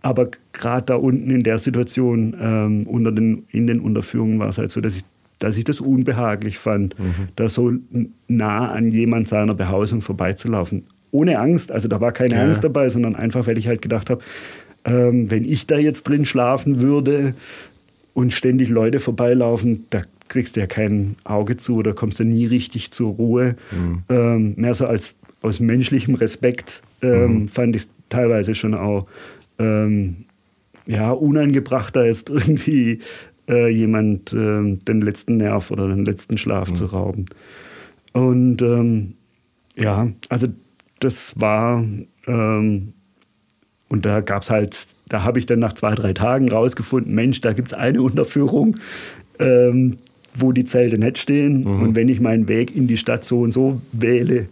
aber 0.01 0.29
gerade 0.53 0.85
da 0.85 0.95
unten 0.95 1.29
in 1.29 1.41
der 1.41 1.57
Situation, 1.57 2.35
ähm, 2.39 2.87
unter 2.87 3.11
den, 3.11 3.45
in 3.51 3.67
den 3.67 3.79
Unterführungen 3.79 4.39
war 4.39 4.49
es 4.49 4.57
halt 4.57 4.71
so, 4.71 4.81
dass 4.81 4.97
ich, 4.97 5.03
dass 5.39 5.57
ich 5.57 5.63
das 5.63 5.81
unbehaglich 5.81 6.57
fand, 6.57 6.97
mhm. 6.99 7.29
da 7.35 7.49
so 7.49 7.73
nah 8.27 8.71
an 8.71 8.89
jemand 8.89 9.27
seiner 9.27 9.55
Behausung 9.55 10.01
vorbeizulaufen. 10.01 10.83
Ohne 11.11 11.39
Angst, 11.39 11.71
also 11.71 11.87
da 11.87 11.99
war 11.99 12.11
keine 12.11 12.35
ja. 12.35 12.43
Angst 12.43 12.63
dabei, 12.63 12.89
sondern 12.89 13.15
einfach, 13.15 13.47
weil 13.47 13.57
ich 13.57 13.67
halt 13.67 13.81
gedacht 13.81 14.09
habe, 14.09 14.21
ähm, 14.85 15.29
wenn 15.29 15.43
ich 15.43 15.67
da 15.67 15.77
jetzt 15.77 16.03
drin 16.03 16.25
schlafen 16.25 16.79
würde 16.81 17.33
und 18.13 18.31
ständig 18.31 18.69
Leute 18.69 18.99
vorbeilaufen, 18.99 19.85
da 19.89 20.03
kriegst 20.29 20.55
du 20.55 20.61
ja 20.61 20.67
kein 20.67 21.15
Auge 21.23 21.57
zu 21.57 21.75
oder 21.75 21.93
kommst 21.93 22.19
du 22.19 22.23
nie 22.23 22.45
richtig 22.45 22.91
zur 22.91 23.15
Ruhe. 23.15 23.55
Mhm. 23.71 24.03
Ähm, 24.09 24.53
mehr 24.55 24.73
so 24.73 24.85
als 24.85 25.15
aus 25.41 25.59
menschlichem 25.59 26.15
Respekt 26.15 26.81
ähm, 27.01 27.41
mhm. 27.41 27.47
fand 27.47 27.75
ich 27.75 27.83
es 27.83 27.89
teilweise 28.09 28.55
schon 28.55 28.73
auch 28.73 29.07
ähm, 29.59 30.25
ja, 30.85 31.11
unangebrachter 31.11 32.07
ist, 32.07 32.29
irgendwie 32.29 32.99
äh, 33.47 33.69
jemand 33.69 34.33
äh, 34.33 34.75
den 34.75 35.01
letzten 35.01 35.37
Nerv 35.37 35.71
oder 35.71 35.87
den 35.87 36.05
letzten 36.05 36.37
Schlaf 36.37 36.69
mhm. 36.69 36.75
zu 36.75 36.85
rauben. 36.85 37.25
Und 38.13 38.61
ähm, 38.61 39.13
ja, 39.75 40.09
also 40.29 40.47
das 40.99 41.39
war, 41.39 41.83
ähm, 42.27 42.93
und 43.87 44.05
da 44.05 44.21
gab 44.21 44.41
es 44.43 44.49
halt, 44.49 44.87
da 45.07 45.23
habe 45.23 45.39
ich 45.39 45.45
dann 45.45 45.59
nach 45.59 45.73
zwei, 45.73 45.95
drei 45.95 46.13
Tagen 46.13 46.49
rausgefunden, 46.49 47.13
Mensch, 47.13 47.41
da 47.41 47.53
gibt 47.53 47.69
es 47.69 47.73
eine 47.73 48.01
Unterführung, 48.01 48.75
ähm, 49.39 49.97
wo 50.37 50.51
die 50.51 50.65
Zelte 50.65 50.97
nicht 50.97 51.17
stehen. 51.17 51.61
Mhm. 51.61 51.81
Und 51.81 51.95
wenn 51.95 52.09
ich 52.09 52.19
meinen 52.19 52.47
Weg 52.47 52.75
in 52.75 52.87
die 52.87 52.97
Stadt 52.97 53.25
so 53.25 53.41
und 53.41 53.51
so 53.51 53.81
wähle, 53.91 54.47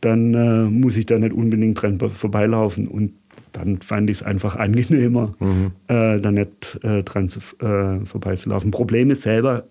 dann 0.00 0.34
äh, 0.34 0.64
muss 0.64 0.96
ich 0.96 1.06
da 1.06 1.18
nicht 1.18 1.32
unbedingt 1.32 1.80
dran 1.80 1.98
vorbeilaufen. 1.98 2.88
Und 2.88 3.12
dann 3.54 3.80
fand 3.80 4.10
ich 4.10 4.18
es 4.18 4.22
einfach 4.22 4.56
angenehmer, 4.56 5.34
mhm. 5.38 5.70
äh, 5.86 6.20
da 6.20 6.32
nicht 6.32 6.80
äh, 6.82 7.04
dran 7.04 7.28
zu, 7.28 7.38
äh, 7.64 8.04
vorbeizulaufen. 8.04 8.72
Probleme 8.72 9.14
selber 9.14 9.64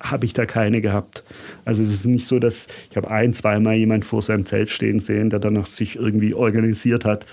habe 0.00 0.24
ich 0.24 0.32
da 0.32 0.46
keine 0.46 0.80
gehabt. 0.80 1.24
Also 1.64 1.82
es 1.82 1.90
ist 1.90 2.06
nicht 2.06 2.26
so, 2.26 2.38
dass 2.38 2.66
ich 2.90 2.96
habe 2.96 3.10
ein, 3.10 3.34
zweimal 3.34 3.74
jemand 3.74 4.06
vor 4.06 4.22
seinem 4.22 4.46
Zelt 4.46 4.70
stehen 4.70 4.98
sehen, 4.98 5.28
der 5.28 5.40
danach 5.40 5.66
sich 5.66 5.96
irgendwie 5.96 6.32
organisiert 6.32 7.04
hat 7.04 7.26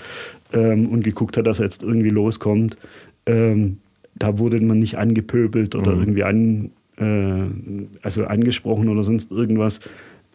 ähm, 0.51 0.89
und 0.89 1.03
geguckt 1.03 1.37
hat, 1.37 1.47
dass 1.47 1.59
er 1.59 1.65
jetzt 1.65 1.81
irgendwie 1.81 2.09
loskommt. 2.09 2.77
Ähm, 3.25 3.77
da 4.15 4.37
wurde 4.37 4.59
man 4.59 4.79
nicht 4.79 4.97
angepöbelt 4.97 5.75
oder 5.75 5.95
mhm. 5.95 6.01
irgendwie 6.01 6.23
an, 6.23 6.71
äh, 6.97 7.95
also 8.01 8.25
angesprochen 8.25 8.89
oder 8.89 9.03
sonst 9.03 9.31
irgendwas. 9.31 9.79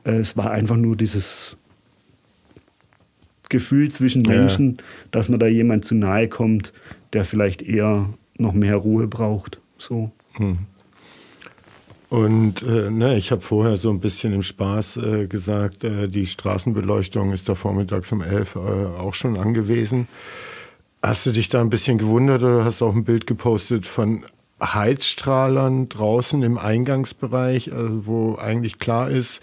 Äh, 0.04 0.12
es 0.12 0.38
war 0.38 0.52
einfach 0.52 0.76
nur 0.76 0.96
dieses 0.96 1.58
Gefühl 3.50 3.90
zwischen 3.90 4.22
Menschen, 4.22 4.76
ja. 4.78 4.84
dass 5.10 5.28
man 5.28 5.38
da 5.38 5.46
jemand 5.46 5.84
zu 5.84 5.94
nahe 5.94 6.28
kommt, 6.28 6.72
der 7.12 7.26
vielleicht 7.26 7.60
eher 7.60 8.08
noch 8.38 8.54
mehr 8.54 8.76
Ruhe 8.76 9.06
braucht. 9.06 9.60
So. 9.76 10.10
Hm. 10.34 10.58
Und 12.08 12.62
äh, 12.62 12.90
ne, 12.90 13.16
ich 13.16 13.30
habe 13.30 13.40
vorher 13.40 13.76
so 13.76 13.88
ein 13.90 14.00
bisschen 14.00 14.32
im 14.32 14.42
Spaß 14.42 14.96
äh, 14.96 15.26
gesagt, 15.28 15.84
äh, 15.84 16.08
die 16.08 16.26
Straßenbeleuchtung 16.26 17.32
ist 17.32 17.48
da 17.48 17.54
vormittags 17.54 18.10
um 18.10 18.20
elf 18.20 18.56
äh, 18.56 18.58
auch 18.58 19.14
schon 19.14 19.36
angewiesen. 19.36 20.08
Hast 21.02 21.24
du 21.26 21.30
dich 21.30 21.48
da 21.48 21.60
ein 21.60 21.70
bisschen 21.70 21.98
gewundert 21.98 22.42
oder 22.42 22.64
hast 22.64 22.82
auch 22.82 22.94
ein 22.94 23.04
Bild 23.04 23.28
gepostet 23.28 23.86
von 23.86 24.24
Heizstrahlern 24.60 25.88
draußen 25.88 26.42
im 26.42 26.58
Eingangsbereich, 26.58 27.72
also 27.72 28.06
wo 28.06 28.36
eigentlich 28.36 28.78
klar 28.80 29.08
ist, 29.08 29.40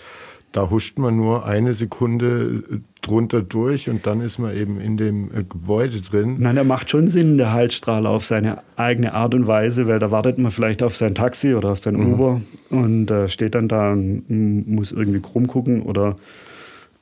da 0.58 0.72
huscht 0.72 0.98
man 0.98 1.16
nur 1.16 1.46
eine 1.46 1.74
Sekunde 1.74 2.64
äh, 2.68 2.78
drunter 3.04 3.44
durch 3.44 3.92
und 3.92 4.08
dann 4.08 4.22
ist 4.22 4.40
man 4.40 4.58
eben 4.58 4.82
in 4.82 4.98
dem 4.98 5.26
äh, 5.26 5.44
Gebäude 5.44 6.02
drin. 6.02 6.38
Nein, 6.40 6.56
der 6.56 6.64
macht 6.64 6.90
schon 6.90 7.08
Sinn, 7.08 7.38
der 7.38 7.54
Heizstrahler, 7.54 8.10
auf 8.10 8.26
seine 8.26 8.64
eigene 8.76 9.14
Art 9.14 9.36
und 9.36 9.46
Weise, 9.46 9.88
weil 9.88 10.00
da 10.00 10.10
wartet 10.10 10.40
man 10.40 10.52
vielleicht 10.52 10.82
auf 10.82 10.98
sein 10.98 11.14
Taxi 11.14 11.54
oder 11.54 11.74
auf 11.74 11.80
sein 11.80 11.94
mhm. 11.94 12.14
Uber 12.14 12.42
und 12.72 13.12
äh, 13.12 13.30
steht 13.30 13.54
dann 13.54 13.68
da 13.68 13.92
und 13.92 14.68
muss 14.68 14.92
irgendwie 14.92 15.20
krumm 15.20 15.46
gucken 15.46 15.84
oder 15.84 16.16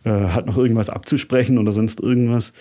äh, 0.04 0.10
hat 0.10 0.48
noch 0.48 0.58
irgendwas 0.58 0.90
abzusprechen 0.90 1.58
oder 1.58 1.72
sonst 1.72 2.02
irgendwas. 2.02 2.52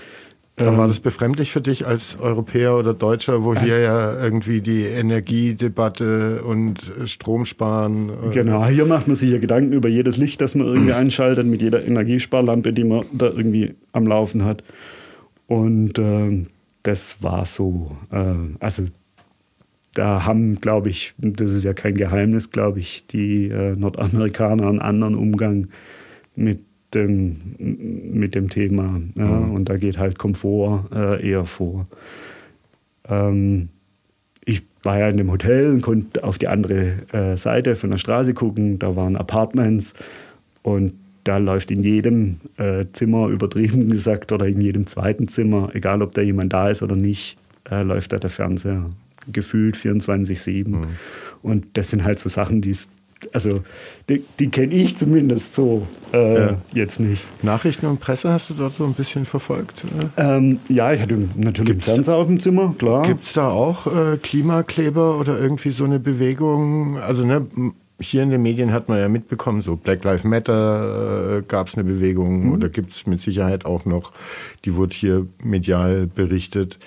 Da 0.56 0.66
war 0.76 0.84
ähm, 0.84 0.88
das 0.88 1.00
befremdlich 1.00 1.50
für 1.50 1.60
dich 1.60 1.86
als 1.86 2.18
Europäer 2.20 2.76
oder 2.76 2.94
Deutscher, 2.94 3.42
wo 3.42 3.56
hier 3.56 3.80
ja 3.80 4.22
irgendwie 4.22 4.60
die 4.60 4.82
Energiedebatte 4.82 6.42
und 6.44 6.92
Stromsparen. 7.04 8.08
Äh, 8.08 8.30
genau, 8.32 8.64
hier 8.66 8.86
macht 8.86 9.08
man 9.08 9.16
sich 9.16 9.30
ja 9.30 9.38
Gedanken 9.38 9.72
über 9.72 9.88
jedes 9.88 10.16
Licht, 10.16 10.40
das 10.40 10.54
man 10.54 10.66
irgendwie 10.66 10.92
einschaltet, 10.92 11.46
mit 11.46 11.60
jeder 11.60 11.84
Energiesparlampe, 11.84 12.72
die 12.72 12.84
man 12.84 13.04
da 13.12 13.26
irgendwie 13.26 13.74
am 13.92 14.06
Laufen 14.06 14.44
hat. 14.44 14.62
Und 15.48 15.98
äh, 15.98 16.46
das 16.84 17.20
war 17.20 17.46
so. 17.46 17.96
Äh, 18.12 18.34
also 18.60 18.84
da 19.94 20.24
haben, 20.24 20.60
glaube 20.60 20.88
ich, 20.88 21.14
das 21.18 21.50
ist 21.52 21.64
ja 21.64 21.72
kein 21.72 21.96
Geheimnis, 21.96 22.50
glaube 22.50 22.78
ich, 22.78 23.06
die 23.08 23.48
äh, 23.48 23.74
Nordamerikaner 23.74 24.68
einen 24.68 24.80
anderen 24.80 25.14
Umgang 25.16 25.68
mit 26.36 26.60
dem, 26.94 27.54
mit 27.59 28.35
dem 28.35 28.48
Thema. 28.48 29.00
Ja, 29.18 29.24
mhm. 29.24 29.52
Und 29.52 29.68
da 29.68 29.76
geht 29.76 29.98
halt 29.98 30.18
Komfort 30.18 30.85
äh, 30.94 31.28
eher 31.28 31.46
vor. 31.46 31.87
Ähm, 33.09 33.68
ich 34.44 34.62
war 34.83 34.98
ja 34.98 35.09
in 35.09 35.16
dem 35.16 35.30
Hotel 35.30 35.70
und 35.70 35.83
konnte 35.83 36.24
auf 36.24 36.38
die 36.38 36.48
andere 36.48 36.92
äh, 37.12 37.37
Seite 37.37 37.76
von 37.76 37.90
der 37.90 37.98
Straße 37.98 38.35
gucken. 38.35 38.78
Da 38.78 38.96
waren 38.96 39.16
Apartments 39.16 39.94
und 40.62 40.94
da 41.24 41.38
läuft 41.38 41.70
in 41.70 41.83
jedem 41.83 42.40
äh, 42.59 42.85
Zimmer, 42.92 43.28
übertrieben 43.28 43.90
gesagt, 43.90 44.30
oder 44.33 44.46
in 44.46 44.61
jedem 44.61 44.87
zweiten 44.87 45.28
Zimmer, 45.28 45.70
egal 45.72 46.02
ob 46.02 46.12
da 46.12 46.22
jemand 46.22 46.52
da 46.52 46.68
ist 46.68 46.83
oder 46.83 46.96
nicht, 46.96 47.38
äh, 47.70 47.83
läuft 47.83 48.12
da 48.12 48.18
der 48.18 48.30
Fernseher. 48.30 48.90
Gefühlt 49.33 49.76
24-7. 49.76 50.68
Mhm. 50.68 50.83
Und 51.42 51.66
das 51.74 51.90
sind 51.90 52.04
halt 52.04 52.18
so 52.18 52.28
Sachen, 52.28 52.61
die 52.61 52.70
es 52.70 52.88
also 53.32 53.60
die, 54.08 54.24
die 54.38 54.50
kenne 54.50 54.74
ich 54.74 54.96
zumindest 54.96 55.54
so 55.54 55.87
äh, 56.12 56.40
ja. 56.40 56.58
jetzt 56.72 57.00
nicht. 57.00 57.24
Nachrichten 57.42 57.87
und 57.87 58.00
Presse 58.00 58.30
hast 58.30 58.50
du 58.50 58.54
dort 58.54 58.74
so 58.74 58.84
ein 58.84 58.94
bisschen 58.94 59.24
verfolgt? 59.24 59.84
Ähm, 60.16 60.60
ja, 60.68 60.92
ich 60.92 61.00
hatte 61.00 61.28
natürlich 61.34 61.72
gibt's, 61.72 61.88
einen 61.88 61.96
Fernseher 61.96 62.16
auf 62.16 62.26
dem 62.26 62.40
Zimmer, 62.40 62.74
klar. 62.76 63.06
Gibt 63.06 63.24
es 63.24 63.32
da 63.32 63.48
auch 63.50 63.87
äh, 63.87 64.16
Klimakleber 64.18 65.18
oder 65.18 65.38
irgendwie 65.38 65.70
so 65.70 65.84
eine 65.84 65.98
Bewegung? 65.98 66.98
Also 66.98 67.24
ne, 67.24 67.46
hier 68.00 68.22
in 68.22 68.30
den 68.30 68.42
Medien 68.42 68.72
hat 68.72 68.88
man 68.88 68.98
ja 68.98 69.08
mitbekommen, 69.08 69.62
so 69.62 69.76
Black 69.76 70.04
Lives 70.04 70.24
Matter 70.24 71.38
äh, 71.38 71.42
gab 71.42 71.68
es 71.68 71.74
eine 71.74 71.84
Bewegung 71.84 72.46
mhm. 72.46 72.52
oder 72.52 72.68
gibt 72.68 72.92
es 72.92 73.06
mit 73.06 73.20
Sicherheit 73.20 73.64
auch 73.64 73.84
noch, 73.84 74.12
die 74.64 74.74
wurde 74.74 74.94
hier 74.94 75.26
medial 75.42 76.06
berichtet. 76.06 76.78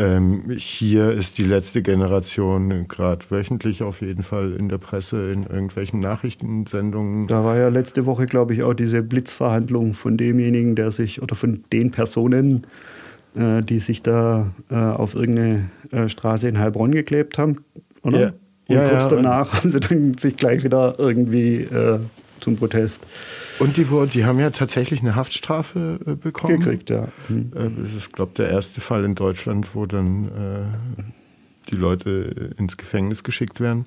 Ähm, 0.00 0.44
hier 0.56 1.10
ist 1.10 1.36
die 1.36 1.44
letzte 1.44 1.82
Generation 1.82 2.88
gerade 2.88 3.26
wöchentlich 3.28 3.82
auf 3.82 4.00
jeden 4.00 4.22
Fall 4.22 4.54
in 4.54 4.70
der 4.70 4.78
Presse, 4.78 5.30
in 5.30 5.42
irgendwelchen 5.42 6.00
Nachrichtensendungen. 6.00 7.26
Da 7.26 7.44
war 7.44 7.58
ja 7.58 7.68
letzte 7.68 8.06
Woche, 8.06 8.24
glaube 8.24 8.54
ich, 8.54 8.62
auch 8.62 8.72
diese 8.72 9.02
Blitzverhandlung 9.02 9.92
von 9.92 10.16
demjenigen, 10.16 10.74
der 10.74 10.90
sich, 10.90 11.20
oder 11.20 11.34
von 11.34 11.64
den 11.70 11.90
Personen, 11.90 12.66
äh, 13.34 13.60
die 13.60 13.78
sich 13.78 14.02
da 14.02 14.52
äh, 14.70 14.74
auf 14.74 15.14
irgendeine 15.14 15.70
äh, 15.90 16.08
Straße 16.08 16.48
in 16.48 16.58
Heilbronn 16.58 16.92
geklebt 16.92 17.36
haben, 17.36 17.58
oder? 18.02 18.20
Ja. 18.20 18.32
Und 18.68 18.76
ja, 18.76 18.88
kurz 18.88 19.02
ja, 19.02 19.08
danach 19.08 19.52
haben 19.58 19.68
sie 19.68 19.80
dann 19.80 20.14
sich 20.14 20.36
gleich 20.36 20.64
wieder 20.64 20.94
irgendwie 20.96 21.56
äh, 21.64 21.98
zum 22.40 22.56
Protest. 22.56 23.02
Und 23.58 23.76
die, 23.76 23.86
die 24.12 24.24
haben 24.24 24.40
ja 24.40 24.50
tatsächlich 24.50 25.00
eine 25.00 25.14
Haftstrafe 25.14 26.00
äh, 26.06 26.14
bekommen. 26.14 26.60
Gekriegt, 26.60 26.90
ja. 26.90 27.08
Mhm. 27.28 27.52
Äh, 27.54 27.70
das 27.82 27.94
ist, 27.94 28.12
glaube 28.12 28.30
ich, 28.32 28.36
der 28.36 28.50
erste 28.50 28.80
Fall 28.80 29.04
in 29.04 29.14
Deutschland, 29.14 29.74
wo 29.74 29.86
dann 29.86 30.28
äh, 30.28 31.00
die 31.70 31.76
Leute 31.76 32.52
ins 32.58 32.76
Gefängnis 32.76 33.22
geschickt 33.22 33.60
werden. 33.60 33.86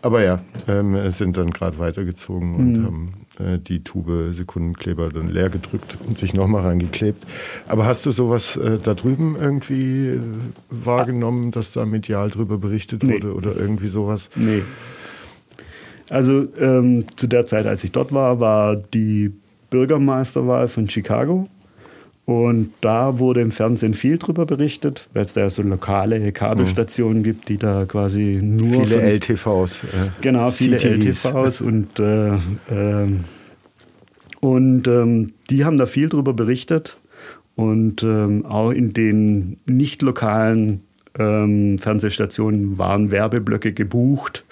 Aber 0.00 0.22
ja, 0.22 0.40
ähm, 0.68 1.10
sind 1.10 1.36
dann 1.36 1.50
gerade 1.50 1.78
weitergezogen 1.78 2.54
und 2.54 2.72
mhm. 2.72 2.84
haben 2.84 3.12
äh, 3.38 3.58
die 3.58 3.82
Tube 3.82 4.32
Sekundenkleber 4.32 5.08
dann 5.08 5.28
leer 5.28 5.50
gedrückt 5.50 5.98
und 6.06 6.18
sich 6.18 6.34
nochmal 6.34 6.62
reingeklebt. 6.62 7.24
Aber 7.66 7.86
hast 7.86 8.06
du 8.06 8.12
sowas 8.12 8.56
äh, 8.56 8.78
da 8.82 8.94
drüben 8.94 9.36
irgendwie 9.36 10.08
äh, 10.08 10.20
wahrgenommen, 10.70 11.50
dass 11.50 11.72
da 11.72 11.84
medial 11.84 12.30
drüber 12.30 12.58
berichtet 12.58 13.02
nee. 13.02 13.14
wurde 13.14 13.34
oder 13.34 13.56
irgendwie 13.56 13.88
sowas? 13.88 14.30
Nee. 14.36 14.62
Also 16.10 16.46
ähm, 16.58 17.04
zu 17.16 17.26
der 17.26 17.46
Zeit, 17.46 17.66
als 17.66 17.84
ich 17.84 17.92
dort 17.92 18.12
war, 18.12 18.40
war 18.40 18.76
die 18.76 19.32
Bürgermeisterwahl 19.70 20.68
von 20.68 20.88
Chicago. 20.88 21.48
Und 22.24 22.72
da 22.82 23.18
wurde 23.18 23.40
im 23.40 23.50
Fernsehen 23.50 23.94
viel 23.94 24.18
drüber 24.18 24.44
berichtet, 24.44 25.08
weil 25.14 25.24
es 25.24 25.32
da 25.32 25.40
ja 25.42 25.50
so 25.50 25.62
lokale 25.62 26.30
Kabelstationen 26.30 27.20
mhm. 27.20 27.22
gibt, 27.22 27.48
die 27.48 27.56
da 27.56 27.86
quasi 27.86 28.40
nur. 28.42 28.84
Viele 28.84 29.00
LTVs. 29.00 29.84
Äh, 29.84 29.86
genau, 30.20 30.50
viele 30.50 30.76
CTVs. 30.76 31.24
LTVs. 31.24 31.60
Und, 31.62 31.98
äh, 31.98 32.34
äh, 32.34 33.08
und 34.40 34.86
ähm, 34.88 35.32
die 35.48 35.64
haben 35.64 35.78
da 35.78 35.86
viel 35.86 36.10
drüber 36.10 36.34
berichtet. 36.34 36.98
Und 37.54 38.02
ähm, 38.02 38.44
auch 38.44 38.72
in 38.72 38.92
den 38.92 39.56
nicht 39.64 40.02
lokalen 40.02 40.82
ähm, 41.18 41.78
Fernsehstationen 41.78 42.76
waren 42.76 43.10
Werbeblöcke 43.10 43.72
gebucht 43.72 44.44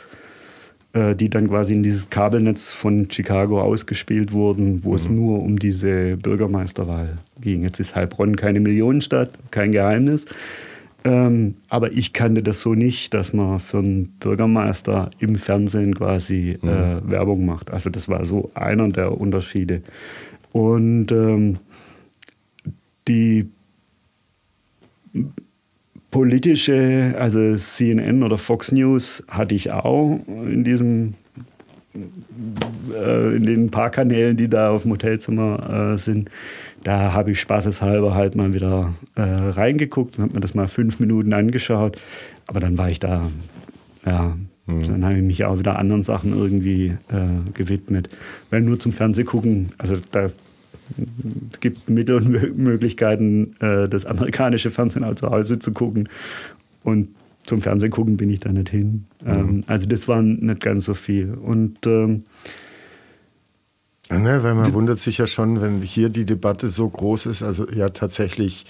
die 1.14 1.28
dann 1.28 1.48
quasi 1.48 1.74
in 1.74 1.82
dieses 1.82 2.10
Kabelnetz 2.10 2.72
von 2.72 3.10
Chicago 3.10 3.60
ausgespielt 3.60 4.32
wurden, 4.32 4.84
wo 4.84 4.90
mhm. 4.90 4.96
es 4.96 5.08
nur 5.08 5.42
um 5.42 5.58
diese 5.58 6.16
Bürgermeisterwahl 6.16 7.18
ging. 7.40 7.62
Jetzt 7.62 7.80
ist 7.80 7.94
Heilbronn 7.94 8.36
keine 8.36 8.60
Millionenstadt, 8.60 9.38
kein 9.50 9.72
Geheimnis. 9.72 10.24
Ähm, 11.04 11.56
aber 11.68 11.92
ich 11.92 12.12
kannte 12.12 12.42
das 12.42 12.60
so 12.62 12.74
nicht, 12.74 13.14
dass 13.14 13.32
man 13.32 13.60
für 13.60 13.78
einen 13.78 14.08
Bürgermeister 14.18 15.10
im 15.20 15.36
Fernsehen 15.36 15.94
quasi 15.94 16.58
äh, 16.62 16.66
mhm. 16.96 17.10
Werbung 17.10 17.46
macht. 17.46 17.70
Also 17.70 17.90
das 17.90 18.08
war 18.08 18.24
so 18.26 18.50
einer 18.54 18.88
der 18.88 19.20
Unterschiede. 19.20 19.82
Und 20.50 21.12
ähm, 21.12 21.58
die 23.06 23.46
politische, 26.16 27.14
also 27.18 27.56
CNN 27.56 28.22
oder 28.22 28.38
Fox 28.38 28.72
News 28.72 29.22
hatte 29.28 29.54
ich 29.54 29.70
auch 29.70 30.18
in 30.26 30.64
diesem 30.64 31.12
äh, 31.94 33.36
in 33.36 33.42
den 33.42 33.70
paar 33.70 33.90
Kanälen, 33.90 34.34
die 34.34 34.48
da 34.48 34.70
auf 34.70 34.82
dem 34.82 34.92
Hotelzimmer 34.92 35.92
äh, 35.92 35.98
sind. 35.98 36.30
Da 36.84 37.12
habe 37.12 37.32
ich 37.32 37.40
spaßeshalber 37.40 38.14
halt 38.14 38.34
mal 38.34 38.54
wieder 38.54 38.94
äh, 39.14 39.20
reingeguckt 39.20 40.16
und 40.16 40.24
habe 40.24 40.32
mir 40.32 40.40
das 40.40 40.54
mal 40.54 40.68
fünf 40.68 41.00
Minuten 41.00 41.34
angeschaut. 41.34 41.98
Aber 42.46 42.60
dann 42.60 42.78
war 42.78 42.88
ich 42.88 42.98
da, 42.98 43.28
ja, 44.06 44.38
mhm. 44.64 44.82
dann 44.84 45.04
habe 45.04 45.16
ich 45.16 45.22
mich 45.22 45.44
auch 45.44 45.58
wieder 45.58 45.78
anderen 45.78 46.02
Sachen 46.02 46.32
irgendwie 46.32 46.96
äh, 47.10 47.50
gewidmet. 47.52 48.08
Weil 48.48 48.62
nur 48.62 48.80
zum 48.80 48.92
Fernsehgucken, 48.92 49.72
also 49.76 49.96
da 50.12 50.30
es 51.52 51.60
gibt 51.60 51.88
Mittel 51.90 52.16
und 52.16 52.56
Möglichkeiten, 52.56 53.56
äh, 53.60 53.88
das 53.88 54.06
amerikanische 54.06 54.70
Fernsehen 54.70 55.04
auch 55.04 55.14
zu 55.14 55.30
Hause 55.30 55.58
zu 55.58 55.72
gucken. 55.72 56.08
Und 56.82 57.08
zum 57.44 57.60
Fernsehen 57.60 57.90
gucken 57.90 58.16
bin 58.16 58.30
ich 58.30 58.40
da 58.40 58.52
nicht 58.52 58.68
hin. 58.68 59.06
Mhm. 59.22 59.30
Ähm, 59.30 59.64
also 59.66 59.86
das 59.86 60.08
war 60.08 60.22
nicht 60.22 60.60
ganz 60.60 60.84
so 60.84 60.94
viel. 60.94 61.34
Und 61.34 61.86
ähm, 61.86 62.24
ja, 64.10 64.18
ne, 64.18 64.42
weil 64.42 64.54
man 64.54 64.72
wundert 64.72 65.00
sich 65.00 65.18
ja 65.18 65.26
schon, 65.26 65.60
wenn 65.60 65.82
hier 65.82 66.08
die 66.08 66.24
Debatte 66.24 66.68
so 66.68 66.88
groß 66.88 67.26
ist, 67.26 67.42
also 67.42 67.68
ja 67.70 67.88
tatsächlich 67.88 68.66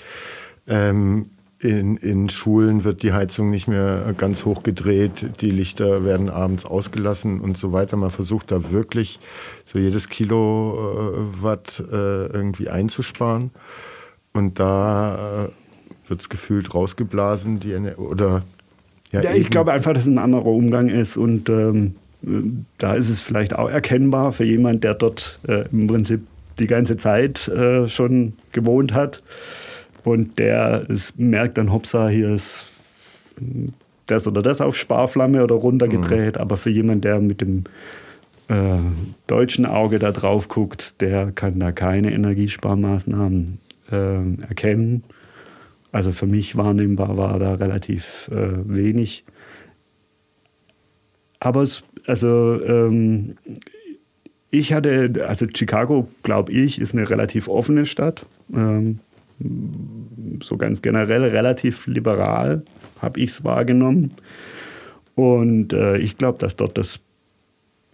ähm, 0.66 1.26
in, 1.66 1.96
in 1.96 2.30
Schulen 2.30 2.84
wird 2.84 3.02
die 3.02 3.12
Heizung 3.12 3.50
nicht 3.50 3.68
mehr 3.68 4.14
ganz 4.16 4.44
hoch 4.44 4.62
gedreht, 4.62 5.26
die 5.40 5.50
Lichter 5.50 6.04
werden 6.04 6.30
abends 6.30 6.64
ausgelassen 6.64 7.40
und 7.40 7.58
so 7.58 7.72
weiter. 7.72 7.96
Man 7.96 8.10
versucht 8.10 8.50
da 8.50 8.70
wirklich 8.72 9.18
so 9.64 9.78
jedes 9.78 10.08
Kilowatt 10.08 11.80
äh, 11.80 12.26
irgendwie 12.26 12.68
einzusparen. 12.68 13.50
Und 14.32 14.58
da 14.58 15.46
äh, 15.46 16.08
wird 16.08 16.20
es 16.20 16.28
gefühlt 16.28 16.74
rausgeblasen, 16.74 17.60
die 17.60 17.74
oder 17.96 18.42
ja, 19.12 19.22
ja 19.22 19.34
ich 19.34 19.50
glaube 19.50 19.72
einfach, 19.72 19.92
dass 19.92 20.04
es 20.04 20.10
ein 20.10 20.18
anderer 20.18 20.46
Umgang 20.46 20.88
ist 20.88 21.16
und 21.16 21.48
ähm, 21.48 21.96
da 22.78 22.94
ist 22.94 23.08
es 23.08 23.20
vielleicht 23.20 23.54
auch 23.54 23.70
erkennbar 23.70 24.32
für 24.32 24.44
jemand, 24.44 24.84
der 24.84 24.94
dort 24.94 25.38
äh, 25.46 25.64
im 25.70 25.86
Prinzip 25.86 26.22
die 26.58 26.66
ganze 26.66 26.96
Zeit 26.96 27.48
äh, 27.48 27.88
schon 27.88 28.34
gewohnt 28.52 28.94
hat 28.94 29.22
und 30.06 30.38
der 30.38 30.88
ist, 30.88 31.18
merkt 31.18 31.58
dann, 31.58 31.72
hopsa, 31.72 32.06
hier 32.08 32.28
ist 32.28 32.66
das 34.06 34.28
oder 34.28 34.40
das 34.40 34.60
auf 34.60 34.76
Sparflamme 34.76 35.42
oder 35.42 35.56
runtergedreht. 35.56 36.36
Mhm. 36.36 36.40
Aber 36.40 36.56
für 36.56 36.70
jemanden, 36.70 37.00
der 37.00 37.18
mit 37.18 37.40
dem 37.40 37.64
äh, 38.46 38.76
deutschen 39.26 39.66
Auge 39.66 39.98
da 39.98 40.12
drauf 40.12 40.46
guckt, 40.46 41.00
der 41.00 41.32
kann 41.32 41.58
da 41.58 41.72
keine 41.72 42.12
Energiesparmaßnahmen 42.12 43.58
äh, 43.90 44.42
erkennen. 44.42 45.02
Also 45.90 46.12
für 46.12 46.26
mich 46.28 46.56
wahrnehmbar 46.56 47.16
war 47.16 47.40
da 47.40 47.54
relativ 47.54 48.30
äh, 48.32 48.52
wenig. 48.64 49.24
aber 51.40 51.62
es, 51.62 51.82
also 52.06 52.62
ähm, 52.62 53.34
ich 54.50 54.72
hatte, 54.72 55.26
also 55.26 55.46
Chicago, 55.52 56.06
glaube 56.22 56.52
ich, 56.52 56.80
ist 56.80 56.94
eine 56.94 57.10
relativ 57.10 57.48
offene 57.48 57.86
Stadt. 57.86 58.24
Ähm, 58.54 59.00
so 60.42 60.56
ganz 60.56 60.82
generell 60.82 61.24
relativ 61.24 61.86
liberal, 61.86 62.62
habe 63.00 63.20
ich 63.20 63.30
es 63.30 63.44
wahrgenommen. 63.44 64.12
Und 65.14 65.72
äh, 65.72 65.98
ich 65.98 66.18
glaube, 66.18 66.38
dass 66.38 66.56
dort 66.56 66.78
das 66.78 67.00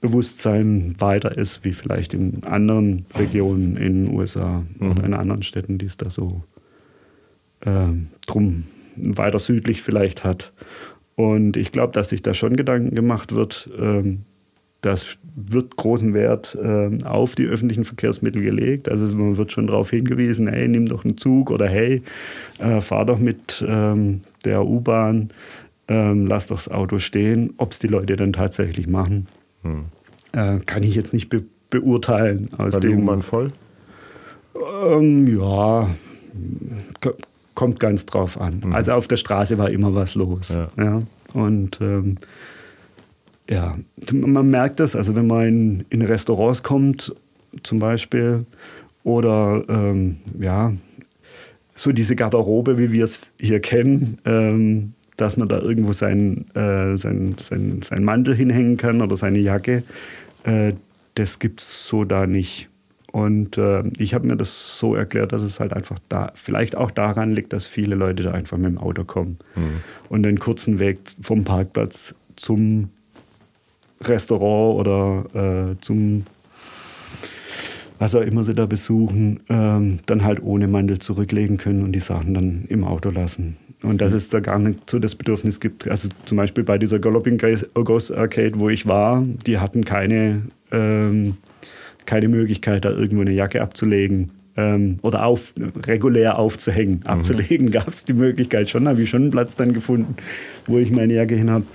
Bewusstsein 0.01 0.95
weiter 0.99 1.37
ist, 1.37 1.65
wie 1.65 1.73
vielleicht 1.73 2.13
in 2.15 2.43
anderen 2.45 3.07
Regionen 3.17 3.77
in 3.77 4.07
den 4.07 4.15
USA 4.15 4.65
mhm. 4.79 4.91
oder 4.91 5.05
in 5.05 5.15
anderen 5.15 5.43
Städten, 5.43 5.79
die 5.79 5.87
es 5.87 5.97
da 5.97 6.11
so 6.11 6.43
äh, 7.61 7.89
drum 8.27 8.65
weiter 8.97 9.39
südlich 9.39 9.83
vielleicht 9.83 10.25
hat. 10.25 10.53
Und 11.15 11.57
ich 11.57 11.73
glaube, 11.73 11.93
dass 11.93 12.09
sich 12.09 12.23
da 12.23 12.35
schon 12.35 12.57
Gedanken 12.57 12.95
gemacht 12.95 13.35
wird. 13.35 13.71
Ähm, 13.79 14.23
das 14.83 15.17
wird 15.35 15.77
großen 15.77 16.13
Wert 16.13 16.59
äh, 16.61 16.91
auf 17.05 17.35
die 17.35 17.47
öffentlichen 17.47 17.85
Verkehrsmittel 17.85 18.43
gelegt. 18.43 18.89
Also 18.89 19.07
man 19.17 19.37
wird 19.37 19.53
schon 19.53 19.69
darauf 19.69 19.91
hingewiesen, 19.91 20.49
hey, 20.49 20.69
nimm 20.69 20.87
doch 20.87 21.05
einen 21.05 21.17
Zug 21.17 21.51
oder 21.51 21.69
hey, 21.69 22.03
äh, 22.59 22.81
fahr 22.81 23.07
doch 23.07 23.19
mit 23.19 23.65
ähm, 23.67 24.23
der 24.45 24.67
U-Bahn, 24.67 25.31
ähm, 25.89 26.27
lass 26.27 26.49
doch 26.49 26.57
das 26.57 26.69
Auto 26.69 26.99
stehen. 26.99 27.55
Ob 27.57 27.73
es 27.73 27.79
die 27.79 27.87
Leute 27.87 28.17
dann 28.17 28.33
tatsächlich 28.33 28.89
machen, 28.89 29.29
hm. 29.63 29.85
äh, 30.33 30.59
kann 30.67 30.83
ich 30.83 30.95
jetzt 30.95 31.15
nicht 31.15 31.29
be 31.29 31.45
beurteilen. 31.71 32.51
Aus 32.59 32.75
War 32.75 32.81
die 32.81 32.89
U-Bahn 32.89 33.23
voll? 33.23 33.51
Ähm, 34.85 35.27
ja, 35.27 35.89
kommt 37.55 37.81
ganz 37.81 38.05
drauf 38.05 38.39
an. 38.39 38.63
Hm. 38.63 38.75
Also 38.75 38.93
auf 38.93 39.09
der 39.09 39.17
Straße 39.17 39.57
war 39.57 39.71
immer 39.71 39.95
was 39.95 40.15
los. 40.15 40.51
Ja. 40.51 40.69
ja. 40.77 41.03
Und 41.33 41.79
ähm, 41.81 42.19
ja, 43.49 43.77
man 44.13 44.51
merkt 44.51 44.81
das, 44.81 44.97
also 44.97 45.15
wenn 45.15 45.27
man 45.27 45.47
in, 45.47 45.85
in 45.91 46.03
Restaurants 46.03 46.63
kommt, 46.63 47.15
zum 47.63 47.79
Beispiel, 47.79 48.47
oder 49.05 49.65
ähm, 49.69 50.19
ja, 50.39 50.73
so 51.75 51.93
diese 51.93 52.17
Garderobe, 52.17 52.79
wie 52.79 52.93
wir 52.93 53.05
es 53.05 53.33
hier 53.41 53.61
kennen, 53.61 54.19
ähm, 54.25 54.95
dass 55.17 55.37
man 55.37 55.49
da 55.49 55.59
irgendwo 55.59 55.93
seinen 55.93 56.51
äh, 56.55 56.97
sein, 56.97 57.35
sein, 57.39 57.83
sein 57.83 58.05
Mantel 58.05 58.35
hinhängen 58.35 58.77
kann 58.77 59.03
oder 59.03 59.17
seine 59.17 59.39
Jacke, 59.39 59.83
äh, 60.45 60.73
das 61.15 61.39
gibt 61.39 61.61
es 61.61 61.87
so 61.89 62.05
da 62.05 62.27
nicht. 62.27 62.69
Und 63.13 63.59
äh, 63.59 63.83
ich 63.99 64.15
habe 64.15 64.27
mir 64.27 64.37
das 64.37 64.79
so 64.79 64.95
erklärt, 64.95 65.33
dass 65.33 65.43
es 65.43 65.61
halt 65.61 65.75
einfach 65.75 65.99
da, 66.09 66.33
vielleicht 66.35 66.77
auch 66.77 66.91
daran 66.91 67.33
liegt, 67.33 67.53
dass 67.53 67.67
viele 67.67 67.95
Leute 67.95 68.23
da 68.23 68.33
einfach 68.33 68.57
mit 68.57 68.69
dem 68.69 68.79
Auto 68.79 69.05
kommen 69.05 69.39
mhm. 69.55 69.83
und 70.09 70.23
den 70.23 70.39
kurzen 70.39 70.79
Weg 70.79 71.01
vom 71.21 71.45
Parkplatz 71.45 72.15
zum 72.37 72.89
Restaurant 74.09 74.81
oder 74.81 75.73
äh, 75.73 75.81
zum 75.81 76.25
was 78.03 78.17
auch 78.17 78.23
immer 78.23 78.43
sie 78.43 78.55
da 78.55 78.67
besuchen, 78.67 79.41
ähm, 79.49 80.01
dann 80.07 80.25
halt 80.25 80.43
ohne 80.43 80.67
Mantel 80.67 80.99
zurücklegen 80.99 81.57
können 81.57 81.85
und 81.85 81.93
die 81.93 82.01
Sachen 82.01 82.35
dann 82.35 82.65
im 82.69 82.83
Auto 82.83 83.11
lassen. 83.11 83.57
Und 83.83 84.01
dass 84.01 84.13
es 84.13 84.29
da 84.29 84.41
gar 84.41 84.59
nicht 84.59 84.91
so 84.91 84.99
das 84.99 85.15
Bedürfnis 85.15 85.61
gibt. 85.61 85.89
Also 85.89 86.09
zum 86.25 86.37
Beispiel 86.37 86.65
bei 86.65 86.79
dieser 86.79 86.99
Galloping 86.99 87.39
Ghost 87.39 88.13
Arcade, 88.13 88.59
wo 88.59 88.69
ich 88.69 88.87
war, 88.89 89.25
die 89.47 89.59
hatten 89.59 89.85
keine, 89.85 90.43
ähm, 90.73 91.37
keine 92.05 92.27
Möglichkeit, 92.27 92.85
da 92.85 92.91
irgendwo 92.91 93.23
eine 93.23 93.33
Jacke 93.33 93.63
abzulegen. 93.63 94.33
Ähm, 94.57 94.99
oder 95.03 95.25
auf, 95.25 95.55
regulär 95.87 96.39
aufzuhängen. 96.41 96.97
Mhm. 96.97 97.07
Abzulegen 97.07 97.71
gab 97.71 97.89
es 97.89 98.05
die 98.05 98.15
Möglichkeit 98.15 98.69
schon, 98.69 98.89
habe 98.89 99.01
ich 99.01 99.11
schon 99.11 99.23
einen 99.23 99.31
Platz 99.31 99.55
dann 99.55 99.73
gefunden, 99.73 100.17
wo 100.67 100.79
ich 100.79 100.91
meine 100.91 101.15
Jacke 101.15 101.37
hin 101.37 101.51
habe. 101.51 101.67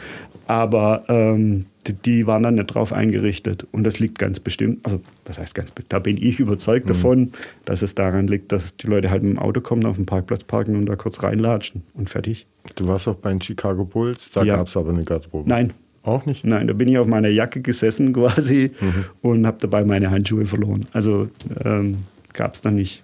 Aber 0.45 1.03
ähm, 1.07 1.65
die, 1.87 1.93
die, 1.93 2.27
waren 2.27 2.43
dann 2.43 2.55
nicht 2.55 2.67
drauf 2.67 2.93
eingerichtet. 2.93 3.67
Und 3.71 3.83
das 3.83 3.99
liegt 3.99 4.19
ganz 4.19 4.39
bestimmt, 4.39 4.85
also 4.85 5.01
was 5.25 5.39
heißt 5.39 5.55
ganz 5.55 5.71
bestimmt, 5.71 5.93
da 5.93 5.99
bin 5.99 6.17
ich 6.17 6.39
überzeugt 6.39 6.85
mhm. 6.85 6.89
davon, 6.89 7.31
dass 7.65 7.81
es 7.81 7.95
daran 7.95 8.27
liegt, 8.27 8.51
dass 8.51 8.77
die 8.77 8.87
Leute 8.87 9.09
halt 9.09 9.23
mit 9.23 9.33
dem 9.33 9.39
Auto 9.39 9.61
kommen, 9.61 9.85
auf 9.85 9.95
den 9.95 10.05
Parkplatz 10.05 10.43
parken 10.43 10.75
und 10.75 10.85
da 10.85 10.95
kurz 10.95 11.23
reinlatschen 11.23 11.83
und 11.93 12.09
fertig. 12.09 12.47
Du 12.75 12.87
warst 12.87 13.07
auch 13.07 13.15
bei 13.15 13.29
den 13.29 13.41
Chicago 13.41 13.85
Bulls, 13.85 14.31
da 14.31 14.43
ja. 14.43 14.57
gab 14.57 14.67
es 14.67 14.77
aber 14.77 14.89
eine 14.89 15.03
Garderobe. 15.03 15.49
Nein. 15.49 15.73
Auch 16.03 16.25
nicht? 16.25 16.45
Nein, 16.45 16.67
da 16.67 16.73
bin 16.73 16.87
ich 16.87 16.97
auf 16.97 17.07
meiner 17.07 17.27
Jacke 17.27 17.59
gesessen 17.61 18.13
quasi 18.13 18.71
mhm. 18.79 19.05
und 19.21 19.45
habe 19.45 19.57
dabei 19.59 19.83
meine 19.83 20.09
Handschuhe 20.09 20.45
verloren. 20.45 20.87
Also 20.93 21.29
ähm, 21.65 22.05
gab 22.31 22.53
es 22.53 22.61
da 22.61 22.71
nicht. 22.71 23.03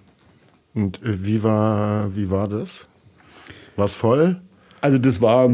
Und 0.72 1.02
äh, 1.02 1.22
wie 1.22 1.42
war, 1.42 2.16
wie 2.16 2.30
war 2.30 2.48
das? 2.48 2.88
War 3.76 3.84
es 3.84 3.94
voll? 3.94 4.40
Also 4.80 4.98
das 4.98 5.20
war 5.20 5.50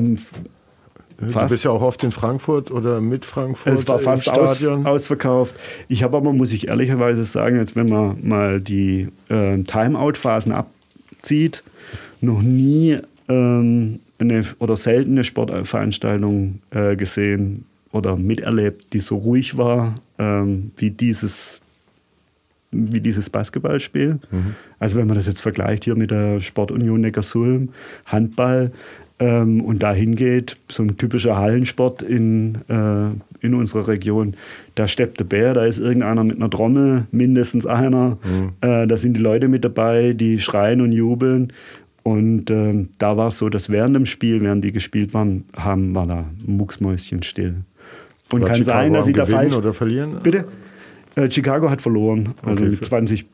Fast. 1.28 1.37
Du 1.37 1.54
bist 1.54 1.64
ja 1.64 1.70
auch 1.70 1.83
oft 1.83 2.02
in 2.02 2.12
Frankfurt 2.12 2.70
oder 2.70 3.00
mit 3.00 3.24
Frankfurt. 3.24 3.72
Es 3.72 3.87
war 3.87 3.98
fast 3.98 4.30
aus, 4.30 4.64
ausverkauft. 4.64 5.54
Ich 5.88 6.02
habe 6.02 6.16
aber, 6.16 6.33
muss 6.33 6.52
ich 6.52 6.68
ehrlicherweise 6.68 7.24
sagen, 7.24 7.56
jetzt 7.59 7.76
wenn 7.76 7.88
man 7.88 8.18
mal 8.26 8.61
die 8.61 9.09
äh, 9.28 9.62
Timeout-Phasen 9.62 10.52
abzieht, 10.52 11.62
noch 12.20 12.40
nie 12.40 12.98
ähm, 13.28 14.00
eine 14.18 14.44
oder 14.59 14.76
selten 14.76 15.12
eine 15.12 15.24
Sportveranstaltung 15.24 16.61
äh, 16.70 16.96
gesehen 16.96 17.66
oder 17.92 18.16
miterlebt, 18.16 18.92
die 18.92 19.00
so 19.00 19.16
ruhig 19.16 19.59
war 19.59 19.94
ähm, 20.18 20.70
wie 20.76 20.90
dieses 20.90 21.61
wie 22.72 23.00
dieses 23.00 23.30
Basketballspiel. 23.30 24.20
Mhm. 24.30 24.54
Also 24.78 24.96
wenn 24.96 25.09
man 25.09 25.16
das 25.16 25.26
jetzt 25.26 25.40
vergleicht 25.40 25.85
hier 25.85 25.96
mit 25.96 26.12
der 26.12 26.38
Sportunion 26.40 27.00
Neckarsulm, 27.00 27.70
Handball, 28.06 28.70
ähm, 29.20 29.61
und 29.61 29.83
dahin 29.83 30.16
geht, 30.16 30.56
so 30.68 30.83
ein 30.83 30.96
typischer 30.96 31.37
Hallensport 31.37 32.02
in, 32.02 32.56
äh, 32.68 33.46
in 33.46 33.54
unserer 33.54 33.87
Region, 33.87 34.35
da 34.74 34.88
steppt 34.88 35.20
der 35.20 35.26
Bär, 35.26 35.52
da 35.52 35.66
ist 35.66 35.78
irgendeiner 35.78 36.24
mit 36.24 36.37
einer 36.37 36.48
Trommel, 36.48 37.06
mindestens 37.12 37.66
einer, 37.66 38.18
mhm. 38.24 38.52
äh, 38.62 38.87
da 38.87 38.96
sind 38.96 39.14
die 39.14 39.20
Leute 39.20 39.48
mit 39.48 39.62
dabei, 39.62 40.14
die 40.14 40.40
schreien 40.40 40.80
und 40.80 40.92
jubeln. 40.92 41.52
Und 42.02 42.50
ähm, 42.50 42.88
da 42.96 43.18
war 43.18 43.28
es 43.28 43.37
so, 43.37 43.50
dass 43.50 43.68
während 43.68 43.94
dem 43.94 44.06
Spiel, 44.06 44.40
während 44.40 44.64
die 44.64 44.72
gespielt 44.72 45.12
waren, 45.12 45.44
haben, 45.54 45.94
war 45.94 46.06
da 46.06 46.24
Mucksmäuschen 46.46 47.22
still. 47.22 47.56
Und 48.33 48.40
war 48.40 48.48
kann 48.48 48.56
Chicago 48.56 48.78
sein, 48.78 48.92
dass 48.94 49.04
sie 49.04 49.12
da 49.12 49.26
falsch. 49.26 49.54
oder 49.54 49.74
verlieren? 49.74 50.16
Bitte? 50.22 50.46
Äh, 51.14 51.30
Chicago 51.30 51.68
hat 51.68 51.83
verloren, 51.83 52.30
also 52.42 52.62
okay, 52.62 52.70
mit 52.70 52.85
20 52.85 53.26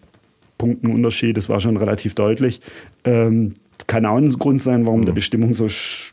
Punkten 0.59 0.89
Unterschied, 0.89 1.37
das 1.37 1.49
war 1.49 1.61
schon 1.61 1.77
relativ 1.77 2.15
deutlich. 2.15 2.61
Ähm, 3.05 3.53
kann 3.87 4.07
auch 4.07 4.17
ein 4.17 4.29
Grund 4.33 4.63
sein, 4.63 4.87
warum 4.87 5.01
mhm. 5.01 5.15
die 5.15 5.23
Stimmung 5.23 5.55
so, 5.55 5.67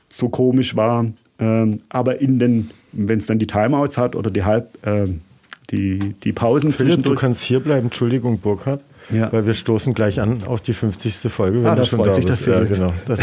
so 0.09 0.29
komisch 0.29 0.75
war. 0.75 1.05
Ähm, 1.39 1.81
aber 1.89 2.21
in 2.21 2.39
den, 2.39 2.71
wenn 2.91 3.19
es 3.19 3.25
dann 3.25 3.39
die 3.39 3.47
Timeouts 3.47 3.97
hat 3.97 4.15
oder 4.15 4.29
die 4.29 4.43
Halb, 4.43 4.77
äh, 4.85 5.07
die, 5.71 6.13
die 6.23 6.33
Pausen 6.33 6.71
Philipp, 6.71 7.03
du 7.03 7.15
kannst 7.15 7.43
hier 7.43 7.59
bleiben. 7.59 7.87
Entschuldigung, 7.87 8.39
Burkhard. 8.39 8.81
Ja. 9.09 9.31
Weil 9.33 9.45
wir 9.45 9.53
stoßen 9.53 9.93
gleich 9.93 10.21
an 10.21 10.43
auf 10.45 10.61
die 10.61 10.73
50. 10.73 11.31
Folge. 11.31 11.59
Wenn 11.59 11.65
ah, 11.67 11.75
da 11.75 11.83
freut 11.83 12.07
da 12.07 12.13
sich 12.13 12.25
bist. 12.25 12.41
Philipp. 12.41 12.69
Ja, 12.69 12.87
genau. 12.87 12.93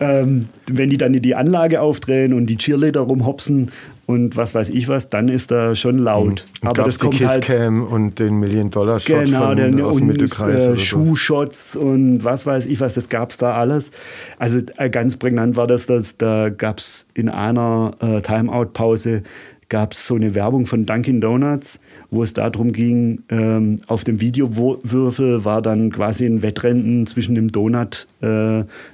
ähm, 0.00 0.46
wenn 0.70 0.90
die 0.90 0.96
dann 0.96 1.12
die 1.12 1.34
Anlage 1.34 1.80
aufdrehen 1.80 2.32
und 2.32 2.46
die 2.46 2.56
Cheerleader 2.56 3.00
rumhopsen 3.00 3.70
und 4.10 4.36
was 4.36 4.54
weiß 4.54 4.70
ich 4.70 4.88
was, 4.88 5.08
dann 5.08 5.28
ist 5.28 5.52
da 5.52 5.76
schon 5.76 5.98
laut. 5.98 6.44
Mhm. 6.62 6.68
Aber 6.68 6.82
das 6.82 6.98
kommt 6.98 7.18
die 7.18 7.26
halt 7.26 7.44
Kisscam 7.44 7.84
und 7.84 8.18
den 8.18 8.40
Million-Dollar-Shot 8.40 9.26
genau, 9.26 9.54
von, 9.54 9.82
aus 9.82 9.96
dem 9.98 10.06
Mittelkreis. 10.08 10.60
Äh, 10.60 10.76
Schuhshots 10.76 11.76
und 11.76 12.24
was 12.24 12.44
weiß 12.44 12.66
ich 12.66 12.80
was, 12.80 12.94
das 12.94 13.08
gab 13.08 13.30
es 13.30 13.38
da 13.38 13.54
alles. 13.54 13.92
Also 14.38 14.58
äh, 14.78 14.90
ganz 14.90 15.16
prägnant 15.16 15.56
war 15.56 15.68
das, 15.68 15.86
dass 15.86 16.16
da 16.16 16.50
gab 16.50 16.78
es 16.78 17.06
in 17.14 17.28
einer 17.28 17.92
äh, 18.00 18.20
Timeout-Pause 18.20 19.22
gab 19.68 19.92
es 19.92 20.06
so 20.06 20.16
eine 20.16 20.34
Werbung 20.34 20.66
von 20.66 20.84
Dunkin' 20.84 21.20
Donuts, 21.20 21.78
wo 22.10 22.22
es 22.22 22.32
darum 22.32 22.72
ging, 22.72 23.22
ähm, 23.28 23.78
auf 23.86 24.04
dem 24.04 24.20
Videowürfel 24.20 25.44
war 25.44 25.62
dann 25.62 25.90
quasi 25.90 26.26
ein 26.26 26.42
Wettrennen 26.42 27.06
zwischen 27.06 27.34
dem 27.34 27.52
Donut, 27.52 28.06
äh, 28.20 28.26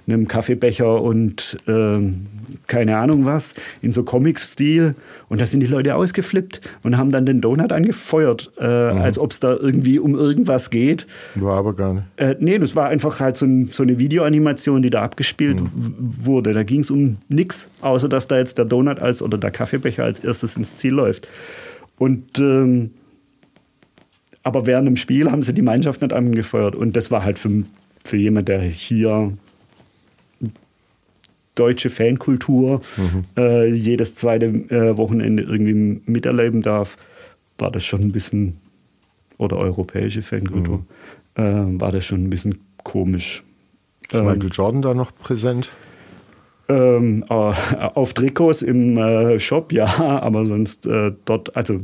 einem 0.06 0.28
Kaffeebecher 0.28 1.02
und 1.02 1.56
äh, 1.66 2.00
keine 2.66 2.96
Ahnung 2.98 3.24
was, 3.24 3.54
in 3.80 3.92
so 3.92 4.02
Comic-Stil. 4.02 4.94
Und 5.28 5.40
da 5.40 5.46
sind 5.46 5.60
die 5.60 5.66
Leute 5.66 5.94
ausgeflippt 5.94 6.60
und 6.82 6.98
haben 6.98 7.10
dann 7.10 7.26
den 7.26 7.40
Donut 7.40 7.72
angefeuert, 7.72 8.52
äh, 8.58 8.92
mhm. 8.92 9.00
als 9.00 9.18
ob 9.18 9.32
es 9.32 9.40
da 9.40 9.54
irgendwie 9.54 9.98
um 9.98 10.14
irgendwas 10.14 10.70
geht. 10.70 11.06
War 11.34 11.56
aber 11.56 11.74
gar 11.74 11.94
nicht. 11.94 12.06
Äh, 12.16 12.36
nee, 12.38 12.58
das 12.58 12.76
war 12.76 12.88
einfach 12.88 13.20
halt 13.20 13.36
so, 13.36 13.46
ein, 13.46 13.66
so 13.66 13.82
eine 13.82 13.98
Videoanimation, 13.98 14.82
die 14.82 14.90
da 14.90 15.02
abgespielt 15.02 15.60
mhm. 15.60 15.94
wurde. 15.98 16.52
Da 16.52 16.64
ging 16.64 16.80
es 16.80 16.90
um 16.90 17.16
nichts, 17.28 17.70
außer 17.80 18.08
dass 18.08 18.28
da 18.28 18.38
jetzt 18.38 18.58
der 18.58 18.66
Donut 18.66 19.00
als 19.00 19.22
oder 19.22 19.38
der 19.38 19.50
Kaffeebecher 19.50 20.04
als 20.04 20.18
erstes 20.18 20.56
ins 20.56 20.76
Ziel 20.76 20.92
läuft. 20.92 21.28
Und 21.98 22.38
ähm, 22.38 22.90
aber 24.46 24.64
während 24.64 24.86
dem 24.86 24.96
Spiel 24.96 25.30
haben 25.32 25.42
sie 25.42 25.52
die 25.52 25.62
Mannschaft 25.62 26.02
nicht 26.02 26.12
angefeuert. 26.12 26.76
Und 26.76 26.94
das 26.94 27.10
war 27.10 27.24
halt 27.24 27.36
für, 27.36 27.64
für 28.04 28.16
jemanden, 28.16 28.46
der 28.46 28.60
hier 28.60 29.32
deutsche 31.56 31.90
Fankultur 31.90 32.80
mhm. 32.96 33.24
äh, 33.36 33.66
jedes 33.66 34.14
zweite 34.14 34.46
äh, 34.46 34.96
Wochenende 34.96 35.42
irgendwie 35.42 36.00
miterleben 36.06 36.62
darf, 36.62 36.96
war 37.58 37.72
das 37.72 37.84
schon 37.84 38.02
ein 38.02 38.12
bisschen, 38.12 38.58
oder 39.36 39.56
europäische 39.56 40.22
Fankultur, 40.22 40.84
mhm. 41.36 41.76
äh, 41.76 41.80
war 41.80 41.90
das 41.90 42.04
schon 42.04 42.22
ein 42.22 42.30
bisschen 42.30 42.60
komisch. 42.84 43.42
Ist 44.12 44.20
ähm, 44.20 44.26
Michael 44.26 44.50
Jordan 44.52 44.82
da 44.82 44.94
noch 44.94 45.12
präsent? 45.16 45.72
Ähm, 46.68 47.24
äh, 47.28 47.32
auf 47.32 48.14
Trikots 48.14 48.62
im 48.62 48.96
äh, 48.96 49.40
Shop, 49.40 49.72
ja, 49.72 49.86
aber 50.22 50.46
sonst 50.46 50.86
äh, 50.86 51.12
dort, 51.24 51.56
also 51.56 51.80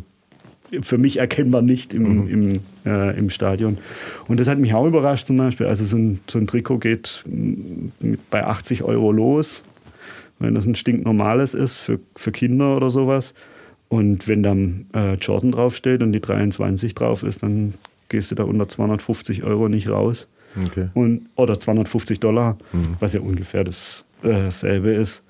für 0.80 0.98
mich 0.98 1.18
erkennbar 1.18 1.62
nicht 1.62 1.92
im, 1.92 2.24
mhm. 2.24 2.28
im, 2.28 2.60
äh, 2.86 3.18
im 3.18 3.30
Stadion. 3.30 3.78
Und 4.26 4.40
das 4.40 4.48
hat 4.48 4.58
mich 4.58 4.72
auch 4.74 4.86
überrascht 4.86 5.26
zum 5.26 5.36
Beispiel. 5.36 5.66
Also 5.66 5.84
so 5.84 5.96
ein, 5.96 6.20
so 6.28 6.38
ein 6.38 6.46
Trikot 6.46 6.78
geht 6.78 7.24
mit, 7.26 8.30
bei 8.30 8.44
80 8.44 8.82
Euro 8.82 9.12
los, 9.12 9.62
wenn 10.38 10.54
das 10.54 10.66
ein 10.66 10.74
stinknormales 10.74 11.54
ist 11.54 11.78
für, 11.78 12.00
für 12.16 12.32
Kinder 12.32 12.76
oder 12.76 12.90
sowas. 12.90 13.34
Und 13.88 14.26
wenn 14.26 14.42
dann 14.42 14.86
äh, 14.94 15.14
Jordan 15.14 15.52
draufsteht 15.52 16.02
und 16.02 16.12
die 16.12 16.20
23 16.20 16.94
drauf 16.94 17.22
ist, 17.22 17.42
dann 17.42 17.74
gehst 18.08 18.30
du 18.30 18.34
da 18.34 18.44
unter 18.44 18.66
250 18.66 19.42
Euro 19.42 19.68
nicht 19.68 19.88
raus. 19.88 20.28
Okay. 20.66 20.88
Und, 20.94 21.28
oder 21.34 21.58
250 21.58 22.20
Dollar, 22.20 22.56
mhm. 22.72 22.96
was 22.98 23.12
ja 23.12 23.20
ungefähr 23.20 23.64
dasselbe 23.64 24.92
äh, 24.92 25.02
ist. 25.02 25.22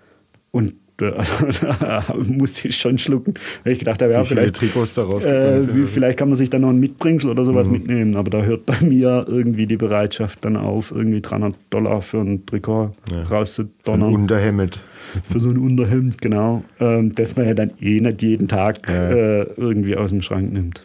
Und 0.51 0.75
also, 1.17 1.47
da 1.81 2.05
musste 2.27 2.69
ich 2.69 2.77
schon 2.77 2.99
schlucken, 2.99 3.35
weil 3.65 3.75
ich 3.75 3.79
gedacht 3.79 4.03
habe, 4.03 4.13
ja, 4.13 4.25
vielleicht, 4.25 4.57
Trikots 4.57 4.95
daraus 4.95 5.25
äh, 5.25 5.75
wie, 5.75 5.87
vielleicht 5.87 6.19
kann 6.19 6.29
man 6.29 6.37
sich 6.37 6.51
da 6.51 6.59
noch 6.59 6.71
ein 6.71 6.79
Mitbringsel 6.79 7.31
oder 7.31 7.45
sowas 7.45 7.67
mhm. 7.67 7.73
mitnehmen, 7.73 8.17
aber 8.17 8.31
da 8.31 8.43
hört 8.43 8.67
bei 8.67 8.81
mir 8.81 9.25
irgendwie 9.29 9.67
die 9.67 9.77
Bereitschaft 9.77 10.45
dann 10.45 10.57
auf, 10.57 10.91
irgendwie 10.91 11.21
300 11.21 11.55
Dollar 11.71 12.03
für 12.03 12.21
ein 12.21 12.47
Trikot 12.47 12.93
ja. 13.11 13.23
rauszudonnern. 13.23 14.09
Ein 14.09 14.15
Unterhemd. 14.15 14.81
Für 15.25 15.41
so 15.41 15.51
ein 15.51 15.59
Unterhemd, 15.59 16.21
genau. 16.21 16.65
Ähm, 16.81 17.13
das 17.15 17.37
man 17.37 17.47
ja 17.47 17.55
dann 17.55 17.73
eh 17.81 18.01
nicht 18.01 18.23
jeden 18.23 18.49
Tag 18.49 18.89
ja. 18.89 19.11
äh, 19.11 19.43
irgendwie 19.57 19.97
aus 19.97 20.11
dem 20.11 20.23
Schrank 20.23 20.53
nimmt. 20.53 20.85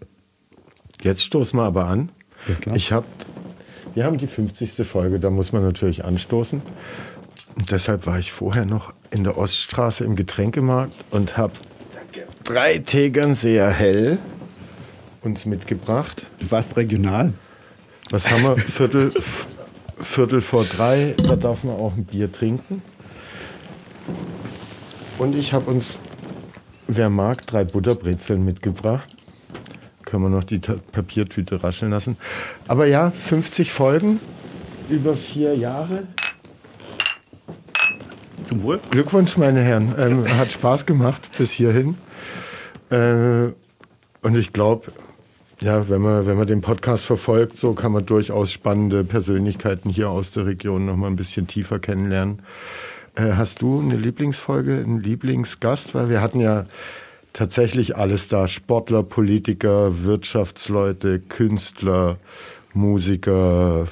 Jetzt 1.01 1.23
stoßen 1.23 1.57
wir 1.57 1.63
aber 1.63 1.85
an. 1.85 2.09
Ja, 2.65 2.75
ich 2.75 2.91
habe, 2.91 3.05
wir 3.93 4.05
haben 4.05 4.17
die 4.17 4.27
50. 4.27 4.85
Folge, 4.87 5.19
da 5.19 5.29
muss 5.29 5.53
man 5.53 5.63
natürlich 5.63 6.03
anstoßen. 6.03 6.61
Deshalb 7.69 8.05
war 8.05 8.19
ich 8.19 8.31
vorher 8.31 8.65
noch 8.65 8.93
in 9.11 9.23
der 9.23 9.37
Oststraße 9.37 10.03
im 10.03 10.15
Getränkemarkt 10.15 10.95
und 11.11 11.37
habe 11.37 11.53
drei 12.43 12.77
Tegernseer 12.79 13.69
hell 13.69 14.19
uns 15.21 15.45
mitgebracht. 15.45 16.25
Fast 16.41 16.77
regional. 16.77 17.33
Was 18.11 18.31
haben 18.31 18.43
wir? 18.43 18.57
Viertel, 18.57 19.11
Viertel 19.99 20.41
vor 20.41 20.63
drei, 20.63 21.15
da 21.27 21.35
darf 21.35 21.63
man 21.63 21.75
auch 21.75 21.93
ein 21.95 22.05
Bier 22.05 22.31
trinken. 22.31 22.81
Und 25.17 25.35
ich 25.35 25.51
habe 25.51 25.69
uns, 25.69 25.99
wer 26.87 27.09
mag, 27.09 27.45
drei 27.47 27.65
Butterbrezeln 27.65 28.45
mitgebracht. 28.45 29.07
Können 30.05 30.23
wir 30.23 30.29
noch 30.29 30.45
die 30.45 30.59
Papiertüte 30.59 31.63
rascheln 31.63 31.91
lassen. 31.91 32.15
Aber 32.67 32.85
ja, 32.85 33.11
50 33.11 33.73
Folgen 33.73 34.21
über 34.89 35.17
vier 35.17 35.55
Jahre. 35.55 36.03
Zum 38.47 38.63
Wohl. 38.63 38.79
Glückwunsch, 38.91 39.35
meine 39.35 39.61
Herren. 39.61 39.93
Ähm, 39.99 40.25
hat 40.37 40.53
Spaß 40.53 40.85
gemacht 40.85 41.31
bis 41.37 41.51
hierhin. 41.51 41.97
Äh, 42.89 43.51
und 44.21 44.37
ich 44.37 44.53
glaube, 44.53 44.93
ja, 45.59 45.89
wenn 45.89 46.01
man, 46.01 46.25
wenn 46.25 46.37
man 46.37 46.47
den 46.47 46.61
Podcast 46.61 47.03
verfolgt, 47.03 47.57
so 47.57 47.73
kann 47.73 47.91
man 47.91 48.05
durchaus 48.05 48.53
spannende 48.53 49.03
Persönlichkeiten 49.03 49.89
hier 49.89 50.09
aus 50.09 50.31
der 50.31 50.45
Region 50.45 50.85
noch 50.85 50.95
mal 50.95 51.07
ein 51.07 51.17
bisschen 51.17 51.47
tiefer 51.47 51.79
kennenlernen. 51.79 52.41
Äh, 53.15 53.33
hast 53.33 53.61
du 53.61 53.81
eine 53.81 53.97
Lieblingsfolge, 53.97 54.75
einen 54.75 55.01
Lieblingsgast? 55.01 55.93
Weil 55.93 56.09
wir 56.09 56.21
hatten 56.21 56.39
ja 56.39 56.63
tatsächlich 57.33 57.97
alles 57.97 58.29
da. 58.29 58.47
Sportler, 58.47 59.03
Politiker, 59.03 60.05
Wirtschaftsleute, 60.05 61.19
Künstler, 61.19 62.17
Musiker, 62.73 63.87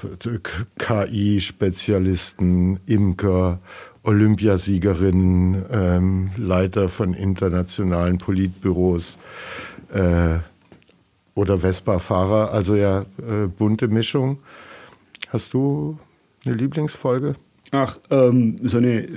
KI-Spezialisten, 0.77 2.79
Imker 2.85 3.59
Olympiasiegerin, 4.05 5.65
ähm, 5.71 6.31
Leiter 6.37 6.89
von 6.89 7.13
internationalen 7.13 8.17
Politbüros 8.17 9.17
äh, 9.93 10.39
oder 11.33 11.59
Vespa-Fahrer. 11.59 12.51
Also 12.51 12.75
ja, 12.75 13.01
äh, 13.01 13.47
bunte 13.47 13.87
Mischung. 13.87 14.39
Hast 15.29 15.53
du 15.53 15.97
eine 16.45 16.55
Lieblingsfolge? 16.55 17.35
Ach, 17.71 17.99
ähm, 18.11 18.57
so 18.63 18.77
eine, 18.77 19.07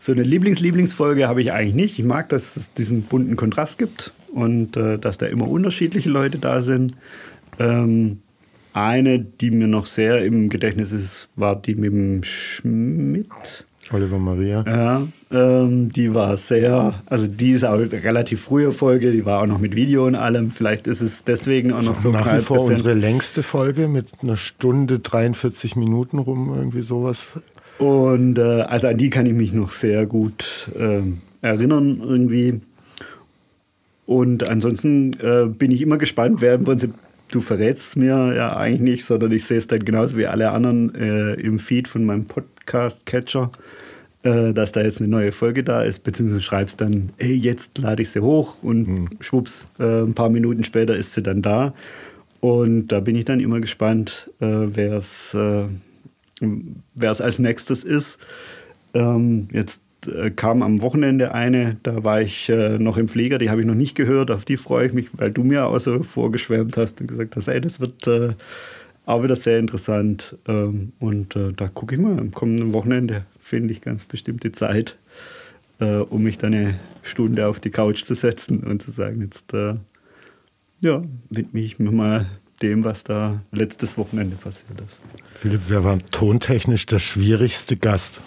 so 0.00 0.12
eine 0.12 0.22
Lieblings-Lieblingsfolge 0.22 1.28
habe 1.28 1.42
ich 1.42 1.52
eigentlich 1.52 1.74
nicht. 1.74 1.98
Ich 1.98 2.04
mag, 2.04 2.28
dass 2.30 2.56
es 2.56 2.72
diesen 2.72 3.02
bunten 3.02 3.36
Kontrast 3.36 3.78
gibt 3.78 4.12
und 4.32 4.76
äh, 4.76 4.98
dass 4.98 5.18
da 5.18 5.26
immer 5.26 5.48
unterschiedliche 5.48 6.08
Leute 6.08 6.38
da 6.38 6.62
sind. 6.62 6.96
Ähm, 7.58 8.22
eine, 8.72 9.20
die 9.20 9.52
mir 9.52 9.68
noch 9.68 9.86
sehr 9.86 10.24
im 10.24 10.48
Gedächtnis 10.48 10.90
ist, 10.90 11.28
war 11.36 11.54
die 11.54 11.76
mit 11.76 11.92
dem 11.92 12.22
Schmidt. 12.24 13.28
Oliver 13.92 14.18
Maria. 14.18 14.64
Ja, 14.66 15.06
ähm, 15.30 15.92
die 15.92 16.14
war 16.14 16.36
sehr, 16.36 16.94
also 17.06 17.26
die 17.26 17.52
ist 17.52 17.64
auch 17.64 17.74
eine 17.74 17.90
relativ 17.92 18.42
frühe 18.42 18.72
Folge, 18.72 19.12
die 19.12 19.26
war 19.26 19.42
auch 19.42 19.46
noch 19.46 19.58
mit 19.58 19.74
Video 19.74 20.06
und 20.06 20.14
allem. 20.14 20.50
Vielleicht 20.50 20.86
ist 20.86 21.00
es 21.00 21.24
deswegen 21.24 21.72
auch 21.72 21.82
noch 21.82 21.94
so. 21.94 22.10
Nach 22.10 22.36
wie 22.36 22.40
vor 22.40 22.62
unsere 22.62 22.94
längste 22.94 23.42
Folge 23.42 23.88
mit 23.88 24.06
einer 24.22 24.36
Stunde 24.36 24.98
43 24.98 25.76
Minuten 25.76 26.18
rum, 26.18 26.52
irgendwie 26.54 26.82
sowas. 26.82 27.40
Und 27.78 28.38
äh, 28.38 28.62
also 28.62 28.88
an 28.88 28.96
die 28.96 29.10
kann 29.10 29.26
ich 29.26 29.34
mich 29.34 29.52
noch 29.52 29.72
sehr 29.72 30.06
gut 30.06 30.70
äh, 30.78 31.02
erinnern 31.42 32.00
irgendwie. 32.02 32.60
Und 34.06 34.48
ansonsten 34.48 35.14
äh, 35.14 35.46
bin 35.46 35.70
ich 35.70 35.80
immer 35.80 35.98
gespannt, 35.98 36.40
wer 36.40 36.54
im 36.54 36.64
Prinzip 36.64 36.94
du 37.30 37.40
verrätst 37.40 37.88
es 37.88 37.96
mir 37.96 38.34
ja 38.34 38.56
eigentlich 38.56 38.80
nicht, 38.80 39.04
sondern 39.04 39.32
ich 39.32 39.44
sehe 39.44 39.58
es 39.58 39.66
dann 39.66 39.84
genauso 39.84 40.16
wie 40.16 40.26
alle 40.26 40.50
anderen 40.50 40.94
äh, 40.94 41.34
im 41.34 41.58
Feed 41.58 41.88
von 41.88 42.04
meinem 42.04 42.28
Podcast-Catcher, 42.64 43.50
äh, 44.22 44.52
dass 44.52 44.72
da 44.72 44.82
jetzt 44.82 45.00
eine 45.00 45.08
neue 45.08 45.32
Folge 45.32 45.64
da 45.64 45.82
ist, 45.82 46.02
beziehungsweise 46.02 46.42
schreibst 46.42 46.80
dann, 46.80 47.10
hey, 47.18 47.34
jetzt 47.34 47.78
lade 47.78 48.02
ich 48.02 48.10
sie 48.10 48.20
hoch 48.20 48.56
und 48.62 48.88
mhm. 48.88 49.08
schwupps, 49.20 49.66
äh, 49.78 50.02
ein 50.02 50.14
paar 50.14 50.30
Minuten 50.30 50.64
später 50.64 50.96
ist 50.96 51.14
sie 51.14 51.22
dann 51.22 51.42
da. 51.42 51.74
Und 52.40 52.88
da 52.88 53.00
bin 53.00 53.16
ich 53.16 53.24
dann 53.24 53.40
immer 53.40 53.60
gespannt, 53.60 54.30
äh, 54.40 54.46
wer 54.46 54.94
es 54.94 55.34
äh, 55.34 55.66
als 57.00 57.38
nächstes 57.38 57.84
ist. 57.84 58.18
Ähm, 58.92 59.48
jetzt 59.50 59.80
äh, 60.06 60.30
kam 60.30 60.62
am 60.62 60.82
Wochenende 60.82 61.32
eine, 61.32 61.76
da 61.82 62.04
war 62.04 62.20
ich 62.20 62.50
äh, 62.50 62.78
noch 62.78 62.98
im 62.98 63.08
Flieger, 63.08 63.38
die 63.38 63.48
habe 63.48 63.62
ich 63.62 63.66
noch 63.66 63.74
nicht 63.74 63.94
gehört, 63.94 64.30
auf 64.30 64.44
die 64.44 64.58
freue 64.58 64.88
ich 64.88 64.92
mich, 64.92 65.08
weil 65.12 65.30
du 65.30 65.42
mir 65.42 65.66
auch 65.66 65.80
so 65.80 66.02
vorgeschwärmt 66.02 66.76
hast 66.76 67.00
und 67.00 67.06
gesagt 67.06 67.34
hast, 67.36 67.48
ey, 67.48 67.60
das 67.60 67.80
wird 67.80 68.06
äh, 68.06 68.34
auch 69.06 69.22
wieder 69.22 69.36
sehr 69.36 69.58
interessant. 69.58 70.36
Ähm, 70.46 70.92
und 70.98 71.36
äh, 71.36 71.52
da 71.52 71.68
gucke 71.68 71.94
ich 71.94 72.00
mal, 72.00 72.18
am 72.18 72.30
kommenden 72.30 72.72
Wochenende 72.72 73.24
finde 73.38 73.72
ich 73.72 73.80
ganz 73.80 74.04
bestimmt 74.04 74.44
die 74.44 74.52
Zeit, 74.52 74.96
äh, 75.80 75.96
um 75.96 76.22
mich 76.22 76.38
dann 76.38 76.54
eine 76.54 76.78
Stunde 77.02 77.46
auf 77.46 77.60
die 77.60 77.70
Couch 77.70 78.04
zu 78.04 78.14
setzen 78.14 78.60
und 78.60 78.82
zu 78.82 78.90
sagen, 78.90 79.20
jetzt 79.20 79.52
äh, 79.52 79.74
ja, 80.80 81.02
widme 81.30 81.60
ich 81.60 81.78
mir 81.78 81.90
mal 81.90 82.26
dem, 82.62 82.84
was 82.84 83.04
da 83.04 83.42
letztes 83.52 83.98
Wochenende 83.98 84.36
passiert 84.36 84.80
ist. 84.80 85.00
Philipp, 85.34 85.62
wer 85.68 85.84
war 85.84 85.98
tontechnisch 86.10 86.86
der 86.86 86.98
schwierigste 86.98 87.76
Gast? 87.76 88.22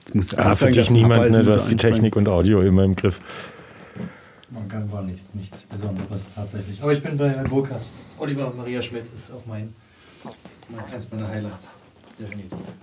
Jetzt 0.00 0.14
musst 0.14 0.32
du 0.32 0.38
ah, 0.38 0.54
für 0.54 0.70
dich 0.70 0.90
niemand, 0.90 1.30
ne, 1.30 1.42
du 1.42 1.52
hast 1.52 1.68
die 1.68 1.76
Technik 1.76 2.16
und 2.16 2.28
Audio 2.28 2.62
immer 2.62 2.84
im 2.84 2.96
Griff. 2.96 3.20
Man 4.50 4.68
kann 4.68 4.90
war 4.90 5.02
nichts, 5.02 5.24
nichts 5.34 5.62
Besonderes 5.62 6.22
tatsächlich. 6.34 6.80
Aber 6.80 6.92
ich 6.92 7.02
bin 7.02 7.16
bei 7.16 7.30
Herrn 7.30 7.48
Burkhardt. 7.48 7.84
Oliver 8.18 8.52
Maria 8.56 8.82
Schmidt 8.82 9.04
ist 9.14 9.30
auch 9.30 9.44
mein, 9.46 9.74
mein 10.68 10.84
eins 10.92 11.06
meiner 11.10 11.28
Highlights. 11.28 11.74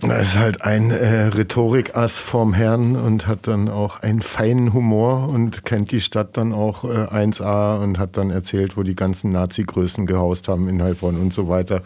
Er 0.08 0.20
ist 0.20 0.38
halt 0.38 0.64
ein 0.64 0.92
äh, 0.92 1.24
Rhetorikass 1.24 2.20
vorm 2.20 2.54
Herrn 2.54 2.96
und 2.96 3.26
hat 3.26 3.48
dann 3.48 3.68
auch 3.68 4.02
einen 4.02 4.22
feinen 4.22 4.74
Humor 4.74 5.28
und 5.28 5.66
kennt 5.66 5.92
die 5.92 6.02
Stadt 6.02 6.38
dann 6.38 6.54
auch 6.54 6.84
äh, 6.84 6.88
1a 6.88 7.82
und 7.82 7.98
hat 7.98 8.16
dann 8.16 8.30
erzählt, 8.30 8.78
wo 8.78 8.84
die 8.84 8.94
ganzen 8.94 9.32
Nazi-Größen 9.32 10.06
gehaust 10.06 10.50
haben 10.50 10.70
in 10.70 10.84
Heilbronn 10.84 11.20
und 11.20 11.34
so 11.34 11.50
weiter. 11.50 11.82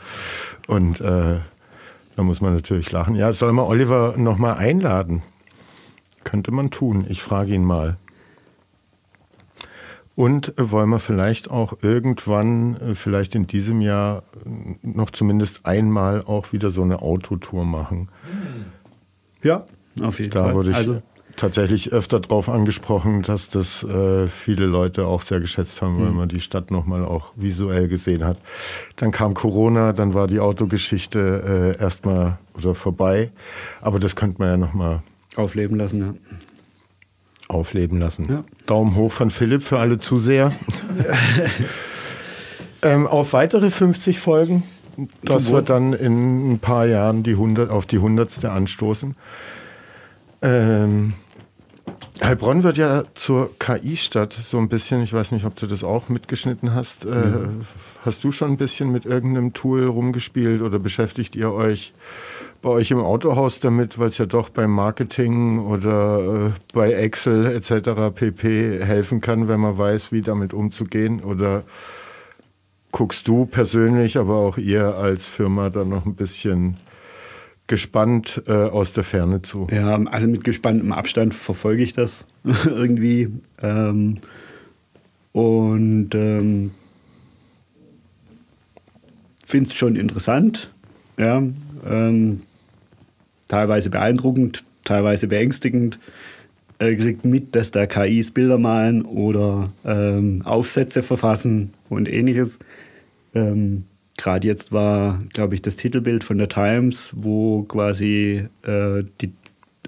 Und 0.68 1.00
äh, 1.00 1.38
da 2.18 2.24
muss 2.24 2.42
man 2.42 2.54
natürlich 2.54 2.92
lachen. 2.92 3.16
Ja, 3.16 3.32
soll 3.32 3.54
man 3.54 3.66
Oliver 3.66 4.16
nochmal 4.18 4.56
einladen? 4.56 5.22
Könnte 6.26 6.52
man 6.52 6.70
tun. 6.70 7.06
Ich 7.08 7.22
frage 7.22 7.54
ihn 7.54 7.64
mal. 7.64 7.96
Und 10.18 10.51
wollen 10.57 10.89
wir 10.89 10.97
vielleicht 10.97 11.51
auch 11.51 11.78
irgendwann, 11.84 12.76
äh, 12.78 12.95
vielleicht 12.95 13.36
in 13.36 13.45
diesem 13.45 13.82
Jahr, 13.82 14.24
noch 14.82 15.11
zumindest 15.11 15.68
einmal 15.68 16.24
auch 16.24 16.53
wieder 16.53 16.72
so 16.72 16.82
eine 16.82 17.03
Autotour 17.03 17.65
machen? 17.65 18.09
Ja, 19.43 19.68
auf 20.01 20.18
jeden 20.20 20.32
da 20.32 20.39
Fall. 20.39 20.49
Da 20.49 20.55
wurde 20.55 20.72
ich 20.72 20.76
also, 20.76 21.03
tatsächlich 21.36 21.93
öfter 21.93 22.20
darauf 22.20 22.49
angesprochen, 22.49 23.22
dass 23.22 23.49
das 23.49 23.84
äh, 23.84 24.26
viele 24.26 24.65
Leute 24.65 25.05
auch 25.05 25.22
sehr 25.22 25.39
geschätzt 25.39 25.84
haben, 25.84 25.99
weil 25.99 26.09
mhm. 26.09 26.18
man 26.18 26.30
die 26.30 26.39
Stadt 26.39 26.72
nochmal 26.72 27.05
auch 27.05 27.34
visuell 27.36 27.88
gesehen 27.88 28.26
hat. 28.26 28.39
Dann 28.95 29.11
kam 29.11 29.36
Corona, 29.36 29.93
dann 29.93 30.15
war 30.15 30.26
die 30.26 30.39
Autogeschichte 30.39 31.76
äh, 31.78 31.80
erstmal 31.80 32.39
oder 32.55 32.74
vorbei. 32.74 33.30
Aber 33.82 33.99
das 33.99 34.15
könnte 34.15 34.39
man 34.39 34.49
ja 34.49 34.57
nochmal 34.57 35.03
aufleben 35.36 35.78
lassen, 35.78 35.99
ja. 36.01 36.13
Aufleben 37.48 38.00
lassen. 38.00 38.26
Ja. 38.30 38.43
Daumen 38.66 38.95
hoch 38.95 39.12
von 39.12 39.32
Philipp 39.32 39.64
für 39.64 39.80
alle 39.80 40.00
Zuseher. 40.00 40.52
ähm, 42.82 43.08
auf 43.08 43.34
weitere 43.34 43.70
50 43.70 44.20
Folgen 44.20 44.64
dass 45.24 45.52
wir 45.52 45.62
dann 45.62 45.93
in 45.93 46.54
ein 46.54 46.60
paar 46.60 46.86
Jahren 46.86 47.24
die 47.24 47.32
100, 47.32 47.70
auf 47.70 47.86
die 47.86 48.00
hundertste 48.00 48.52
anstoßen. 48.52 49.16
Ähm, 50.41 51.14
Heilbronn 52.24 52.64
wird 52.64 52.78
ja 52.78 53.04
zur 53.14 53.58
KI-Stadt 53.60 54.34
so 54.34 54.58
ein 54.58 54.70
bisschen. 54.70 55.04
Ich 55.04 55.14
weiß 55.14 55.32
nicht, 55.32 55.45
ob 55.45 55.56
du 55.56 55.68
das 55.68 55.84
auch 55.84 56.10
mitgeschnitten 56.10 56.74
hast. 56.74 57.06
Äh, 57.06 57.10
mhm. 57.10 57.62
Hast 58.04 58.24
du 58.24 58.32
schon 58.32 58.52
ein 58.52 58.58
bisschen 58.58 58.91
mit 58.91 59.06
irgendeinem 59.06 59.54
Tool 59.54 59.86
rumgespielt 59.86 60.62
oder 60.62 60.80
beschäftigt 60.80 61.36
ihr 61.36 61.52
euch 61.52 61.93
bei 62.68 62.74
euch 62.74 62.91
im 62.91 62.99
Autohaus 62.99 63.61
damit, 63.61 63.97
weil 63.97 64.09
es 64.09 64.18
ja 64.18 64.26
doch 64.26 64.49
beim 64.49 64.72
Marketing 64.72 65.59
oder 65.59 66.47
äh, 66.47 66.51
bei 66.74 66.91
Excel 66.91 67.45
etc. 67.45 68.13
pp 68.13 68.84
helfen 68.84 69.22
kann, 69.22 69.47
wenn 69.47 69.61
man 69.61 69.78
weiß, 69.78 70.11
wie 70.11 70.20
damit 70.20 70.53
umzugehen? 70.53 71.22
Oder 71.22 71.63
guckst 72.91 73.26
du 73.30 73.45
persönlich, 73.45 74.18
aber 74.18 74.36
auch 74.36 74.57
ihr 74.57 74.95
als 74.95 75.28
Firma 75.28 75.70
da 75.70 75.86
noch 75.86 76.05
ein 76.05 76.15
bisschen 76.15 76.76
gespannt 77.68 78.43
äh, 78.47 78.51
aus 78.51 78.91
der 78.91 79.05
Ferne 79.05 79.41
zu? 79.41 79.68
Ja, 79.72 79.95
also 80.03 80.28
mit 80.28 80.43
gespanntem 80.43 80.91
Abstand 80.91 81.34
verfolge 81.34 81.84
ich 81.84 81.93
das 81.93 82.26
irgendwie. 82.65 83.30
Ähm, 83.61 84.18
und 85.32 86.09
ähm, 86.13 86.72
finde 89.45 89.70
es 89.70 89.74
schon 89.74 89.95
interessant. 89.95 90.74
Ja, 91.18 91.41
ähm, 91.86 92.41
teilweise 93.48 93.89
beeindruckend, 93.89 94.64
teilweise 94.84 95.28
beängstigend. 95.28 96.00
Äh, 96.80 96.95
kriegt 96.95 97.26
mit, 97.26 97.56
dass 97.56 97.72
da 97.72 97.88
KIs 97.88 98.32
Bilder 98.32 98.60
malen 98.60 99.04
oder 99.04 99.74
ähm, 99.84 100.43
Aufsätze 100.45 101.02
verfassen 101.02 101.72
und 101.89 102.08
ähnliches. 102.08 102.60
Ähm, 103.34 103.86
Gerade 104.16 104.48
jetzt 104.48 104.72
war, 104.72 105.20
glaube 105.34 105.56
ich, 105.56 105.62
das 105.62 105.76
Titelbild 105.76 106.24
von 106.24 106.38
der 106.38 106.50
Times, 106.50 107.14
wo 107.16 107.64
quasi 107.64 108.48
äh, 108.64 109.04
die, 109.22 109.34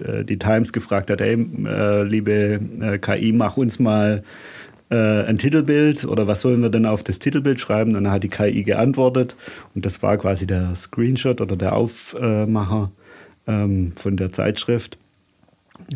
äh, 0.02 0.24
die 0.24 0.38
Times 0.38 0.72
gefragt 0.72 1.10
hat, 1.10 1.20
hey, 1.20 1.34
äh, 1.34 2.02
liebe 2.02 2.60
äh, 2.80 2.98
KI, 2.98 3.32
mach 3.32 3.56
uns 3.56 3.78
mal 3.78 4.22
ein 4.92 5.38
Titelbild 5.38 6.04
oder 6.04 6.26
was 6.26 6.40
sollen 6.40 6.62
wir 6.62 6.68
denn 6.68 6.84
auf 6.84 7.04
das 7.04 7.20
Titelbild 7.20 7.60
schreiben? 7.60 7.94
Und 7.94 8.02
dann 8.02 8.12
hat 8.12 8.24
die 8.24 8.28
KI 8.28 8.64
geantwortet 8.64 9.36
und 9.72 9.86
das 9.86 10.02
war 10.02 10.18
quasi 10.18 10.48
der 10.48 10.74
Screenshot 10.74 11.40
oder 11.40 11.54
der 11.54 11.76
Aufmacher 11.76 12.90
ähm, 13.50 13.92
von 13.96 14.16
der 14.16 14.30
Zeitschrift 14.30 14.98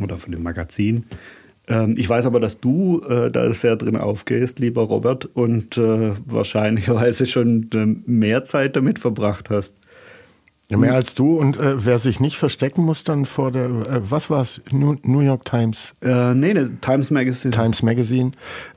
oder 0.00 0.18
von 0.18 0.32
dem 0.32 0.42
Magazin. 0.42 1.04
Ähm, 1.68 1.94
ich 1.96 2.08
weiß 2.08 2.26
aber, 2.26 2.40
dass 2.40 2.60
du 2.60 3.00
äh, 3.08 3.30
da 3.30 3.52
sehr 3.54 3.76
drin 3.76 3.96
aufgehst, 3.96 4.58
lieber 4.58 4.82
Robert, 4.82 5.26
und 5.34 5.78
äh, 5.78 6.12
wahrscheinlicherweise 6.26 7.26
schon 7.26 7.68
äh, 7.72 8.10
mehr 8.10 8.44
Zeit 8.44 8.76
damit 8.76 8.98
verbracht 8.98 9.50
hast. 9.50 9.72
Ja, 10.70 10.78
mehr 10.78 10.94
als 10.94 11.12
du 11.12 11.38
und 11.38 11.58
äh, 11.58 11.84
wer 11.84 11.98
sich 11.98 12.20
nicht 12.20 12.38
verstecken 12.38 12.82
muss 12.84 13.04
dann 13.04 13.26
vor 13.26 13.50
der, 13.52 13.66
äh, 13.66 14.00
was 14.10 14.30
war 14.30 14.40
es, 14.40 14.62
New, 14.70 14.96
New, 15.02 15.20
York 15.20 15.44
Times? 15.44 15.92
Äh, 16.00 16.32
nee, 16.32 16.54
ne, 16.54 16.80
Times 16.80 17.10
Magazine. 17.10 17.54
Times 17.54 17.82
Magazine 17.82 18.32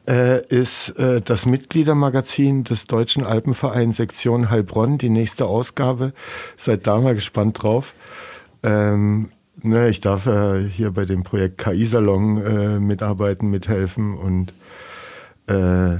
äh, 0.05 0.45
ist 0.47 0.89
äh, 0.99 1.21
das 1.21 1.45
Mitgliedermagazin 1.45 2.65
des 2.65 2.87
Deutschen 2.87 3.23
Alpenvereins 3.23 3.95
Sektion 3.95 4.49
Heilbronn, 4.49 4.97
die 4.97 5.09
nächste 5.09 5.45
Ausgabe. 5.45 6.11
Seid 6.57 6.87
da 6.87 6.99
mal 6.99 7.15
gespannt 7.15 7.63
drauf. 7.63 7.95
Ähm, 8.67 9.29
ne, 9.61 9.89
ich 9.89 10.01
darf 10.01 10.25
äh, 10.25 10.67
hier 10.67 10.91
bei 10.91 11.05
dem 11.05 11.23
Projekt 11.23 11.57
KI-Salon 11.59 12.45
äh, 12.45 12.79
mitarbeiten, 12.79 13.49
mithelfen 13.49 14.17
und 14.17 14.53
äh, 15.47 15.99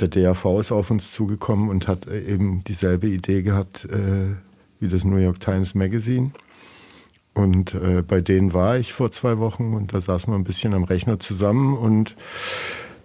der 0.00 0.08
DAV 0.08 0.60
ist 0.60 0.72
auf 0.72 0.90
uns 0.90 1.10
zugekommen 1.10 1.70
und 1.70 1.88
hat 1.88 2.06
äh, 2.06 2.20
eben 2.20 2.62
dieselbe 2.64 3.06
Idee 3.06 3.42
gehabt 3.42 3.86
äh, 3.86 4.36
wie 4.80 4.88
das 4.88 5.04
New 5.04 5.16
York 5.16 5.40
Times 5.40 5.74
Magazine. 5.74 6.32
Und 7.34 7.74
äh, 7.74 8.02
bei 8.02 8.20
denen 8.20 8.52
war 8.52 8.76
ich 8.76 8.92
vor 8.92 9.10
zwei 9.10 9.38
Wochen 9.38 9.72
und 9.72 9.94
da 9.94 10.00
saßen 10.00 10.30
wir 10.30 10.38
ein 10.38 10.44
bisschen 10.44 10.74
am 10.74 10.84
Rechner 10.84 11.18
zusammen 11.18 11.76
und 11.76 12.14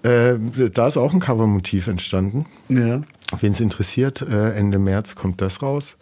da 0.04 0.88
ist 0.88 0.96
auch 0.96 1.12
ein 1.12 1.20
Covermotiv 1.20 1.88
entstanden. 1.88 2.46
Ja. 2.70 3.02
Wen 3.40 3.52
es 3.52 3.60
interessiert, 3.60 4.22
Ende 4.22 4.80
März 4.80 5.16
kommt 5.16 5.42
das 5.42 5.62
raus. 5.62 5.98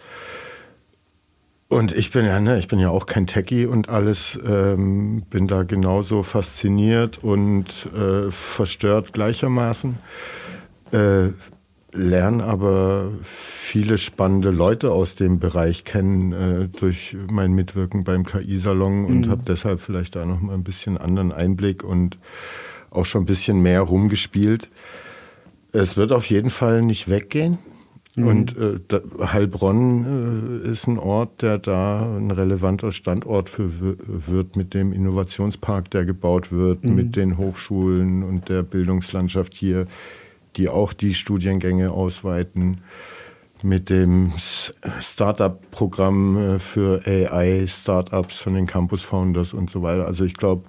Und 1.76 1.92
ich 1.92 2.10
bin 2.10 2.24
ja, 2.24 2.40
ne, 2.40 2.58
ich 2.58 2.70
bin 2.70 2.80
ja 2.80 2.90
auch 2.90 3.06
kein 3.06 3.28
Techie 3.28 3.66
und 3.66 3.90
alles, 3.90 4.40
ähm, 4.48 5.24
bin 5.30 5.46
da 5.50 5.64
genauso 5.64 6.24
fasziniert 6.24 7.22
und 7.22 7.90
äh, 7.94 8.32
verstört 8.32 9.12
gleichermaßen. 9.12 9.98
Äh, 10.94 11.32
lerne 11.92 12.46
aber 12.46 13.10
viele 13.24 13.98
spannende 13.98 14.52
Leute 14.52 14.94
aus 14.94 15.16
dem 15.16 15.40
Bereich 15.40 15.84
kennen 15.84 16.32
äh, 16.32 16.68
durch 16.80 17.18
mein 17.30 17.52
Mitwirken 17.52 18.06
beim 18.06 18.26
KI-Salon 18.26 19.04
und 19.04 19.28
mhm. 19.28 19.30
habe 19.30 19.44
deshalb 19.46 19.82
vielleicht 19.82 20.16
da 20.16 20.26
noch 20.26 20.40
mal 20.40 20.54
ein 20.54 20.64
bisschen 20.64 20.98
anderen 20.98 21.34
Einblick 21.34 21.84
und 21.84 22.18
auch 22.90 23.06
schon 23.06 23.24
ein 23.24 23.26
bisschen 23.28 23.62
mehr 23.62 23.82
rumgespielt. 23.82 24.70
Es 25.74 25.98
wird 25.98 26.14
auf 26.14 26.30
jeden 26.30 26.52
Fall 26.52 26.82
nicht 26.84 27.10
weggehen. 27.10 27.58
Mhm. 28.16 28.28
Und 28.28 28.58
äh, 28.58 28.80
da, 28.88 29.02
Heilbronn 29.34 30.64
äh, 30.64 30.70
ist 30.70 30.88
ein 30.88 30.98
Ort, 30.98 31.42
der 31.42 31.58
da 31.58 32.16
ein 32.18 32.32
relevanter 32.32 32.92
Standort 32.92 33.50
für 33.50 33.70
wird 33.80 34.56
mit 34.56 34.74
dem 34.74 34.94
Innovationspark, 34.94 35.90
der 35.92 36.06
gebaut 36.06 36.52
wird, 36.52 36.84
mhm. 36.84 36.96
mit 36.96 37.16
den 37.16 37.38
Hochschulen 37.38 38.24
und 38.24 38.50
der 38.50 38.64
Bildungslandschaft 38.64 39.56
hier, 39.56 39.88
die 40.56 40.70
auch 40.70 40.94
die 40.94 41.14
Studiengänge 41.14 41.92
ausweiten, 41.92 42.82
mit 43.64 43.90
dem 43.90 44.34
Startup-Programm 45.00 46.38
äh, 46.38 46.60
für 46.60 47.02
AI-Startups 47.06 48.40
von 48.40 48.54
den 48.54 48.68
Campus 48.68 49.02
Founders 49.02 49.54
und 49.54 49.70
so 49.70 49.82
weiter. 49.82 50.06
Also 50.06 50.24
ich 50.24 50.36
glaube, 50.36 50.66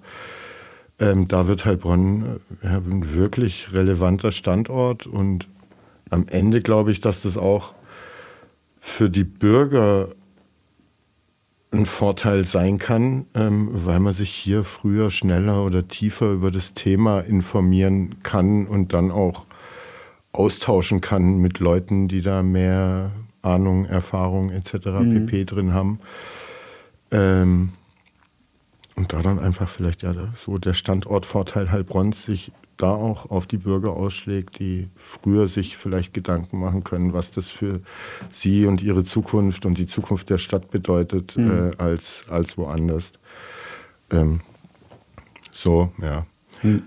ähm, 0.99 1.29
da 1.29 1.47
wird 1.47 1.65
Heilbronn 1.65 2.41
äh, 2.63 2.69
ein 2.69 3.15
wirklich 3.15 3.73
relevanter 3.73 4.31
Standort 4.31 5.07
und 5.07 5.47
am 6.11 6.27
Ende 6.29 6.61
glaube 6.61 6.93
ich, 6.93 7.01
dass 7.01 7.23
das 7.23 7.37
auch 7.37 7.75
für 8.81 9.11
die 9.11 9.25
Bürger 9.25 10.09
ein 11.73 11.87
Vorteil 11.87 12.45
sein 12.45 12.79
kann, 12.79 13.27
ähm, 13.35 13.69
weil 13.73 14.01
man 14.01 14.15
sich 14.15 14.31
hier 14.31 14.65
früher, 14.65 15.11
schneller 15.11 15.65
oder 15.65 15.89
tiefer 15.89 16.31
über 16.31 16.51
das 16.51 16.75
Thema 16.75 17.21
informieren 17.21 18.23
kann 18.23 18.67
und 18.67 18.95
dann 18.95 19.11
auch 19.11 19.47
austauschen 20.33 21.01
kann 21.01 21.39
mit 21.39 21.59
Leuten, 21.59 22.09
die 22.09 22.23
da 22.23 22.43
mehr 22.43 23.11
Ahnung, 23.43 23.87
Erfahrung 23.87 24.51
etc. 24.51 24.87
Mhm. 25.01 25.27
pp. 25.27 25.45
drin 25.45 25.75
haben. 25.75 26.01
Ähm, 27.11 27.71
und 28.97 29.13
da 29.13 29.21
dann 29.21 29.39
einfach 29.39 29.69
vielleicht 29.69 30.03
ja 30.03 30.15
so 30.35 30.59
der 30.59 30.75
Standortvorteil 30.75 31.71
Heilbronns 31.71 32.25
sich 32.25 32.53
da 32.77 32.91
auch 32.91 33.31
auf 33.31 33.47
die 33.47 33.57
Bürger 33.57 33.91
ausschlägt, 33.93 34.59
die 34.59 34.89
früher 34.97 35.49
sich 35.49 35.77
vielleicht 35.77 36.13
Gedanken 36.13 36.61
machen 36.61 36.85
können, 36.85 37.13
was 37.13 37.31
das 37.31 37.51
für 37.51 37.81
sie 38.31 38.67
und 38.67 38.83
ihre 38.83 39.05
Zukunft 39.05 39.67
und 39.67 39.79
die 39.79 39.87
Zukunft 39.87 40.31
der 40.31 40.39
Stadt 40.39 40.71
bedeutet, 40.71 41.37
mhm. 41.37 41.71
äh, 41.71 41.77
als, 41.79 42.25
als 42.29 42.59
woanders. 42.59 43.13
Ähm, 44.11 44.41
so, 45.53 45.93
ja. 46.01 46.27
Mhm. 46.63 46.83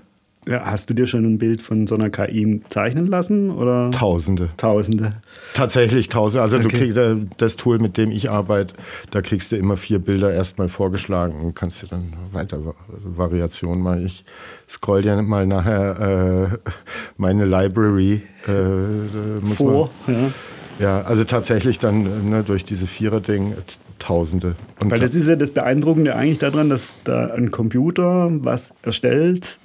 Ja, 0.50 0.66
hast 0.66 0.90
du 0.90 0.96
dir 0.96 1.06
schon 1.06 1.26
ein 1.26 1.38
Bild 1.38 1.62
von 1.62 1.86
so 1.86 1.94
einer 1.94 2.10
KI 2.10 2.62
zeichnen 2.70 3.06
lassen? 3.06 3.52
Oder? 3.52 3.92
Tausende. 3.92 4.50
Tausende. 4.58 5.12
Tatsächlich 5.54 6.10
tausende. 6.10 6.42
Also 6.42 6.58
okay. 6.58 6.68
du 6.68 6.76
kriegst 6.76 6.98
äh, 6.98 7.16
das 7.38 7.56
Tool, 7.56 7.78
mit 7.78 7.98
dem 7.98 8.10
ich 8.10 8.32
arbeite, 8.32 8.74
da 9.12 9.22
kriegst 9.22 9.52
du 9.52 9.58
immer 9.58 9.78
vier 9.78 10.00
Bilder 10.00 10.34
erstmal 10.34 10.68
vorgeschlagen 10.68 11.40
und 11.40 11.54
kannst 11.54 11.84
dir 11.84 11.88
dann 11.88 12.14
weiter 12.32 12.74
Variationen 12.88 13.84
machen. 13.84 14.04
Ich 14.08 14.26
scroll 14.68 15.04
dir 15.04 15.22
mal 15.22 15.46
nachher 15.46 16.50
äh, 16.52 16.70
meine 17.18 17.46
Library 17.46 18.24
äh, 18.48 19.54
vor. 19.54 19.92
Man, 20.08 20.34
ja. 20.80 20.98
ja, 21.00 21.02
also 21.02 21.26
tatsächlich 21.26 21.78
dann 21.78 22.28
ne, 22.28 22.44
durch 22.44 22.66
diese 22.66 22.88
Vierer-Ding 22.88 23.54
Tausende. 24.00 24.56
Und 24.80 24.90
Weil 24.90 25.00
das 25.00 25.14
ist 25.14 25.28
ja 25.28 25.36
das 25.36 25.52
Beeindruckende 25.52 26.16
eigentlich 26.16 26.40
daran, 26.40 26.70
dass 26.70 26.94
da 27.04 27.28
ein 27.28 27.52
Computer 27.52 28.30
was 28.32 28.74
erstellt, 28.82 29.60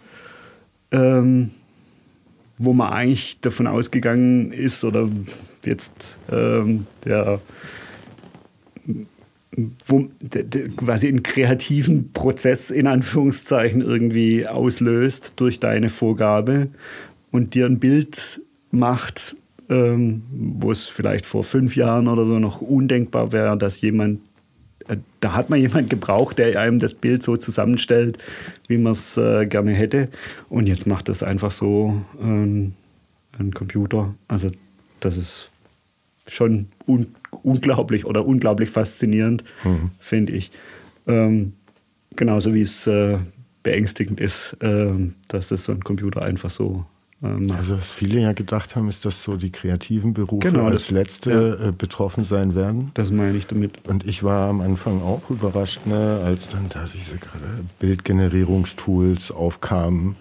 ähm, 0.95 1.51
wo 2.57 2.73
man 2.73 2.93
eigentlich 2.93 3.41
davon 3.41 3.67
ausgegangen 3.67 4.53
ist 4.53 4.85
oder 4.85 5.09
jetzt 5.65 6.19
ähm, 6.31 6.87
der 7.05 7.41
wo 9.87 10.09
der, 10.21 10.43
der 10.45 10.69
quasi 10.69 11.09
einen 11.09 11.23
kreativen 11.23 12.13
Prozess 12.13 12.71
in 12.71 12.87
Anführungszeichen 12.87 13.83
irgendwie 13.83 14.47
auslöst 14.47 15.35
durch 15.37 15.61
deine 15.61 15.91
Vorgabe 15.91 16.69
und 17.31 17.55
dir 17.55 17.67
ein 17.67 17.79
Bild 17.79 18.41
macht, 18.71 19.37
ähm, 19.69 20.23
wo 20.31 20.73
es 20.73 20.87
vielleicht 20.87 21.27
vor 21.27 21.45
fünf 21.45 21.77
Jahren 21.77 22.09
oder 22.09 22.27
so 22.27 22.39
noch 22.39 22.61
undenkbar 22.61 23.33
wäre, 23.33 23.57
dass 23.57 23.81
jemand 23.81 24.21
da 25.21 25.35
hat 25.35 25.51
man 25.51 25.61
jemanden 25.61 25.89
gebraucht, 25.89 26.39
der 26.39 26.61
einem 26.61 26.79
das 26.79 26.95
Bild 26.95 27.23
so 27.23 27.37
zusammenstellt, 27.37 28.19
wie 28.69 28.79
man 28.79 28.93
es 28.93 29.17
äh, 29.17 29.47
gerne 29.47 29.73
hätte. 29.73 30.09
Und 30.49 30.67
jetzt 30.67 30.87
macht 30.87 31.09
das 31.09 31.23
einfach 31.23 31.51
so 31.51 32.05
ähm, 32.21 32.75
ein 33.39 33.53
Computer. 33.53 34.15
Also 34.29 34.51
das 35.01 35.17
ist 35.17 35.51
schon 36.29 36.69
un 36.87 37.09
unglaublich 37.43 38.07
oder 38.07 38.25
unglaublich 38.25 38.71
faszinierend, 38.71 39.45
mhm. 39.65 39.91
finde 39.99 40.33
ich. 40.33 40.51
Ähm, 41.07 41.55
genauso 42.17 42.55
wie 42.55 42.63
es 42.63 42.87
äh, 42.87 43.19
beängstigend 43.63 44.21
ist, 44.21 44.57
äh, 44.61 44.93
dass 45.29 45.49
das 45.49 45.65
so 45.65 45.73
ein 45.73 45.83
Computer 45.83 46.23
einfach 46.23 46.51
so 46.51 46.87
also 47.25 47.77
was 47.77 47.91
viele 47.91 48.21
ja 48.21 48.33
gedacht 48.33 48.77
haben, 48.77 48.89
ist, 48.89 49.05
dass 49.05 49.23
so 49.23 49.37
die 49.37 49.51
kreativen 49.51 50.15
Berufe 50.15 50.51
genau, 50.51 50.67
als 50.67 50.91
letzte 50.91 51.59
ja. 51.61 51.69
äh, 51.69 51.73
betroffen 51.73 52.25
sein 52.25 52.55
werden. 52.55 52.91
Das 52.95 53.11
meine 53.11 53.37
ich 53.37 53.47
damit. 53.47 53.89
Und 53.89 54.07
ich 54.07 54.23
war 54.23 54.49
am 54.49 54.61
Anfang 54.61 55.01
auch 55.01 55.31
überrascht, 55.31 55.87
ne, 55.87 56.21
als 56.23 56.49
dann 56.49 56.69
da 56.69 56.85
diese 56.93 57.19
Bildgenerierungstools 57.79 59.31
aufkamen. 59.31 60.17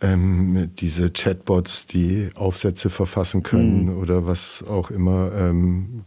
Ähm, 0.00 0.70
diese 0.78 1.10
Chatbots, 1.10 1.86
die 1.86 2.30
Aufsätze 2.34 2.90
verfassen 2.90 3.42
können 3.42 3.84
mhm. 3.84 3.98
oder 3.98 4.26
was 4.26 4.64
auch 4.68 4.90
immer, 4.90 5.30
ähm, 5.36 6.04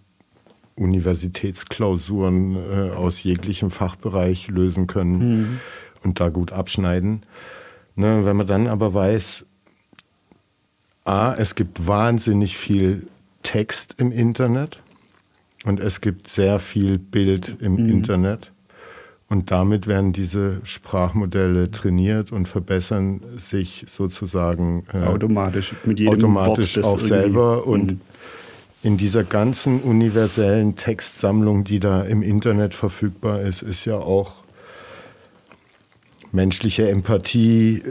Universitätsklausuren 0.76 2.55
äh, 2.55 2.91
aus 2.91 3.23
jeglichem 3.23 3.71
Fachbereich 3.71 4.49
lösen 4.49 4.88
können 4.88 5.19
mhm. 5.19 5.59
und 6.03 6.19
da 6.19 6.30
gut 6.30 6.51
abschneiden. 6.51 7.21
Ne, 7.95 8.26
wenn 8.26 8.36
man 8.36 8.47
dann 8.47 8.67
aber 8.67 8.93
weiß, 8.93 9.45
A, 11.06 11.36
es 11.36 11.53
gibt 11.53 11.86
wahnsinnig 11.86 12.58
viel 12.58 13.08
Text 13.43 13.95
im 13.99 14.12
Internet 14.12 14.82
und 15.64 15.80
es 15.80 16.01
gibt 16.01 16.28
sehr 16.28 16.60
viel 16.60 16.97
Bild 16.97 17.58
im 17.62 17.74
mhm. 17.74 17.89
Internet. 17.89 18.51
Und 19.28 19.49
damit 19.49 19.88
werden 19.88 20.14
diese 20.14 20.62
Sprachmodelle 20.64 21.72
trainiert 21.72 22.32
und 22.32 22.47
verbessern 22.47 23.22
sich 23.38 23.86
sozusagen 23.88 24.86
äh, 24.93 24.99
automatisch 24.99 25.74
mit 25.84 25.99
jedem 25.99 26.14
automatisch 26.14 26.78
Wort, 26.78 26.86
auch 26.86 26.99
selber. 26.99 27.66
Und 27.66 27.93
mhm. 27.93 28.01
in 28.84 28.97
dieser 28.97 29.24
ganzen 29.24 29.82
universellen 29.82 30.76
Textsammlung, 30.76 31.64
die 31.64 31.80
da 31.80 32.03
im 32.03 32.22
Internet 32.22 32.76
verfügbar 32.76 33.41
ist, 33.41 33.64
ist 33.64 33.86
ja 33.86 33.97
auch 33.97 34.43
menschliche 36.32 36.89
Empathie 36.89 37.82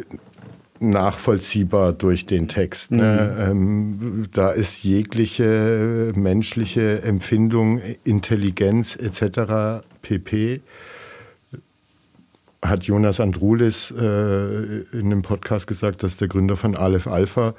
nachvollziehbar 0.91 1.93
durch 1.93 2.26
den 2.26 2.49
Text. 2.49 2.91
Ne? 2.91 3.35
Mhm. 3.37 3.51
Ähm, 3.51 4.26
da 4.32 4.51
ist 4.51 4.85
jegliche 4.85 6.12
menschliche 6.14 7.03
Empfindung, 7.03 7.80
Intelligenz 8.05 8.97
etc. 8.97 9.85
pp. 10.03 10.61
Hat 12.62 12.85
Jonas 12.85 13.20
Andrulis 13.20 13.91
äh, 13.91 14.80
in 14.93 15.07
einem 15.07 15.22
Podcast 15.22 15.66
gesagt, 15.66 16.03
dass 16.03 16.16
der 16.16 16.28
Gründer 16.28 16.57
von 16.57 16.76
Aleph 16.76 17.07
Alpha, 17.07 17.55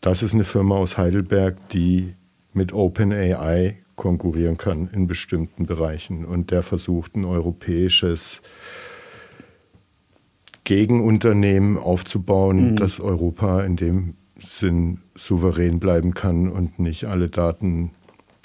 das 0.00 0.22
ist 0.22 0.34
eine 0.34 0.44
Firma 0.44 0.76
aus 0.76 0.98
Heidelberg, 0.98 1.56
die 1.70 2.14
mit 2.52 2.72
OpenAI 2.72 3.78
konkurrieren 3.96 4.56
kann 4.56 4.88
in 4.92 5.06
bestimmten 5.06 5.66
Bereichen. 5.66 6.24
Und 6.24 6.50
der 6.50 6.62
versucht 6.62 7.16
ein 7.16 7.24
europäisches 7.24 8.40
Gegenunternehmen 10.70 11.78
aufzubauen, 11.78 12.70
mhm. 12.70 12.76
dass 12.76 13.00
Europa 13.00 13.62
in 13.64 13.74
dem 13.74 14.14
Sinn 14.38 15.00
souverän 15.16 15.80
bleiben 15.80 16.14
kann 16.14 16.48
und 16.48 16.78
nicht 16.78 17.06
alle 17.06 17.28
Daten 17.28 17.90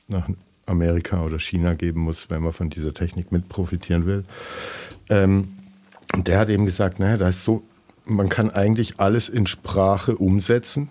nach 0.08 0.28
Amerika 0.66 1.22
oder 1.24 1.38
China 1.38 1.76
geben 1.76 2.02
muss, 2.02 2.32
wenn 2.32 2.42
man 2.42 2.52
von 2.52 2.72
dieser 2.72 2.96
Technik 2.96 3.32
mit 3.32 3.48
profitieren 3.48 4.08
will. 4.08 4.24
Ähm, 5.08 5.50
und 6.16 6.28
der 6.28 6.40
hat 6.40 6.50
eben 6.50 6.66
gesagt, 6.66 6.98
naja, 6.98 7.18
da 7.18 7.30
ist 7.30 7.44
so, 7.44 7.62
man 8.06 8.28
kann 8.28 8.50
eigentlich 8.50 9.00
alles 9.00 9.30
in 9.30 9.46
Sprache 9.46 10.16
umsetzen 10.16 10.90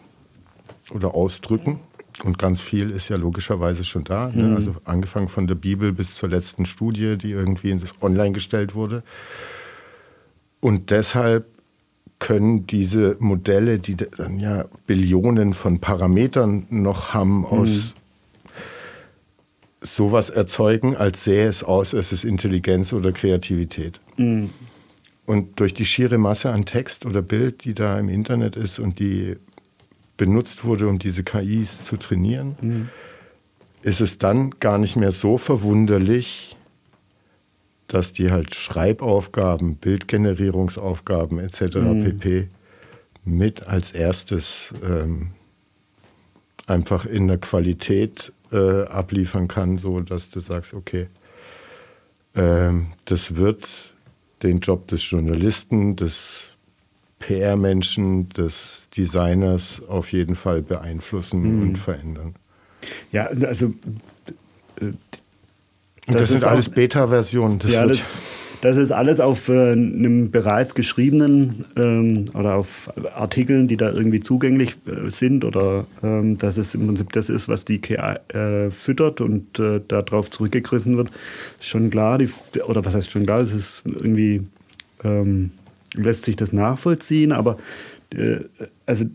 oder 0.93 1.17
ausdrücken. 1.17 1.81
Und 2.23 2.39
ganz 2.39 2.61
viel 2.61 2.91
ist 2.91 3.09
ja 3.09 3.17
logischerweise 3.17 3.83
schon 3.83 4.05
da. 4.05 4.29
Ne? 4.33 4.51
Mhm. 4.51 4.57
Also 4.57 4.77
angefangen 4.85 5.27
von 5.27 5.49
der 5.49 5.57
Bibel 5.57 5.93
bis 5.93 6.15
zur 6.15 6.29
letzten 6.29 6.65
Studie, 6.65 7.19
die 7.19 7.33
irgendwie 7.33 7.77
online 8.01 8.31
gestellt 8.31 8.77
wurde. 8.77 9.03
Und 10.65 10.91
deshalb 10.91 11.45
können 12.19 12.67
diese 12.67 13.19
Modelle, 13.21 13.79
die 13.79 13.97
dann 13.97 14.41
ja 14.41 14.65
Billionen 14.87 15.53
von 15.53 15.79
Parametern 15.79 16.65
noch 16.71 17.13
haben, 17.13 17.41
mhm. 17.41 17.45
aus 17.45 17.97
sowas 19.83 20.31
erzeugen, 20.31 20.97
als 20.97 21.25
sähe 21.25 21.47
es 21.47 21.65
aus, 21.65 21.93
es 21.93 22.13
ist 22.13 22.25
Intelligenz 22.25 22.95
oder 22.95 23.13
Kreativität. 23.13 24.01
Mhm. 24.17 24.53
Und 25.27 25.61
durch 25.61 25.75
die 25.75 25.85
schiere 25.85 26.17
Masse 26.17 26.51
an 26.51 26.65
Text 26.65 27.05
oder 27.05 27.21
Bild, 27.21 27.67
die 27.67 27.75
da 27.75 27.99
im 27.99 28.09
Internet 28.09 28.57
ist 28.57 28.79
und 28.79 28.99
die 28.99 29.37
benutzt 30.17 30.65
wurde, 30.65 30.89
um 30.89 30.99
diese 30.99 31.25
KIs 31.25 31.85
zu 31.85 31.99
trainieren, 31.99 32.57
mhm. 32.63 32.89
ist 33.83 34.01
es 34.01 34.17
dann 34.17 34.53
gar 34.61 34.79
nicht 34.79 34.97
mehr 34.97 35.13
so 35.13 35.37
verwunderlich, 35.37 36.57
dass 37.95 38.13
die 38.13 38.33
halt 38.33 38.55
Schreibaufgaben, 38.55 39.77
Bildgenerierungsaufgaben 39.77 41.39
etc. 41.39 41.77
Mhm. 41.77 42.19
pp. 42.19 42.49
mit 43.25 43.69
als 43.69 43.93
erstes 43.93 44.75
ähm, 44.85 45.31
einfach 46.67 47.07
in 47.07 47.29
der 47.29 47.39
Qualität 47.39 48.33
äh, 48.53 48.83
abliefern 48.83 49.49
kann, 49.49 49.79
so 49.79 50.01
dass 50.01 50.29
du 50.29 50.41
sagst, 50.41 50.75
okay, 50.75 51.07
ähm, 52.35 52.89
das 53.05 53.37
wird 53.37 53.95
den 54.43 54.59
Job 54.59 54.89
des 54.89 55.09
Journalisten, 55.09 55.95
des 55.95 56.51
PR-Menschen, 57.21 58.29
des 58.31 58.89
Designers 58.97 59.83
auf 59.89 60.13
jeden 60.13 60.35
Fall 60.35 60.63
beeinflussen 60.63 61.43
mhm. 61.43 61.63
und 61.63 61.77
verändern. 61.79 62.35
Ja, 63.13 63.27
also 63.27 63.73
das, 66.07 66.17
das 66.17 66.29
sind 66.29 66.45
alles 66.45 66.69
Beta-Versionen. 66.69 67.59
Das, 67.59 67.73
ja, 67.73 67.87
das, 68.61 68.77
ist 68.77 68.93
alles 68.93 69.21
auf 69.21 69.49
äh, 69.49 69.73
einem 69.73 70.31
bereits 70.31 70.75
geschriebenen 70.75 71.65
ähm, 71.77 72.27
oder 72.35 72.57
auf 72.57 72.91
Artikeln, 73.15 73.69
die 73.69 73.77
da 73.77 73.91
irgendwie 73.91 74.21
zugänglich 74.21 74.77
äh, 74.87 75.11
sind 75.11 75.45
oder 75.45 75.87
ähm, 76.03 76.39
dass 76.39 76.57
es 76.57 76.75
im 76.75 76.87
Prinzip 76.87 77.13
das 77.13 77.29
ist, 77.29 77.49
was 77.49 77.65
die 77.65 77.79
KI 77.79 78.17
äh, 78.37 78.71
füttert 78.71 79.21
und 79.21 79.59
äh, 79.59 79.81
darauf 79.87 80.31
zurückgegriffen 80.31 80.97
wird. 80.97 81.11
Ist 81.59 81.69
schon 81.69 81.91
klar, 81.91 82.19
die, 82.19 82.29
oder 82.67 82.85
was 82.85 82.95
heißt 82.95 83.11
schon 83.11 83.25
klar, 83.25 83.41
es 83.41 83.53
ist 83.53 83.83
irgendwie, 83.87 84.47
ähm, 85.03 85.53
lässt 85.95 86.25
sich 86.25 86.37
das 86.37 86.53
nachvollziehen, 86.53 87.33
aber 87.33 87.59
äh, 88.15 88.41
also 88.85 89.07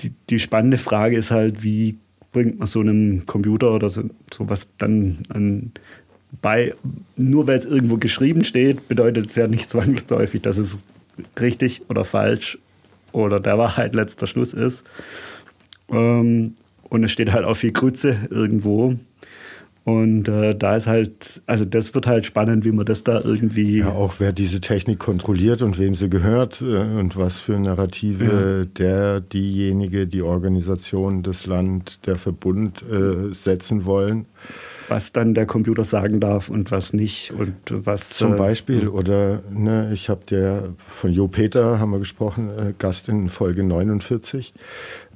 die, 0.00 0.12
die 0.30 0.40
spannende 0.40 0.78
Frage 0.78 1.16
ist 1.16 1.30
halt, 1.30 1.62
wie 1.62 1.98
bringt 2.32 2.58
man 2.58 2.66
so 2.66 2.80
einem 2.80 3.26
Computer 3.26 3.74
oder 3.74 3.90
so, 3.90 4.02
sowas 4.32 4.68
dann 4.78 5.18
an 5.28 5.72
bei, 6.42 6.74
nur 7.16 7.46
weil 7.46 7.58
es 7.58 7.64
irgendwo 7.64 7.96
geschrieben 7.96 8.44
steht, 8.44 8.88
bedeutet 8.88 9.30
es 9.30 9.36
ja 9.36 9.46
nicht 9.46 9.68
zwangsläufig, 9.70 10.42
dass 10.42 10.58
es 10.58 10.78
richtig 11.40 11.82
oder 11.88 12.04
falsch 12.04 12.58
oder 13.12 13.40
der 13.40 13.58
Wahrheit 13.58 13.94
letzter 13.94 14.26
Schluss 14.26 14.52
ist. 14.52 14.84
Ähm, 15.90 16.54
und 16.88 17.04
es 17.04 17.10
steht 17.10 17.32
halt 17.32 17.44
auch 17.44 17.56
viel 17.56 17.72
Grütze 17.72 18.16
irgendwo. 18.30 18.96
Und 19.84 20.28
äh, 20.28 20.54
da 20.54 20.76
ist 20.76 20.86
halt, 20.86 21.40
also 21.46 21.64
das 21.64 21.94
wird 21.94 22.06
halt 22.06 22.26
spannend, 22.26 22.66
wie 22.66 22.72
man 22.72 22.84
das 22.84 23.04
da 23.04 23.22
irgendwie. 23.22 23.78
Ja, 23.78 23.92
auch 23.92 24.16
wer 24.18 24.32
diese 24.32 24.60
Technik 24.60 24.98
kontrolliert 24.98 25.62
und 25.62 25.78
wem 25.78 25.94
sie 25.94 26.10
gehört 26.10 26.60
äh, 26.60 26.64
und 26.64 27.16
was 27.16 27.38
für 27.38 27.58
Narrative 27.58 28.24
ja. 28.24 28.64
der, 28.66 29.20
diejenige, 29.20 30.06
die 30.06 30.20
Organisation, 30.20 31.22
das 31.22 31.46
Land, 31.46 32.06
der 32.06 32.16
Verbund 32.16 32.82
äh, 32.82 33.32
setzen 33.32 33.86
wollen 33.86 34.26
was 34.88 35.12
dann 35.12 35.34
der 35.34 35.46
Computer 35.46 35.84
sagen 35.84 36.20
darf 36.20 36.48
und 36.48 36.70
was 36.70 36.92
nicht 36.92 37.32
und 37.32 37.54
was. 37.68 38.10
Zum 38.10 38.34
äh, 38.34 38.36
Beispiel, 38.36 38.88
oder 38.88 39.42
ne, 39.50 39.90
ich 39.92 40.08
habe 40.08 40.22
der 40.28 40.74
von 40.78 41.12
Jo 41.12 41.28
Peter, 41.28 41.78
haben 41.78 41.90
wir 41.90 41.98
gesprochen, 41.98 42.50
äh, 42.50 42.72
Gast 42.78 43.08
in 43.08 43.28
Folge 43.28 43.62
49. 43.62 44.52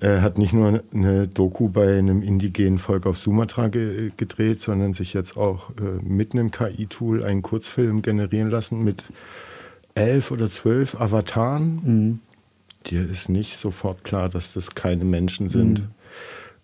Er 0.00 0.22
hat 0.22 0.38
nicht 0.38 0.52
nur 0.52 0.82
eine 0.92 1.28
Doku 1.28 1.68
bei 1.68 1.98
einem 1.98 2.22
indigenen 2.22 2.78
Volk 2.78 3.06
auf 3.06 3.18
Sumatra 3.18 3.68
ge 3.68 4.10
gedreht, 4.16 4.60
sondern 4.60 4.94
sich 4.94 5.14
jetzt 5.14 5.36
auch 5.36 5.70
äh, 5.70 6.02
mit 6.02 6.32
einem 6.32 6.50
KI-Tool 6.50 7.22
einen 7.22 7.42
Kurzfilm 7.42 8.02
generieren 8.02 8.50
lassen 8.50 8.82
mit 8.82 9.04
elf 9.94 10.30
oder 10.30 10.50
zwölf 10.50 11.00
Avataren. 11.00 11.80
Mhm. 11.84 12.20
Dir 12.86 13.08
ist 13.08 13.28
nicht 13.28 13.58
sofort 13.58 14.02
klar, 14.04 14.28
dass 14.28 14.52
das 14.52 14.74
keine 14.74 15.04
Menschen 15.04 15.48
sind. 15.48 15.80
Mhm. 15.80 15.88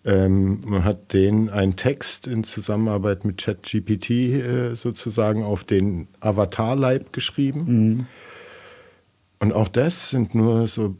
Ähm, 0.05 0.61
man 0.65 0.85
hat 0.85 1.13
den 1.13 1.49
einen 1.49 1.75
Text 1.75 2.25
in 2.25 2.43
Zusammenarbeit 2.43 3.25
mit 3.25 3.37
ChatGPT 3.37 4.09
äh, 4.09 4.75
sozusagen 4.75 5.43
auf 5.43 5.63
den 5.63 6.07
Avatarleib 6.21 7.11
geschrieben. 7.11 7.65
Mhm. 7.67 8.07
Und 9.39 9.53
auch 9.53 9.67
das 9.67 10.09
sind 10.09 10.35
nur 10.35 10.67
so 10.67 10.95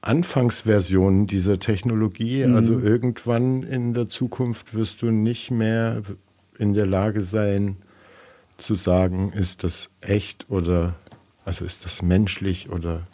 Anfangsversionen 0.00 1.26
dieser 1.26 1.58
Technologie. 1.58 2.44
Mhm. 2.44 2.56
Also 2.56 2.78
irgendwann 2.78 3.62
in 3.62 3.94
der 3.94 4.08
Zukunft 4.08 4.74
wirst 4.74 5.02
du 5.02 5.10
nicht 5.10 5.50
mehr 5.50 6.02
in 6.58 6.74
der 6.74 6.86
Lage 6.86 7.22
sein 7.22 7.76
zu 8.58 8.74
sagen, 8.74 9.32
ist 9.32 9.64
das 9.64 9.90
echt 10.00 10.50
oder 10.50 10.94
also 11.44 11.64
ist 11.64 11.84
das 11.84 12.02
menschlich 12.02 12.70
oder 12.70 13.06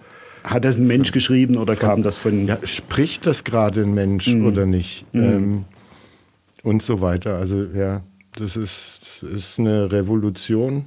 hat 0.46 0.64
das 0.64 0.78
ein 0.78 0.86
Mensch 0.86 1.12
geschrieben 1.12 1.56
oder 1.56 1.74
von, 1.74 1.88
kam 1.88 2.02
das 2.02 2.16
von. 2.16 2.46
Ja, 2.46 2.58
spricht 2.62 3.26
das 3.26 3.44
gerade 3.44 3.82
ein 3.82 3.94
Mensch 3.94 4.28
mhm. 4.28 4.46
oder 4.46 4.64
nicht? 4.64 5.04
Mhm. 5.12 5.24
Ähm, 5.24 5.64
und 6.62 6.82
so 6.82 7.00
weiter. 7.00 7.36
Also 7.36 7.64
ja, 7.64 8.02
das 8.36 8.56
ist, 8.56 9.22
ist 9.22 9.58
eine 9.58 9.90
Revolution, 9.90 10.86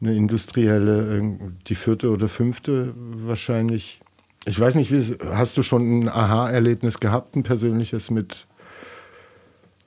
eine 0.00 0.14
industrielle, 0.14 1.48
die 1.66 1.74
vierte 1.74 2.10
oder 2.10 2.28
fünfte 2.28 2.92
wahrscheinlich. 2.96 4.00
Ich 4.46 4.58
weiß 4.58 4.74
nicht, 4.74 4.92
wie, 4.92 5.16
hast 5.32 5.56
du 5.56 5.62
schon 5.62 6.04
ein 6.04 6.08
Aha-Erlebnis 6.08 7.00
gehabt, 7.00 7.36
ein 7.36 7.42
persönliches 7.42 8.10
mit 8.10 8.46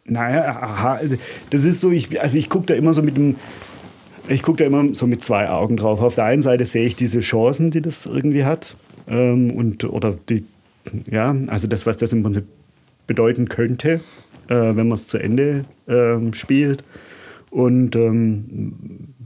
naja, 0.04 0.60
aha, 0.62 1.00
das 1.52 1.64
ist 1.64 1.80
so, 1.80 1.92
ich, 1.92 2.20
also 2.20 2.38
ich 2.38 2.50
gucke 2.50 2.66
da 2.66 2.74
immer 2.74 2.94
so 2.94 3.02
mit 3.02 3.18
dem, 3.18 3.36
ich 4.32 4.44
gucke 4.44 4.58
da 4.58 4.66
immer 4.66 4.94
so 4.94 5.08
mit 5.08 5.24
zwei 5.24 5.50
Augen 5.50 5.78
drauf. 5.78 6.02
Auf 6.02 6.16
der 6.16 6.26
einen 6.26 6.42
Seite 6.42 6.66
sehe 6.66 6.86
ich 6.86 6.96
diese 6.96 7.20
Chancen, 7.20 7.72
die 7.72 7.82
das 7.82 8.06
irgendwie 8.06 8.46
hat. 8.46 8.76
Ähm, 9.08 9.52
und, 9.52 9.84
oder 9.84 10.18
die, 10.30 10.44
ja, 11.10 11.36
also 11.48 11.68
das, 11.68 11.86
was 11.86 11.98
das 11.98 12.14
im 12.14 12.24
Prinzip 12.24 12.46
bedeuten 13.08 13.50
könnte, 13.50 14.02
äh, 14.48 14.56
wenn 14.56 14.88
man 14.88 14.94
es 14.94 15.08
zu 15.08 15.18
Ende 15.18 15.66
ähm, 15.88 16.34
spielt. 16.34 16.84
Und 17.50 17.96
ähm, 17.96 18.74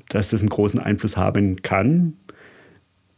dass 0.10 0.30
das 0.30 0.42
einen 0.42 0.50
großen 0.50 0.80
Einfluss 0.80 1.18
haben 1.18 1.62
kann. 1.62 2.14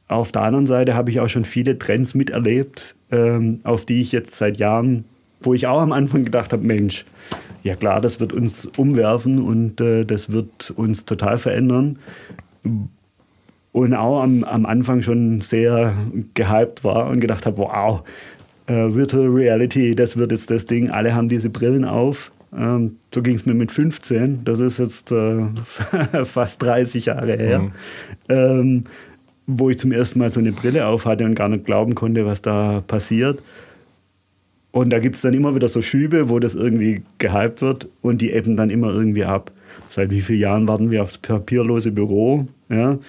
Auf 0.08 0.32
der 0.32 0.44
anderen 0.44 0.68
Seite 0.68 0.96
habe 0.96 1.12
ich 1.12 1.20
auch 1.20 1.28
schon 1.28 1.46
viele 1.46 1.78
Trends 1.78 2.14
miterlebt, 2.16 2.96
ähm, 3.12 3.60
auf 3.64 3.86
die 3.86 4.02
ich 4.02 4.12
jetzt 4.12 4.36
seit 4.36 4.58
Jahren, 4.58 5.06
wo 5.42 5.54
ich 5.54 5.68
auch 5.68 5.82
am 5.82 5.92
Anfang 5.92 6.24
gedacht 6.24 6.54
habe, 6.54 6.66
Mensch, 6.66 7.06
ja 7.64 7.76
klar, 7.76 8.02
das 8.02 8.20
wird 8.20 8.34
uns 8.34 8.66
umwerfen 8.78 9.42
und 9.42 9.82
äh, 9.82 10.06
das 10.06 10.32
wird 10.32 10.72
uns 10.76 11.06
total 11.06 11.38
verändern. 11.38 12.00
Und 13.72 13.94
auch 13.94 14.22
am, 14.22 14.44
am 14.44 14.66
Anfang 14.66 15.04
schon 15.04 15.42
sehr 15.42 15.94
gehypt 16.34 16.84
war 16.84 17.08
und 17.10 17.20
gedacht 17.20 17.46
habe, 17.46 17.58
wow, 17.58 18.04
äh, 18.68 18.74
Virtual 18.74 19.28
Reality, 19.28 19.96
das 19.96 20.18
wird 20.18 20.32
jetzt 20.32 20.50
das 20.50 20.66
Ding, 20.66 20.90
alle 20.90 21.14
haben 21.14 21.28
diese 21.28 21.50
Brillen 21.50 21.86
auf. 21.86 22.32
Ähm, 22.56 22.96
so 23.14 23.22
ging 23.22 23.36
es 23.36 23.46
mir 23.46 23.54
mit 23.54 23.72
15, 23.72 24.44
das 24.46 24.60
ist 24.60 24.80
jetzt 24.80 25.12
äh, 25.12 25.46
fast 26.24 26.64
30 26.64 27.06
Jahre 27.06 27.38
her. 27.38 27.60
Mhm. 27.60 27.72
Ähm, 28.30 28.84
wo 29.48 29.70
ich 29.70 29.80
zum 29.80 29.94
ersten 29.94 30.20
Mal 30.20 30.30
so 30.30 30.42
eine 30.42 30.52
Brille 30.52 30.86
auf 30.88 31.06
hatte 31.06 31.24
und 31.24 31.36
gar 31.36 31.48
nicht 31.48 31.66
glauben 31.66 31.96
konnte, 31.96 32.26
was 32.26 32.42
da 32.42 32.84
passiert. 32.86 33.42
Und 34.78 34.92
da 34.92 35.00
gibt 35.00 35.16
es 35.16 35.24
dann 35.24 35.34
immer 35.34 35.56
wieder 35.56 35.70
so 35.70 35.82
Schübe, 35.82 36.30
wo 36.30 36.38
das 36.38 36.54
irgendwie 36.54 37.02
gehypt 37.18 37.64
wird 37.64 37.88
und 38.04 38.22
die 38.22 38.30
ebben 38.30 38.56
dann 38.56 38.70
immer 38.70 38.94
irgendwie 38.94 39.26
ab. 39.26 39.52
Seit 39.90 40.12
wie 40.12 40.22
vielen 40.22 40.40
Jahren 40.40 40.68
warten 40.68 40.92
wir 40.92 41.02
aufs 41.02 41.18
papierlose 41.18 41.92
Büro? 41.92 42.48
Ja. 42.70 43.00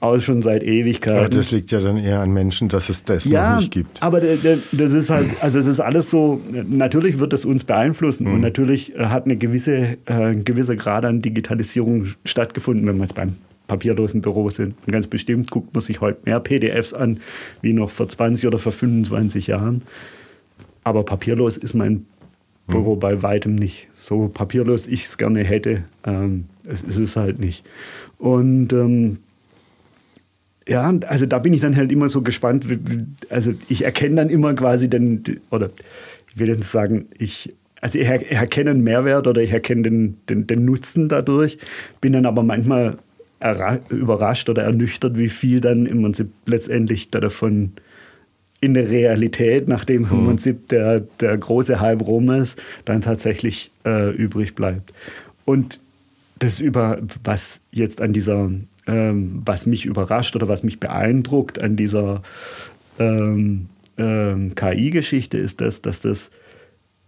Auch 0.00 0.18
schon 0.20 0.40
seit 0.40 0.62
Ewigkeiten. 0.62 1.18
Aber 1.18 1.28
das 1.28 1.50
liegt 1.50 1.70
ja 1.70 1.80
dann 1.80 1.98
eher 1.98 2.20
an 2.20 2.32
Menschen, 2.32 2.70
dass 2.70 2.88
es 2.88 3.04
das 3.04 3.26
ja, 3.26 3.50
noch 3.50 3.60
nicht 3.60 3.72
gibt. 3.72 4.02
Aber 4.02 4.22
das 4.22 4.92
ist 4.94 5.10
halt, 5.10 5.32
also 5.42 5.58
es 5.58 5.66
ist 5.66 5.80
alles 5.80 6.10
so, 6.10 6.40
natürlich 6.50 7.18
wird 7.18 7.34
das 7.34 7.44
uns 7.44 7.64
beeinflussen 7.64 8.26
mhm. 8.26 8.32
und 8.32 8.40
natürlich 8.40 8.94
äh, 8.94 9.04
hat 9.08 9.26
eine 9.26 9.36
gewisse, 9.36 9.98
äh, 10.06 10.12
ein 10.12 10.44
gewisser 10.44 10.76
Grad 10.76 11.04
an 11.04 11.20
Digitalisierung 11.20 12.06
stattgefunden, 12.24 12.86
wenn 12.86 12.96
wir 12.96 13.02
jetzt 13.02 13.14
beim 13.14 13.32
papierlosen 13.66 14.22
Büro 14.22 14.48
sind. 14.48 14.76
Und 14.86 14.92
ganz 14.94 15.08
bestimmt 15.08 15.50
guckt 15.50 15.74
man 15.74 15.82
sich 15.82 16.00
heute 16.00 16.20
mehr 16.24 16.40
PDFs 16.40 16.94
an, 16.94 17.20
wie 17.60 17.74
noch 17.74 17.90
vor 17.90 18.08
20 18.08 18.46
oder 18.46 18.58
vor 18.58 18.72
25 18.72 19.48
Jahren. 19.48 19.82
Aber 20.84 21.04
papierlos 21.04 21.56
ist 21.56 21.74
mein 21.74 22.06
Büro 22.66 22.92
hm. 22.92 23.00
bei 23.00 23.22
weitem 23.22 23.54
nicht. 23.54 23.88
So 23.94 24.28
papierlos 24.28 24.86
ich 24.86 25.04
es 25.04 25.18
gerne 25.18 25.42
hätte, 25.42 25.84
ähm, 26.04 26.44
es 26.64 26.82
ist 26.82 26.98
es 26.98 27.16
halt 27.16 27.38
nicht. 27.38 27.64
Und 28.18 28.72
ähm, 28.72 29.18
ja, 30.66 30.92
also 31.06 31.26
da 31.26 31.38
bin 31.38 31.52
ich 31.52 31.60
dann 31.60 31.76
halt 31.76 31.92
immer 31.92 32.08
so 32.08 32.22
gespannt. 32.22 32.66
Also 33.28 33.52
ich 33.68 33.84
erkenne 33.84 34.16
dann 34.16 34.30
immer 34.30 34.54
quasi 34.54 34.88
den, 34.88 35.22
oder 35.50 35.70
ich 36.32 36.38
will 36.38 36.48
jetzt 36.48 36.70
sagen, 36.70 37.06
ich, 37.18 37.54
also 37.80 37.98
ich 37.98 38.06
erkenne 38.06 38.70
einen 38.70 38.82
Mehrwert 38.82 39.26
oder 39.26 39.42
ich 39.42 39.52
erkenne 39.52 39.82
den, 39.82 40.16
den, 40.28 40.46
den 40.46 40.64
Nutzen 40.64 41.08
dadurch, 41.08 41.58
bin 42.00 42.14
dann 42.14 42.24
aber 42.24 42.42
manchmal 42.42 42.96
überrascht 43.90 44.48
oder 44.48 44.62
ernüchtert, 44.62 45.18
wie 45.18 45.28
viel 45.28 45.60
dann 45.60 45.84
im 45.84 46.00
Prinzip 46.00 46.30
letztendlich 46.46 47.10
da 47.10 47.20
davon 47.20 47.72
in 48.64 48.74
der 48.74 48.88
Realität, 48.88 49.68
nachdem 49.68 50.06
im 50.10 50.22
mhm. 50.22 50.26
Prinzip 50.26 50.68
der, 50.68 51.00
der 51.00 51.36
große 51.36 51.80
Hype 51.80 52.06
rum 52.06 52.30
ist, 52.30 52.60
dann 52.84 53.00
tatsächlich 53.02 53.70
äh, 53.84 54.10
übrig 54.10 54.54
bleibt. 54.54 54.92
Und 55.44 55.80
das 56.38 56.60
über, 56.60 56.98
was 57.22 57.60
jetzt 57.70 58.00
an 58.00 58.12
dieser, 58.12 58.50
ähm, 58.86 59.42
was 59.44 59.66
mich 59.66 59.84
überrascht 59.84 60.34
oder 60.34 60.48
was 60.48 60.62
mich 60.62 60.80
beeindruckt 60.80 61.62
an 61.62 61.76
dieser 61.76 62.22
ähm, 62.98 63.66
ähm, 63.98 64.54
KI-Geschichte 64.54 65.36
ist 65.38 65.60
das, 65.60 65.82
dass 65.82 66.00
das 66.00 66.30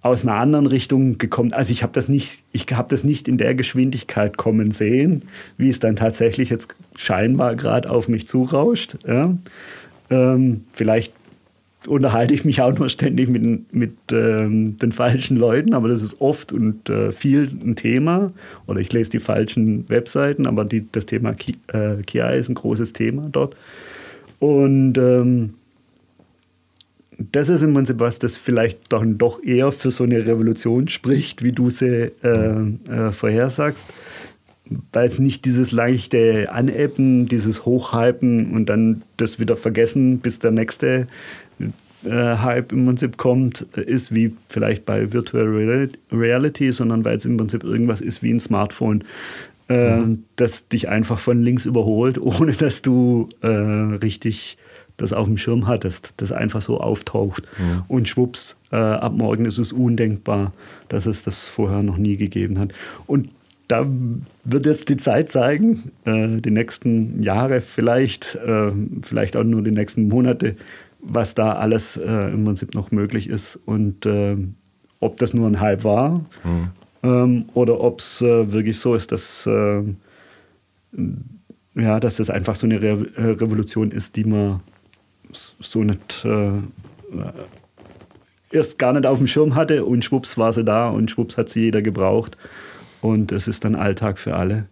aus 0.02 0.22
einer 0.22 0.36
anderen 0.36 0.66
Richtung 0.66 1.18
gekommen. 1.18 1.52
Also 1.52 1.72
ich 1.72 1.82
habe 1.82 1.92
das 1.92 2.09
nicht, 2.09 2.44
ich 2.52 2.66
habe 2.72 2.88
das 2.88 3.02
nicht 3.02 3.26
in 3.26 3.38
der 3.38 3.54
Geschwindigkeit 3.54 4.36
kommen 4.36 4.70
sehen, 4.70 5.22
wie 5.57 5.68
es 5.68 5.80
dann 5.80 5.96
tatsächlich 5.96 6.50
jetzt 6.50 6.76
scheinbar 6.94 7.57
gerade 7.57 7.90
auf 7.90 8.09
mich 8.09 8.28
zurauscht. 8.28 8.98
Ja. 9.07 9.36
Ähm, 10.11 10.64
vielleicht 10.72 11.12
unterhalte 11.87 12.35
ich 12.35 12.45
mich 12.45 12.61
auch 12.61 12.77
nur 12.77 12.89
ständig 12.89 13.29
mit, 13.29 13.72
mit 13.72 13.93
ähm, 14.11 14.77
den 14.77 14.93
falschen 14.93 15.37
Leuten, 15.37 15.74
aber 15.74 15.89
das 15.89 16.03
ist 16.03 16.20
oft 16.20 16.53
und 16.53 16.89
äh, 16.89 17.12
viel 17.12 17.43
ein 17.43 17.77
Thema. 17.77 18.33
Oder 18.66 18.81
ich 18.81 18.93
lese 18.93 19.11
die 19.11 19.18
falschen 19.18 19.89
Webseiten, 19.89 20.47
aber 20.47 20.64
die, 20.64 20.87
das 20.91 21.07
Thema 21.07 21.35
Ki 21.35 21.57
äh, 21.68 22.03
KI 22.03 22.39
ist 22.39 22.49
ein 22.49 22.55
großes 22.55 22.93
Thema 22.93 23.29
dort. 23.31 23.57
Und 24.39 24.99
ähm, 24.99 25.55
das 27.33 27.49
ist 27.49 27.62
im 27.62 27.74
Prinzip 27.74 27.99
was, 27.99 28.18
das 28.18 28.37
vielleicht 28.37 28.93
dann 28.93 29.18
doch 29.18 29.43
eher 29.43 29.72
für 29.72 29.91
so 29.91 30.05
eine 30.05 30.27
Revolution 30.27 30.89
spricht, 30.89 31.43
wie 31.43 31.53
du 31.53 31.70
sie 31.70 32.12
äh, 32.22 32.29
äh, 32.29 33.12
vorhersagst. 33.12 33.89
Weil 34.93 35.07
es 35.07 35.20
nicht 35.20 35.45
dieses 35.45 35.70
leichte 35.70 36.49
Aneppen, 36.51 37.27
dieses 37.27 37.64
Hochhypen 37.64 38.53
und 38.53 38.66
dann 38.66 39.03
das 39.16 39.39
wieder 39.39 39.57
vergessen, 39.57 40.18
bis 40.18 40.41
der 40.41 40.51
nächste 40.51 41.07
Hype 42.05 42.72
im 42.72 42.86
Prinzip 42.86 43.16
kommt, 43.16 43.62
ist 43.74 44.14
wie 44.14 44.34
vielleicht 44.49 44.84
bei 44.84 45.12
Virtual 45.12 45.47
Reality, 46.12 46.72
sondern 46.72 47.05
weil 47.05 47.16
es 47.16 47.24
im 47.24 47.36
Prinzip 47.36 47.64
irgendwas 47.64 48.01
ist 48.01 48.22
wie 48.22 48.32
ein 48.32 48.40
Smartphone, 48.40 49.03
äh, 49.68 49.97
mhm. 49.97 50.24
das 50.36 50.68
dich 50.68 50.88
einfach 50.88 51.18
von 51.18 51.42
links 51.42 51.66
überholt, 51.66 52.18
ohne 52.20 52.53
dass 52.53 52.82
du 52.82 53.28
äh, 53.42 53.49
richtig 53.49 54.59
das 54.97 55.12
auf 55.12 55.26
dem 55.26 55.36
Schirm 55.36 55.66
hattest, 55.66 56.14
das 56.16 56.32
einfach 56.32 56.62
so 56.62 56.80
auftaucht. 56.80 57.42
Mhm. 57.59 57.82
Und 57.88 58.09
schwupps, 58.09 58.57
äh, 58.72 58.76
ab 58.76 59.12
morgen 59.12 59.44
ist 59.44 59.59
es 59.59 59.72
undenkbar, 59.72 60.53
dass 60.88 61.05
es 61.05 61.22
das 61.22 61.49
vorher 61.49 61.82
noch 61.82 61.99
nie 61.99 62.16
gegeben 62.16 62.59
hat. 62.59 62.72
Und 63.07 63.28
da 63.68 63.86
wird 64.44 64.64
jetzt 64.64 64.88
die 64.88 64.97
Zeit 64.97 65.28
zeigen, 65.28 65.90
äh, 66.05 66.40
die 66.40 66.51
nächsten 66.51 67.22
Jahre 67.22 67.61
vielleicht, 67.61 68.36
äh, 68.36 68.72
vielleicht 69.03 69.36
auch 69.36 69.44
nur 69.44 69.62
die 69.62 69.72
nächsten 69.72 70.09
Monate, 70.09 70.57
was 71.09 71.34
da 71.34 71.54
alles 71.54 71.96
äh, 71.96 72.32
im 72.32 72.44
Prinzip 72.44 72.74
noch 72.74 72.90
möglich 72.90 73.28
ist 73.28 73.59
und 73.64 74.07
äh, 74.07 74.36
ob 75.00 75.18
das 75.18 75.34
nur 75.34 75.46
ein 75.46 75.61
Hype 75.61 75.84
war 75.84 76.24
mhm. 76.44 76.70
ähm, 77.02 77.44
oder 77.54 77.80
ob 77.80 78.00
es 78.00 78.20
äh, 78.22 78.52
wirklich 78.52 78.78
so 78.78 78.94
ist, 78.94 79.12
dass, 79.12 79.46
äh, 79.46 79.82
ja, 81.74 82.00
dass 82.00 82.16
das 82.16 82.30
einfach 82.30 82.57
so 82.57 82.66
eine 82.66 82.82
Re 82.82 83.07
äh, 83.16 83.22
Revolution 83.22 83.90
ist, 83.90 84.16
die 84.16 84.24
man 84.24 84.61
so 85.30 85.84
nicht 85.84 86.24
äh, 86.24 86.62
erst 88.50 88.78
gar 88.78 88.92
nicht 88.92 89.07
auf 89.07 89.18
dem 89.18 89.26
Schirm 89.26 89.54
hatte 89.54 89.84
und 89.84 90.04
schwupps 90.04 90.38
war 90.38 90.52
sie 90.52 90.64
da 90.64 90.88
und 90.88 91.11
schwupps 91.11 91.36
hat 91.36 91.48
sie 91.48 91.62
jeder 91.62 91.82
gebraucht 91.82 92.36
und 93.00 93.32
es 93.32 93.46
ist 93.46 93.64
dann 93.64 93.74
Alltag 93.74 94.18
für 94.18 94.34
alle. 94.34 94.66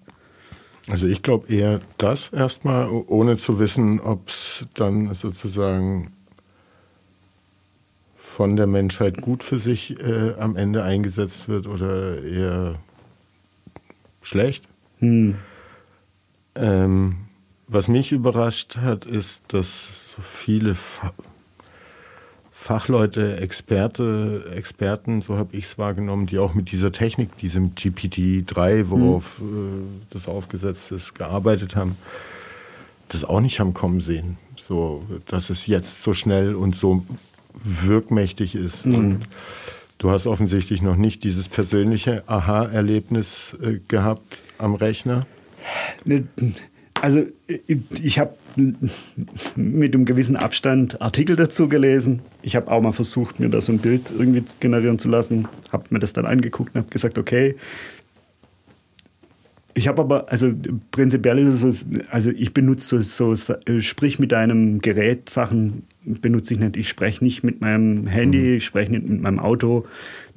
Also 0.89 1.07
ich 1.07 1.23
glaube 1.23 1.53
eher 1.53 1.81
das 1.97 2.29
erstmal, 2.31 2.89
ohne 2.91 3.37
zu 3.37 3.59
wissen, 3.59 4.01
ob 4.01 4.29
es 4.29 4.67
dann 4.75 5.13
sozusagen 5.15 6.13
von 8.35 8.57
der 8.57 8.67
Menschheit 8.67 9.23
gut 9.23 9.45
für 9.45 9.61
sich 9.61 10.01
äh, 10.01 10.35
am 10.41 10.57
Ende 10.57 10.83
eingesetzt 10.83 11.49
wird 11.49 11.69
oder 11.69 12.21
eher 12.21 12.75
schlecht. 14.23 14.65
Hm. 14.99 15.37
Ähm, 16.57 17.15
was 17.69 17.87
mich 17.87 18.11
überrascht 18.11 18.79
hat, 18.79 19.07
ist, 19.07 19.45
dass 19.49 20.15
so 20.17 20.23
viele 20.23 20.75
Fa 20.75 21.13
Fachleute, 22.51 23.37
Experte, 23.37 24.51
Experten, 24.53 25.21
so 25.23 25.37
habe 25.37 25.55
ich 25.55 25.67
es 25.67 25.79
wahrgenommen, 25.79 26.27
die 26.27 26.39
auch 26.39 26.55
mit 26.55 26.73
dieser 26.73 26.91
Technik, 26.91 27.37
diesem 27.37 27.77
GPT-3, 27.77 28.89
worauf 28.89 29.39
hm. 29.39 29.47
äh, 29.47 30.07
das 30.11 30.27
aufgesetzt 30.27 30.91
ist, 30.91 31.15
gearbeitet 31.15 31.77
haben, 31.77 31.95
das 33.11 33.23
auch 33.23 33.41
nicht 33.41 33.61
haben 33.61 33.75
kommen 33.75 34.01
sehen. 34.01 34.39
So, 34.57 35.05
dass 35.27 35.51
es 35.51 35.69
jetzt 35.69 36.03
so 36.03 36.15
schnell 36.15 36.57
und 36.57 36.75
so 36.75 37.05
wirkmächtig 37.63 38.55
ist. 38.55 38.87
Mhm. 38.87 38.95
Und 38.95 39.19
du 39.99 40.11
hast 40.11 40.27
offensichtlich 40.27 40.83
noch 40.83 40.97
nicht 40.97 41.25
dieses 41.25 41.49
persönliche 41.49 42.23
Aha-Erlebnis 42.27 43.57
äh, 43.63 43.81
gehabt 43.89 44.43
am 44.59 44.75
Rechner. 44.75 45.27
Ne, 46.05 46.29
Also 47.01 47.25
ich 47.49 48.19
habe 48.19 48.37
mit 49.57 49.95
einem 49.95 50.05
gewissen 50.05 50.37
Abstand 50.37 51.03
Artikel 51.03 51.37
dazu 51.37 51.69
gelesen. 51.69 52.23
Ich 52.43 52.57
habe 52.57 52.71
auch 52.71 52.81
mal 52.81 52.93
versucht, 52.93 53.41
mir 53.41 53.49
da 53.49 53.61
so 53.61 53.73
ein 53.73 53.79
Bild 53.79 54.13
irgendwie 54.17 54.45
generieren 54.61 54.99
zu 54.99 55.09
lassen. 55.09 55.49
Habe 55.71 55.85
mir 55.91 55.99
das 55.99 56.13
dann 56.13 56.25
angeguckt 56.25 56.75
und 56.75 56.83
habe 56.83 56.91
gesagt, 56.91 57.19
okay. 57.19 57.57
Ich 59.75 59.89
habe 59.89 60.03
aber, 60.03 60.31
also 60.31 60.55
prinzipiell 60.93 61.39
ist 61.39 61.63
es 61.63 61.81
so, 61.81 61.87
also 62.11 62.31
ich 62.31 62.55
benutze 62.55 63.03
so, 63.03 63.35
so 63.35 63.57
sprich 63.81 64.21
mit 64.21 64.31
deinem 64.31 64.81
Gerät 64.81 65.29
Sachen, 65.29 65.83
benutze 66.05 66.55
ich 66.55 66.61
nicht. 66.61 66.77
Ich 66.77 66.89
spreche 66.89 67.25
nicht 67.25 67.43
mit 67.45 67.61
meinem 67.61 68.07
Handy, 68.07 68.39
mhm. 68.39 68.57
ich 68.57 68.65
spreche 68.65 68.93
nicht 68.93 69.09
mit 69.09 69.21
meinem 69.21 69.39
Auto. 69.39 69.87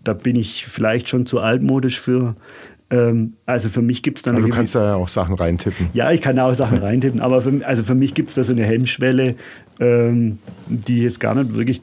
Da 0.04 0.14
bin 0.14 0.36
ich 0.36 0.66
vielleicht 0.66 1.10
schon 1.10 1.26
zu 1.26 1.40
altmodisch 1.40 2.00
für. 2.00 2.36
Ähm, 2.90 3.34
also 3.46 3.70
für 3.70 3.82
mich 3.82 4.04
gibt 4.04 4.20
es 4.20 4.24
dann. 4.24 4.36
Also 4.36 4.48
du 4.48 4.54
kannst 4.54 4.76
da 4.76 4.84
ja 4.84 4.96
auch 4.96 5.08
Sachen 5.08 5.36
reintippen. 5.36 5.90
Ja, 5.94 6.12
ich 6.12 6.22
kann 6.22 6.36
da 6.38 6.48
auch 6.48 6.54
Sachen 6.54 6.78
reintippen, 6.78 7.20
aber 7.20 7.42
für, 7.42 7.66
also 7.66 7.84
für 7.84 7.96
mich 7.96 8.14
gibt 8.14 8.30
es 8.30 8.36
da 8.36 8.44
so 8.44 8.54
eine 8.54 8.64
Hemmschwelle, 8.64 9.36
ähm, 9.80 10.40
die 10.68 10.98
ich 10.98 11.04
jetzt 11.04 11.20
gar 11.20 11.36
nicht 11.36 11.56
wirklich 11.56 11.82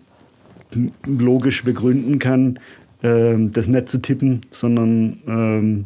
logisch 1.05 1.63
begründen 1.63 2.19
kann, 2.19 2.59
ähm, 3.03 3.53
das 3.53 3.69
nicht 3.69 3.89
zu 3.89 3.99
tippen, 3.99 4.41
sondern 4.51 5.19
ähm, 5.27 5.85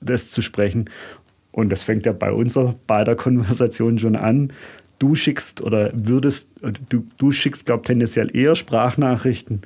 das 0.00 0.30
zu 0.30 0.40
sprechen. 0.40 0.88
Und 1.50 1.70
das 1.70 1.82
fängt 1.82 2.06
ja 2.06 2.12
bei 2.12 2.30
unserer 2.32 2.74
beider 2.86 3.16
Konversation 3.16 3.98
schon 3.98 4.14
an. 4.14 4.52
Du 4.98 5.14
schickst 5.14 5.60
oder 5.60 5.90
würdest, 5.94 6.48
du, 6.88 7.04
du 7.18 7.32
schickst, 7.32 7.66
glaube 7.66 7.82
ich, 7.82 7.86
tendenziell 7.86 8.34
eher 8.34 8.54
Sprachnachrichten 8.54 9.62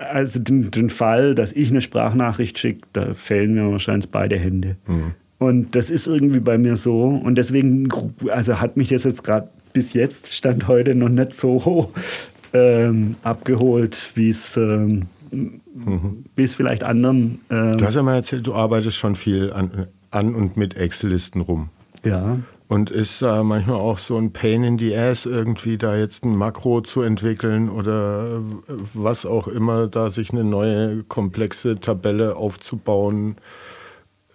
also 0.00 0.40
den, 0.40 0.70
den, 0.70 0.90
Fall, 0.90 1.34
dass 1.34 1.52
ich 1.52 1.70
eine 1.70 1.82
Sprachnachricht 1.82 2.58
schicke, 2.58 2.88
da 2.92 3.14
fällen 3.14 3.54
mir 3.54 3.70
wahrscheinlich 3.70 4.08
beide 4.08 4.38
Hände. 4.38 4.76
Mhm. 4.86 5.14
Und 5.38 5.74
das 5.74 5.90
ist 5.90 6.06
irgendwie 6.06 6.40
bei 6.40 6.58
mir 6.58 6.76
so. 6.76 7.04
Und 7.04 7.36
deswegen, 7.36 7.88
also 8.30 8.60
hat 8.60 8.76
mich 8.76 8.88
das 8.88 9.04
jetzt 9.04 9.24
gerade 9.24 9.48
bis 9.72 9.92
jetzt, 9.92 10.32
Stand 10.34 10.68
heute, 10.68 10.94
noch 10.94 11.08
nicht 11.08 11.34
so 11.34 11.92
ähm, 12.52 13.16
abgeholt, 13.22 14.10
wie 14.14 14.30
es 14.30 14.56
ähm, 14.56 15.06
mhm. 15.30 16.24
vielleicht 16.34 16.84
anderen. 16.84 17.40
Ähm, 17.50 17.72
du 17.72 17.86
hast 17.86 17.94
ja 17.94 18.02
mal 18.02 18.16
erzählt, 18.16 18.46
du 18.46 18.54
arbeitest 18.54 18.96
schon 18.96 19.16
viel 19.16 19.52
an, 19.52 19.86
an 20.10 20.34
und 20.34 20.56
mit 20.56 20.76
Excel-Listen 20.76 21.40
rum. 21.40 21.70
Ja. 22.04 22.38
Und 22.70 22.92
ist 22.92 23.20
da 23.20 23.42
manchmal 23.42 23.78
auch 23.78 23.98
so 23.98 24.16
ein 24.16 24.32
Pain 24.32 24.62
in 24.62 24.78
the 24.78 24.96
Ass, 24.96 25.26
irgendwie 25.26 25.76
da 25.76 25.96
jetzt 25.96 26.24
ein 26.24 26.36
Makro 26.36 26.80
zu 26.82 27.02
entwickeln 27.02 27.68
oder 27.68 28.42
was 28.94 29.26
auch 29.26 29.48
immer, 29.48 29.88
da 29.88 30.08
sich 30.08 30.30
eine 30.30 30.44
neue 30.44 31.02
komplexe 31.02 31.80
Tabelle 31.80 32.36
aufzubauen? 32.36 33.34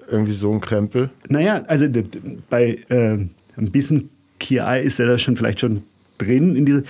Irgendwie 0.10 0.34
so 0.34 0.52
ein 0.52 0.60
Krempel? 0.60 1.12
Naja, 1.30 1.64
also 1.68 1.86
bei 2.50 2.80
äh, 2.90 3.14
ein 3.56 3.72
bisschen 3.72 4.10
KI 4.38 4.82
ist 4.84 5.00
ja 5.00 5.06
da 5.06 5.18
schon 5.18 5.38
vielleicht 5.38 5.62
schon 5.62 5.84
drin 6.18 6.58
in 6.58 6.66
dieser 6.66 6.84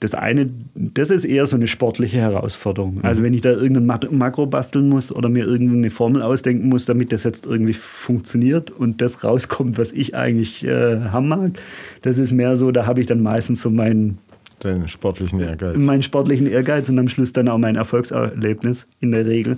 das 0.00 0.14
eine, 0.14 0.50
das 0.74 1.10
ist 1.10 1.26
eher 1.26 1.46
so 1.46 1.56
eine 1.56 1.68
sportliche 1.68 2.18
Herausforderung. 2.18 3.00
Also 3.02 3.20
mhm. 3.20 3.26
wenn 3.26 3.34
ich 3.34 3.42
da 3.42 3.50
irgendein 3.50 4.16
Makro 4.16 4.46
basteln 4.46 4.88
muss 4.88 5.12
oder 5.12 5.28
mir 5.28 5.44
irgendeine 5.44 5.90
Formel 5.90 6.22
ausdenken 6.22 6.68
muss, 6.68 6.86
damit 6.86 7.12
das 7.12 7.24
jetzt 7.24 7.44
irgendwie 7.44 7.74
funktioniert 7.74 8.70
und 8.70 9.02
das 9.02 9.24
rauskommt, 9.24 9.76
was 9.76 9.92
ich 9.92 10.16
eigentlich 10.16 10.64
äh, 10.64 11.00
haben 11.10 11.28
mag, 11.28 11.52
das 12.00 12.16
ist 12.16 12.32
mehr 12.32 12.56
so, 12.56 12.70
da 12.70 12.86
habe 12.86 13.00
ich 13.00 13.06
dann 13.06 13.22
meistens 13.22 13.60
so 13.60 13.70
meinen 13.70 14.18
Deinen 14.60 14.88
sportlichen 14.88 15.40
Ehrgeiz. 15.40 15.76
Meinen 15.76 16.02
sportlichen 16.04 16.46
Ehrgeiz 16.46 16.88
und 16.88 16.98
am 16.98 17.08
Schluss 17.08 17.32
dann 17.32 17.48
auch 17.48 17.58
mein 17.58 17.74
Erfolgserlebnis 17.74 18.86
in 19.00 19.10
der 19.10 19.26
Regel. 19.26 19.56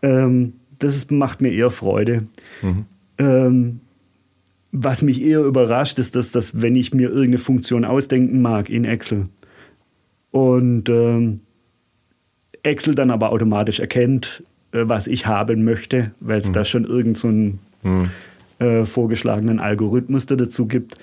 Ähm, 0.00 0.52
das 0.78 1.10
macht 1.10 1.42
mir 1.42 1.50
eher 1.50 1.70
Freude. 1.70 2.22
Mhm. 2.62 2.86
Ähm, 3.18 3.80
was 4.72 5.02
mich 5.02 5.22
eher 5.22 5.40
überrascht, 5.40 5.98
ist, 5.98 6.14
dass, 6.14 6.32
dass 6.32 6.60
wenn 6.60 6.76
ich 6.76 6.92
mir 6.92 7.08
irgendeine 7.08 7.38
Funktion 7.38 7.84
ausdenken 7.84 8.42
mag 8.42 8.68
in 8.68 8.84
Excel 8.84 9.28
und 10.30 10.88
ähm, 10.88 11.40
Excel 12.62 12.94
dann 12.94 13.10
aber 13.10 13.30
automatisch 13.30 13.80
erkennt, 13.80 14.42
äh, 14.72 14.82
was 14.84 15.06
ich 15.06 15.26
haben 15.26 15.64
möchte, 15.64 16.12
weil 16.20 16.38
es 16.38 16.48
mhm. 16.48 16.52
da 16.52 16.64
schon 16.64 16.84
irgendeinen 16.84 17.58
so 17.82 17.88
mhm. 17.88 18.10
äh, 18.58 18.84
vorgeschlagenen 18.84 19.58
Algorithmus 19.58 20.26
dazu 20.26 20.66
gibt 20.66 20.96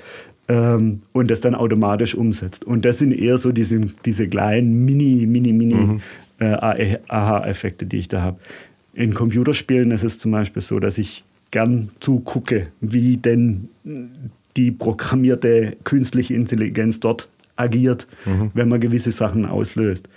ähm, 0.48 1.00
und 1.12 1.32
das 1.32 1.42
dann 1.42 1.56
automatisch 1.56 2.14
umsetzt. 2.14 2.66
Und 2.66 2.86
das 2.86 3.00
sind 3.00 3.12
eher 3.12 3.38
so 3.38 3.52
diese, 3.52 3.82
diese 4.06 4.28
kleinen 4.28 4.86
Mini, 4.86 5.26
Mini, 5.26 5.54
Mini 5.54 5.74
mhm. 5.74 6.02
äh, 6.40 6.98
Aha-Effekte, 7.08 7.86
die 7.88 7.98
ich 7.98 8.08
da 8.08 8.22
habe. 8.22 8.40
In 8.94 9.14
Computerspielen 9.14 9.92
ist 9.92 10.04
es 10.04 10.20
zum 10.20 10.32
Beispiel 10.32 10.62
so, 10.62 10.80
dass 10.80 10.98
ich 10.98 11.26
gern 11.52 11.90
zugucke, 12.00 12.66
wie 12.82 13.18
denn 13.18 13.70
die 14.58 14.72
programmierte 14.72 15.78
künstliche 15.84 16.34
Intelligenz 16.34 17.00
dort 17.00 17.30
agiert, 17.56 18.08
mhm. 18.26 18.52
wenn 18.54 18.70
man 18.70 18.80
gewisse 18.80 19.12
Sachen 19.12 19.46
auslöst. 19.46 20.10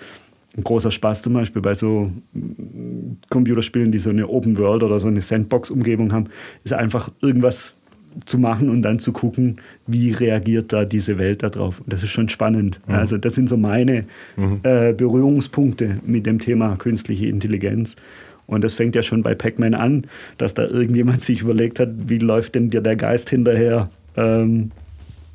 Ein 0.56 0.64
großer 0.64 0.90
Spaß 0.90 1.22
zum 1.22 1.34
Beispiel 1.34 1.62
bei 1.62 1.74
so 1.74 2.10
Computerspielen, 3.30 3.92
die 3.92 3.98
so 3.98 4.10
eine 4.10 4.28
Open 4.28 4.58
World 4.58 4.82
oder 4.82 4.98
so 4.98 5.06
eine 5.06 5.20
Sandbox-Umgebung 5.20 6.12
haben, 6.12 6.26
ist 6.64 6.72
einfach 6.72 7.10
irgendwas 7.20 7.74
zu 8.24 8.38
machen 8.38 8.68
und 8.68 8.82
dann 8.82 8.98
zu 8.98 9.12
gucken, 9.12 9.60
wie 9.86 10.10
reagiert 10.10 10.72
da 10.72 10.84
diese 10.84 11.18
Welt 11.18 11.42
darauf. 11.42 11.82
Das 11.86 12.02
ist 12.02 12.10
schon 12.10 12.28
spannend. 12.28 12.80
Mhm. 12.86 12.94
Also 12.94 13.18
das 13.18 13.34
sind 13.34 13.48
so 13.48 13.56
meine 13.56 14.04
mhm. 14.36 14.60
äh, 14.62 14.92
Berührungspunkte 14.92 16.00
mit 16.04 16.26
dem 16.26 16.38
Thema 16.38 16.76
künstliche 16.76 17.26
Intelligenz. 17.26 17.96
Und 18.48 18.64
das 18.64 18.74
fängt 18.74 18.96
ja 18.96 19.02
schon 19.02 19.22
bei 19.22 19.34
Pac-Man 19.34 19.74
an, 19.74 20.06
dass 20.38 20.54
da 20.54 20.66
irgendjemand 20.66 21.20
sich 21.20 21.42
überlegt 21.42 21.78
hat, 21.78 21.90
wie 22.06 22.18
läuft 22.18 22.56
denn 22.56 22.70
dir 22.70 22.80
der 22.80 22.96
Geist 22.96 23.30
hinterher, 23.30 23.90
ähm, 24.16 24.72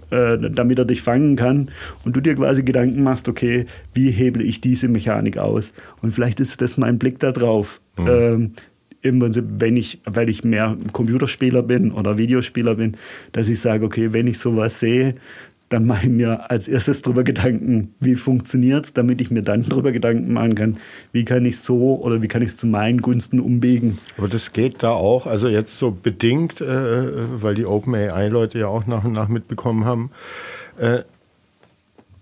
äh, 0.10 0.38
damit 0.38 0.80
er 0.80 0.86
dich 0.86 1.02
fangen 1.02 1.36
kann. 1.36 1.70
Und 2.04 2.16
du 2.16 2.22
dir 2.22 2.36
quasi 2.36 2.64
Gedanken 2.64 3.04
machst, 3.04 3.30
okay, 3.30 3.68
wie 3.94 4.12
hebel 4.12 4.42
ich 4.42 4.60
diese 4.60 4.90
Mechanik 4.90 5.38
aus? 5.38 5.72
Und 6.02 6.12
vielleicht 6.12 6.40
ist 6.40 6.60
das 6.62 6.76
mein 6.76 6.98
Blick 6.98 7.20
da 7.20 7.32
drauf. 7.32 7.80
Mhm. 7.98 8.08
Ähm, 8.08 8.52
im 9.04 9.20
Prinzip, 9.20 9.46
wenn 9.60 9.78
ich, 9.78 10.00
weil 10.06 10.30
ich 10.30 10.44
mehr 10.44 10.78
Computerspieler 10.94 11.62
bin 11.62 11.92
oder 11.92 12.18
Videospieler 12.18 12.76
bin, 12.76 12.96
dass 13.34 13.50
ich 13.50 13.60
sage, 13.60 13.86
okay, 13.86 14.14
wenn 14.14 14.28
ich 14.28 14.40
sowas 14.40 14.80
sehe, 14.80 15.16
dann 15.74 15.86
mache 15.86 16.06
ich 16.06 16.12
mir 16.12 16.50
als 16.52 16.68
erstes 16.68 17.02
darüber 17.02 17.24
Gedanken, 17.24 17.94
wie 18.00 18.16
funktioniert 18.16 18.86
es, 18.86 18.94
damit 18.94 19.20
ich 19.22 19.32
mir 19.32 19.42
dann 19.42 19.66
darüber 19.70 19.92
Gedanken 19.92 20.32
machen 20.32 20.56
kann, 20.56 20.78
wie 21.12 21.26
kann 21.26 21.46
ich 21.46 21.60
so 21.60 22.00
oder 22.00 22.22
wie 22.22 22.28
kann 22.28 22.42
ich 22.42 22.50
es 22.50 22.58
zu 22.58 22.68
meinen 22.68 23.02
Gunsten 23.02 23.40
umbiegen. 23.40 23.98
Aber 24.18 24.28
das 24.28 24.54
geht 24.54 24.84
da 24.84 24.92
auch, 24.92 25.26
also 25.26 25.48
jetzt 25.48 25.78
so 25.78 25.92
bedingt, 25.92 26.62
äh, 26.62 27.42
weil 27.42 27.56
die 27.56 27.66
OpenAI-Leute 27.66 28.60
ja 28.60 28.68
auch 28.68 28.86
nach 28.88 29.04
und 29.04 29.14
nach 29.14 29.28
mitbekommen 29.28 29.86
haben, 29.86 30.12
äh, 30.78 31.00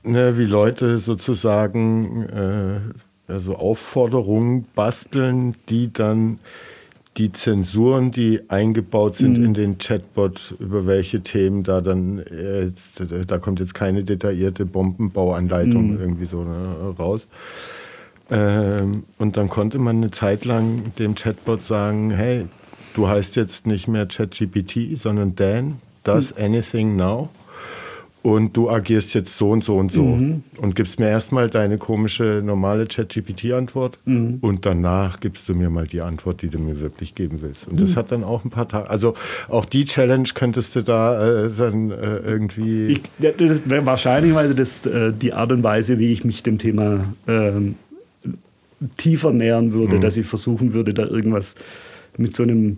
ne, 0.04 0.38
wie 0.38 0.46
Leute 0.46 0.98
sozusagen 0.98 2.24
äh, 2.24 2.80
also 3.32 3.56
Aufforderungen 3.56 4.66
basteln, 4.76 5.56
die 5.70 5.92
dann 5.92 6.40
die 7.22 7.32
Zensuren, 7.32 8.10
die 8.10 8.50
eingebaut 8.50 9.16
sind 9.16 9.38
mhm. 9.38 9.46
in 9.46 9.54
den 9.54 9.78
Chatbot, 9.78 10.56
über 10.58 10.88
welche 10.88 11.22
Themen 11.22 11.62
da 11.62 11.80
dann, 11.80 12.18
jetzt, 12.18 13.04
da 13.28 13.38
kommt 13.38 13.60
jetzt 13.60 13.76
keine 13.76 14.04
detaillierte 14.04 14.66
Bombenbauanleitung 14.66 15.92
mhm. 15.92 16.00
irgendwie 16.00 16.26
so 16.26 16.44
ne, 16.44 16.96
raus. 16.98 17.28
Ähm, 18.32 19.04
und 19.20 19.38
dann 19.38 19.50
konnte 19.50 19.78
man 19.78 19.98
eine 19.98 20.10
Zeit 20.10 20.46
lang 20.46 20.94
dem 20.98 21.14
Chatbot 21.14 21.64
sagen, 21.64 22.10
hey, 22.10 22.48
du 22.96 23.08
heißt 23.08 23.36
jetzt 23.36 23.68
nicht 23.68 23.88
mehr 23.88 24.08
ChatGPT, 24.08 24.98
sondern 24.98 25.36
Dan, 25.36 25.80
does 26.04 26.34
mhm. 26.36 26.44
anything 26.44 26.96
now? 26.96 27.30
Und 28.24 28.56
du 28.56 28.70
agierst 28.70 29.14
jetzt 29.16 29.36
so 29.36 29.50
und 29.50 29.64
so 29.64 29.78
und 29.78 29.92
so 29.92 30.04
mhm. 30.04 30.44
und 30.58 30.76
gibst 30.76 31.00
mir 31.00 31.10
erstmal 31.10 31.50
deine 31.50 31.78
komische 31.78 32.42
normale 32.46 32.86
ChatGPT-Antwort 32.86 33.98
mhm. 34.06 34.38
und 34.42 34.66
danach 34.66 35.20
gibst 35.20 35.50
du 35.50 35.56
mir 35.56 35.70
mal 35.70 35.88
die 35.88 36.02
Antwort, 36.02 36.42
die 36.44 36.50
du 36.50 36.60
mir 36.60 36.80
wirklich 36.80 37.16
geben 37.16 37.42
willst. 37.42 37.68
Und 37.68 37.82
das 37.82 37.92
mhm. 37.92 37.96
hat 37.96 38.12
dann 38.12 38.24
auch 38.24 38.46
ein 38.46 38.52
paar 38.52 38.68
Tage, 38.68 38.90
also 38.90 39.16
auch 39.50 39.66
die 39.66 39.86
Challenge 39.86 40.28
könntest 40.36 40.76
du 40.76 40.84
da 40.84 41.46
äh, 41.46 41.50
dann 41.58 41.90
äh, 41.90 42.18
irgendwie. 42.18 42.88
Ich, 42.88 43.02
das 43.20 43.52
ist 43.52 43.64
wahrscheinlich 43.68 44.36
das 44.56 44.86
äh, 44.86 45.12
die 45.14 45.34
Art 45.34 45.52
und 45.52 45.64
Weise, 45.64 45.98
wie 45.98 46.14
ich 46.14 46.24
mich 46.24 46.44
dem 46.44 46.60
Thema 46.60 47.14
ähm, 47.28 47.76
tiefer 48.98 49.32
nähern 49.32 49.74
würde, 49.74 49.96
mhm. 49.96 50.02
dass 50.02 50.18
ich 50.18 50.28
versuchen 50.28 50.74
würde, 50.74 50.94
da 50.94 51.06
irgendwas 51.06 51.56
mit 52.18 52.34
so 52.36 52.44
einem 52.44 52.78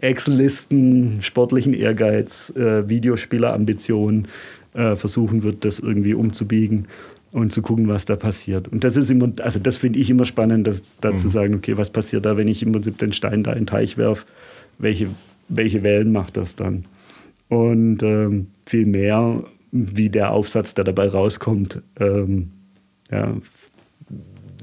Excel-Listen, 0.00 1.22
sportlichen 1.22 1.74
Ehrgeiz, 1.74 2.52
äh, 2.56 2.88
Videospielerambitionen 2.88 4.28
äh, 4.74 4.96
versuchen 4.96 5.42
wird, 5.42 5.64
das 5.64 5.78
irgendwie 5.78 6.14
umzubiegen 6.14 6.86
und 7.32 7.52
zu 7.52 7.62
gucken, 7.62 7.88
was 7.88 8.04
da 8.04 8.16
passiert. 8.16 8.68
Und 8.68 8.84
das 8.84 8.96
ist 8.96 9.10
immer, 9.10 9.30
also 9.42 9.58
das 9.58 9.76
finde 9.76 9.98
ich 9.98 10.10
immer 10.10 10.24
spannend, 10.24 10.66
das, 10.66 10.82
da 11.00 11.12
mhm. 11.12 11.18
zu 11.18 11.28
sagen, 11.28 11.54
okay, 11.54 11.76
was 11.76 11.90
passiert 11.90 12.24
da, 12.24 12.36
wenn 12.36 12.48
ich 12.48 12.62
im 12.62 12.72
Prinzip 12.72 12.98
den 12.98 13.12
Stein 13.12 13.42
da 13.42 13.52
in 13.52 13.60
den 13.60 13.66
Teich 13.66 13.98
werfe? 13.98 14.26
Welche, 14.78 15.08
welche 15.48 15.82
Wellen 15.82 16.12
macht 16.12 16.36
das 16.36 16.54
dann? 16.54 16.84
Und 17.48 18.02
ähm, 18.02 18.48
viel 18.66 18.86
mehr, 18.86 19.44
wie 19.70 20.10
der 20.10 20.32
Aufsatz, 20.32 20.74
der 20.74 20.84
dabei 20.84 21.08
rauskommt, 21.08 21.82
ähm, 22.00 22.50
ja, 23.10 23.34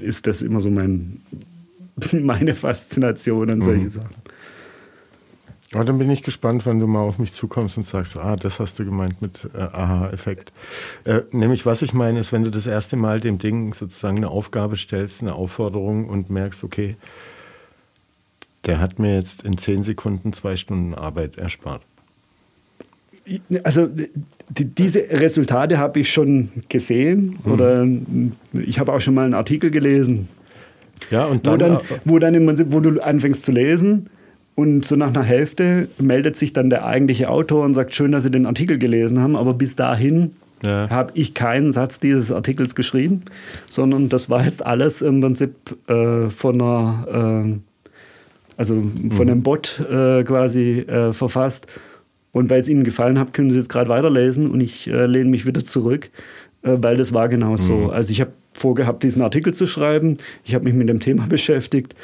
ist 0.00 0.26
das 0.26 0.42
immer 0.42 0.60
so 0.60 0.70
mein, 0.70 1.20
meine 2.12 2.54
Faszination 2.54 3.50
an 3.50 3.62
solche 3.62 3.84
mhm. 3.84 3.90
Sachen. 3.90 4.23
Ja, 5.74 5.82
dann 5.82 5.98
bin 5.98 6.08
ich 6.08 6.22
gespannt, 6.22 6.66
wenn 6.66 6.78
du 6.78 6.86
mal 6.86 7.00
auf 7.00 7.18
mich 7.18 7.32
zukommst 7.32 7.76
und 7.76 7.86
sagst, 7.86 8.16
ah, 8.16 8.36
das 8.36 8.60
hast 8.60 8.78
du 8.78 8.84
gemeint 8.84 9.20
mit 9.20 9.50
äh, 9.54 9.58
Aha-Effekt. 9.58 10.52
Äh, 11.04 11.22
nämlich, 11.32 11.66
was 11.66 11.82
ich 11.82 11.92
meine, 11.92 12.20
ist, 12.20 12.32
wenn 12.32 12.44
du 12.44 12.50
das 12.50 12.68
erste 12.68 12.96
Mal 12.96 13.18
dem 13.18 13.38
Ding 13.38 13.74
sozusagen 13.74 14.18
eine 14.18 14.28
Aufgabe 14.28 14.76
stellst, 14.76 15.22
eine 15.22 15.34
Aufforderung 15.34 16.08
und 16.08 16.30
merkst, 16.30 16.62
okay, 16.62 16.96
der 18.66 18.78
hat 18.78 19.00
mir 19.00 19.16
jetzt 19.16 19.42
in 19.42 19.58
zehn 19.58 19.82
Sekunden 19.82 20.32
zwei 20.32 20.56
Stunden 20.56 20.94
Arbeit 20.94 21.38
erspart. 21.38 21.82
Also 23.64 23.88
die, 24.48 24.64
diese 24.66 25.00
Resultate 25.10 25.78
habe 25.78 26.00
ich 26.00 26.12
schon 26.12 26.50
gesehen 26.68 27.38
mhm. 27.42 27.52
oder 27.52 27.86
ich 28.52 28.78
habe 28.78 28.92
auch 28.92 29.00
schon 29.00 29.14
mal 29.14 29.24
einen 29.24 29.34
Artikel 29.34 29.70
gelesen. 29.70 30.28
Ja, 31.10 31.24
und 31.26 31.46
dann, 31.46 31.54
wo, 31.54 31.56
dann, 31.56 31.78
wo, 32.04 32.18
dann 32.18 32.34
im 32.34 32.46
Prinzip, 32.46 32.66
wo 32.70 32.80
du 32.80 33.00
anfängst 33.00 33.44
zu 33.44 33.52
lesen 33.52 34.08
und 34.54 34.84
so 34.84 34.94
nach 34.96 35.08
einer 35.08 35.22
Hälfte 35.22 35.88
meldet 35.98 36.36
sich 36.36 36.52
dann 36.52 36.70
der 36.70 36.86
eigentliche 36.86 37.28
Autor 37.28 37.64
und 37.64 37.74
sagt, 37.74 37.94
schön, 37.94 38.12
dass 38.12 38.22
Sie 38.22 38.30
den 38.30 38.46
Artikel 38.46 38.78
gelesen 38.78 39.20
haben, 39.20 39.34
aber 39.34 39.54
bis 39.54 39.74
dahin 39.74 40.36
ja. 40.64 40.88
habe 40.90 41.12
ich 41.14 41.34
keinen 41.34 41.72
Satz 41.72 41.98
dieses 41.98 42.30
Artikels 42.30 42.74
geschrieben, 42.74 43.22
sondern 43.68 44.08
das 44.08 44.30
war 44.30 44.44
jetzt 44.44 44.64
alles 44.64 45.02
im 45.02 45.20
Prinzip 45.20 45.54
äh, 45.88 46.30
von 46.30 46.60
einer, 46.60 47.44
äh, 47.46 47.58
also 48.56 48.74
von 48.76 49.08
mhm. 49.08 49.20
einem 49.20 49.42
Bot 49.42 49.80
äh, 49.90 50.22
quasi 50.22 50.80
äh, 50.80 51.12
verfasst. 51.12 51.66
Und 52.30 52.50
weil 52.50 52.60
es 52.60 52.68
Ihnen 52.68 52.84
gefallen 52.84 53.18
hat, 53.18 53.32
können 53.32 53.50
Sie 53.50 53.56
jetzt 53.56 53.68
gerade 53.68 53.88
weiterlesen 53.88 54.50
und 54.50 54.60
ich 54.60 54.88
äh, 54.88 55.06
lehne 55.06 55.30
mich 55.30 55.46
wieder 55.46 55.64
zurück, 55.64 56.10
äh, 56.62 56.76
weil 56.80 56.96
das 56.96 57.12
war 57.12 57.28
genau 57.28 57.56
so. 57.56 57.72
Mhm. 57.72 57.90
Also 57.90 58.12
ich 58.12 58.20
habe 58.20 58.32
vorgehabt, 58.52 59.02
diesen 59.02 59.22
Artikel 59.22 59.52
zu 59.52 59.66
schreiben. 59.66 60.16
Ich 60.44 60.54
habe 60.54 60.64
mich 60.64 60.74
mit 60.74 60.88
dem 60.88 61.00
Thema 61.00 61.26
beschäftigt 61.28 61.94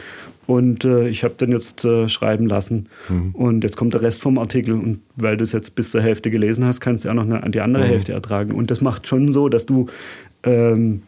und 0.50 0.84
äh, 0.84 1.08
ich 1.08 1.22
habe 1.22 1.34
den 1.34 1.52
jetzt 1.52 1.84
äh, 1.84 2.08
schreiben 2.08 2.48
lassen. 2.48 2.88
Mhm. 3.08 3.36
Und 3.36 3.62
jetzt 3.62 3.76
kommt 3.76 3.94
der 3.94 4.02
Rest 4.02 4.20
vom 4.20 4.36
Artikel. 4.36 4.74
Und 4.74 4.98
weil 5.14 5.36
du 5.36 5.44
es 5.44 5.52
jetzt 5.52 5.76
bis 5.76 5.92
zur 5.92 6.02
Hälfte 6.02 6.28
gelesen 6.28 6.64
hast, 6.64 6.80
kannst 6.80 7.04
du 7.04 7.08
auch 7.08 7.14
noch 7.14 7.30
eine, 7.30 7.48
die 7.52 7.60
andere 7.60 7.84
mhm. 7.84 7.88
Hälfte 7.88 8.12
ertragen. 8.12 8.50
Und 8.50 8.68
das 8.68 8.80
macht 8.80 9.06
schon 9.06 9.32
so, 9.32 9.48
dass 9.48 9.64
du 9.64 9.86
ähm, 10.42 11.02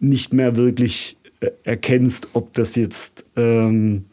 nicht 0.00 0.34
mehr 0.34 0.56
wirklich 0.56 1.16
äh, 1.40 1.48
erkennst, 1.62 2.28
ob 2.34 2.52
das 2.52 2.76
jetzt 2.76 3.24
ähm, 3.36 4.04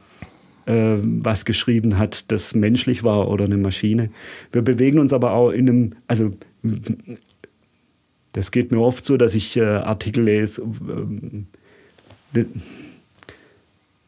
äh, 0.67 0.95
was 1.01 1.43
geschrieben 1.43 1.97
hat, 1.97 2.31
das 2.31 2.55
menschlich 2.55 3.03
war 3.03 3.27
oder 3.27 3.43
eine 3.43 3.57
Maschine. 3.57 4.09
Wir 4.53 4.61
bewegen 4.61 4.99
uns 4.99 5.11
aber 5.11 5.33
auch 5.33 5.49
in 5.49 5.67
einem, 5.67 5.95
also 6.07 6.31
das 8.31 8.51
geht 8.51 8.71
mir 8.71 8.79
oft 8.79 9.03
so, 9.03 9.17
dass 9.17 9.35
ich 9.35 9.57
äh, 9.57 9.63
Artikel 9.63 10.23
lese. 10.23 10.61
Äh, 12.33 12.45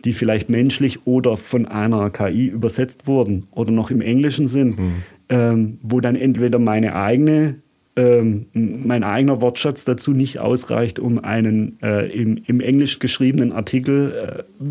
die 0.05 0.13
vielleicht 0.13 0.49
menschlich 0.49 1.05
oder 1.05 1.37
von 1.37 1.65
einer 1.65 2.09
KI 2.09 2.47
übersetzt 2.47 3.07
wurden 3.07 3.47
oder 3.51 3.71
noch 3.71 3.91
im 3.91 4.01
Englischen 4.01 4.47
sind, 4.47 4.79
mhm. 4.79 4.93
ähm, 5.29 5.77
wo 5.81 5.99
dann 5.99 6.15
entweder 6.15 6.59
meine 6.59 6.95
eigene, 6.95 7.55
ähm, 7.95 8.47
mein 8.53 9.03
eigener 9.03 9.41
Wortschatz 9.41 9.85
dazu 9.85 10.11
nicht 10.11 10.39
ausreicht, 10.39 10.99
um 10.99 11.19
einen 11.19 11.77
äh, 11.81 12.07
im, 12.11 12.37
im 12.45 12.59
Englisch 12.59 12.99
geschriebenen 12.99 13.53
Artikel 13.53 14.45
äh, 14.59 14.63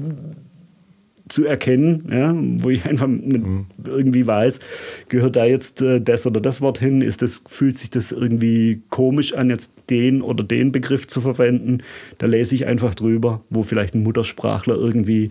zu 1.29 1.45
erkennen, 1.45 2.09
ja, 2.11 2.35
wo 2.63 2.71
ich 2.71 2.85
einfach 2.85 3.07
mhm. 3.07 3.67
irgendwie 3.85 4.27
weiß, 4.27 4.61
gehört 5.09 5.37
da 5.37 5.45
jetzt 5.45 5.81
äh, 5.81 6.01
das 6.01 6.27
oder 6.27 6.41
das 6.41 6.61
Wort 6.61 6.79
hin, 6.79 7.01
ist 7.01 7.23
das, 7.23 7.43
fühlt 7.47 7.79
sich 7.79 7.91
das 7.91 8.13
irgendwie 8.13 8.83
komisch 8.91 9.33
an, 9.35 9.51
jetzt 9.51 9.73
den 9.91 10.23
oder 10.23 10.45
den 10.45 10.73
Begriff 10.73 11.07
zu 11.07 11.21
verwenden. 11.21 11.79
Da 12.19 12.27
lese 12.27 12.55
ich 12.55 12.67
einfach 12.67 12.95
drüber, 12.95 13.43
wo 13.51 13.63
vielleicht 13.63 13.95
ein 13.95 14.03
Muttersprachler 14.03 14.75
irgendwie 14.75 15.31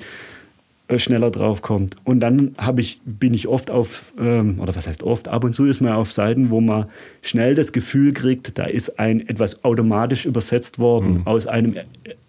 schneller 1.00 1.32
drauf 1.32 1.62
kommt. 1.62 1.96
Und 2.04 2.20
dann 2.20 2.56
ich, 2.78 3.02
bin 3.06 3.34
ich 3.34 3.48
oft 3.48 3.72
auf, 3.72 4.14
ähm, 4.20 4.60
oder 4.60 4.76
was 4.76 4.88
heißt 4.88 5.04
oft, 5.04 5.28
ab 5.28 5.44
und 5.44 5.54
zu 5.54 5.66
ist 5.66 5.82
man 5.82 5.94
auf 5.94 6.12
Seiten, 6.12 6.50
wo 6.50 6.62
man 6.62 6.86
schnell 7.22 7.56
das 7.56 7.72
Gefühl 7.72 8.14
kriegt, 8.14 8.58
da 8.58 8.66
ist 8.66 9.00
ein 9.00 9.28
etwas 9.28 9.64
automatisch 9.64 10.26
übersetzt 10.26 10.80
worden 10.80 11.20
mhm. 11.20 11.28
aus 11.28 11.48
einem 11.48 11.76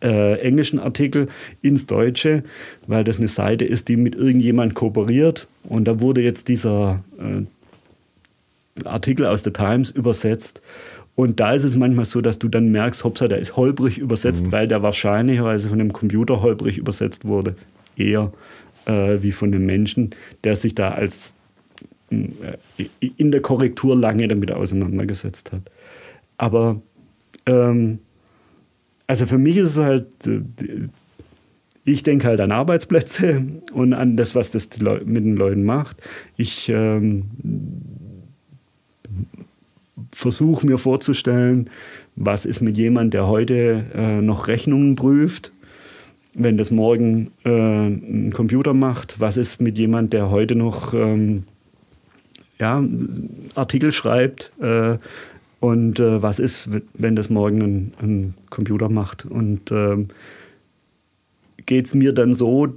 äh, 0.03 0.41
englischen 0.41 0.79
Artikel 0.79 1.29
ins 1.61 1.87
Deutsche, 1.87 2.45
weil 2.87 3.05
das 3.05 3.19
eine 3.19 3.29
Seite 3.29 3.65
ist, 3.65 3.89
die 3.89 3.97
mit 3.97 4.15
irgendjemand 4.15 4.75
kooperiert. 4.75 5.49
Und 5.65 5.87
da 5.87 6.01
wurde 6.01 6.23
jetzt 6.23 6.49
dieser 6.49 7.03
äh, 7.19 8.87
Artikel 8.87 9.27
aus 9.27 9.43
der 9.43 9.53
Times 9.53 9.91
übersetzt. 9.91 10.63
Und 11.15 11.41
da 11.41 11.53
ist 11.53 11.65
es 11.65 11.77
manchmal 11.77 12.07
so, 12.07 12.23
dass 12.23 12.39
du 12.39 12.49
dann 12.49 12.73
merkst, 12.73 13.05
hoppsa, 13.05 13.29
der 13.29 13.39
ist 13.39 13.57
holprig 13.57 13.99
übersetzt, 13.99 14.47
mhm. 14.47 14.53
weil 14.53 14.67
der 14.67 14.83
wahrscheinlicherweise 14.83 15.69
von 15.69 15.79
einem 15.79 15.93
Computer 15.93 16.41
holprig 16.41 16.79
übersetzt 16.79 17.27
wurde 17.27 17.55
eher 17.97 18.33
äh, 18.87 19.23
wie 19.23 19.33
von 19.33 19.55
einem 19.55 19.67
Menschen, 19.67 20.11
der 20.45 20.57
sich 20.57 20.75
da 20.75 20.91
als 20.91 21.33
äh, 22.11 22.87
in 23.17 23.31
der 23.31 23.41
Korrektur 23.41 23.97
lange 23.97 24.29
damit 24.29 24.51
auseinandergesetzt 24.53 25.53
hat. 25.53 25.63
Aber 26.37 26.81
ähm, 27.47 27.99
also 29.07 29.27
für 29.27 29.39
mich 29.39 29.57
ist 29.57 29.77
es 29.77 29.79
halt, 29.79 30.07
äh, 30.27 30.41
ich 31.85 32.03
denke 32.03 32.27
halt 32.29 32.41
an 32.41 32.53
Arbeitsplätze 32.53 33.45
und 33.73 33.93
an 33.93 34.17
das, 34.17 34.35
was 34.35 34.51
das 34.51 34.69
mit 35.05 35.25
den 35.25 35.37
Leuten 35.37 35.65
macht. 35.65 36.03
Ich 36.37 36.69
ähm, 36.69 37.25
versuche 40.13 40.67
mir 40.67 40.79
vorzustellen, 40.79 41.71
was 42.17 42.45
ist 42.45 42.61
mit 42.61 42.77
jemandem, 42.77 43.11
der 43.11 43.27
heute 43.29 43.87
äh, 43.95 44.21
noch 44.21 44.49
Rechnungen 44.49 44.97
prüft 44.97 45.53
wenn 46.35 46.57
das 46.57 46.71
morgen 46.71 47.31
äh, 47.45 47.51
ein 47.51 48.33
Computer 48.33 48.75
macht, 48.75 49.21
was 49.21 49.37
ist 49.37 49.61
mit 49.61 49.79
jemand, 49.79 50.13
der 50.13 50.31
heute 50.31 50.55
noch 50.55 50.95
ähm, 50.95 51.45
ja, 52.59 52.83
Artikel 53.55 53.93
schreibt 53.93 54.53
äh, 54.61 54.97
und 55.61 56.01
äh, 56.01 56.23
was 56.23 56.39
ist, 56.39 56.69
wenn 56.95 57.17
das 57.17 57.29
morgen 57.29 57.61
ein, 57.61 57.95
ein 58.01 58.35
Computer 58.51 58.89
macht. 58.89 59.25
Und 59.27 59.71
ähm, 59.71 60.09
geht 61.67 61.87
es 61.87 61.95
mir 61.95 62.13
dann 62.13 62.35
so, 62.35 62.75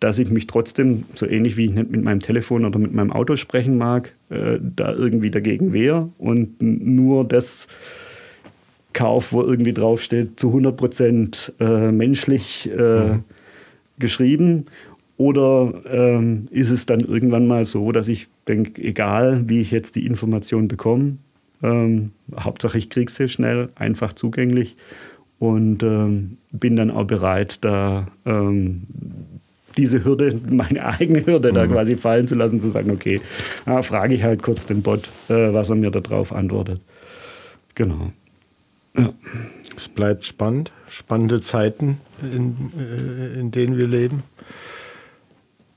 dass 0.00 0.18
ich 0.18 0.30
mich 0.30 0.46
trotzdem, 0.46 1.04
so 1.14 1.26
ähnlich 1.26 1.56
wie 1.56 1.66
ich 1.66 1.72
nicht 1.72 1.90
mit 1.90 2.02
meinem 2.02 2.20
Telefon 2.20 2.64
oder 2.64 2.78
mit 2.78 2.94
meinem 2.94 3.12
Auto 3.12 3.36
sprechen 3.36 3.78
mag, 3.78 4.14
äh, 4.30 4.58
da 4.60 4.92
irgendwie 4.92 5.30
dagegen 5.30 5.72
wehre 5.72 6.10
und 6.18 6.60
nur 6.62 7.24
das 7.24 7.66
Kauf, 8.92 9.32
wo 9.32 9.42
irgendwie 9.42 9.74
draufsteht, 9.74 10.40
zu 10.40 10.48
100 10.48 10.76
Prozent 10.76 11.52
äh, 11.60 11.92
menschlich 11.92 12.70
äh, 12.70 13.14
mhm. 13.14 13.24
geschrieben? 13.98 14.64
Oder 15.16 15.72
ähm, 15.90 16.46
ist 16.50 16.70
es 16.70 16.86
dann 16.86 17.00
irgendwann 17.00 17.48
mal 17.48 17.64
so, 17.64 17.90
dass 17.90 18.06
ich 18.06 18.28
denke, 18.46 18.80
egal 18.82 19.48
wie 19.48 19.60
ich 19.60 19.72
jetzt 19.72 19.96
die 19.96 20.06
Information 20.06 20.68
bekomme, 20.68 21.18
ähm, 21.62 22.12
Hauptsache 22.38 22.78
ich 22.78 22.88
kriege 22.88 23.10
sie 23.10 23.28
schnell, 23.28 23.68
einfach 23.74 24.12
zugänglich 24.12 24.76
und 25.40 25.82
ähm, 25.82 26.38
bin 26.52 26.76
dann 26.76 26.90
auch 26.92 27.04
bereit, 27.04 27.58
da 27.62 28.06
ähm, 28.24 28.82
diese 29.76 30.04
Hürde, 30.04 30.38
meine 30.50 30.84
eigene 30.84 31.24
Hürde 31.26 31.50
mhm. 31.50 31.54
da 31.54 31.66
quasi 31.66 31.96
fallen 31.96 32.26
zu 32.26 32.34
lassen, 32.34 32.60
zu 32.60 32.68
sagen, 32.68 32.90
okay, 32.90 33.20
ah, 33.64 33.82
frage 33.82 34.14
ich 34.14 34.22
halt 34.22 34.42
kurz 34.42 34.66
den 34.66 34.82
Bot, 34.82 35.10
äh, 35.28 35.52
was 35.52 35.70
er 35.70 35.76
mir 35.76 35.90
darauf 35.90 36.32
antwortet. 36.32 36.80
Genau. 37.74 38.12
Ja. 38.98 39.12
Es 39.76 39.88
bleibt 39.88 40.24
spannend, 40.24 40.72
spannende 40.88 41.40
Zeiten, 41.40 42.00
in, 42.20 42.72
äh, 42.76 43.38
in 43.38 43.50
denen 43.52 43.78
wir 43.78 43.86
leben. 43.86 44.24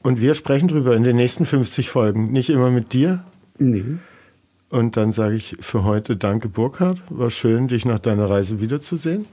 Und 0.02 0.22
wir 0.22 0.34
sprechen 0.34 0.68
drüber 0.68 0.96
in 0.96 1.04
den 1.04 1.16
nächsten 1.16 1.46
50 1.46 1.90
Folgen. 1.90 2.32
Nicht 2.32 2.50
immer 2.50 2.72
mit 2.72 2.94
dir. 2.94 3.24
Nee. 3.60 3.84
Und 4.70 4.98
dann 4.98 5.12
sage 5.12 5.36
ich 5.36 5.58
für 5.60 5.84
heute 5.84 6.16
Danke, 6.16 6.50
Burkhard. 6.50 6.98
War 7.10 7.30
schön, 7.30 7.68
dich 7.68 7.86
nach 7.86 8.00
deiner 8.00 8.30
Reise 8.30 8.60
wiederzusehen. 8.60 9.26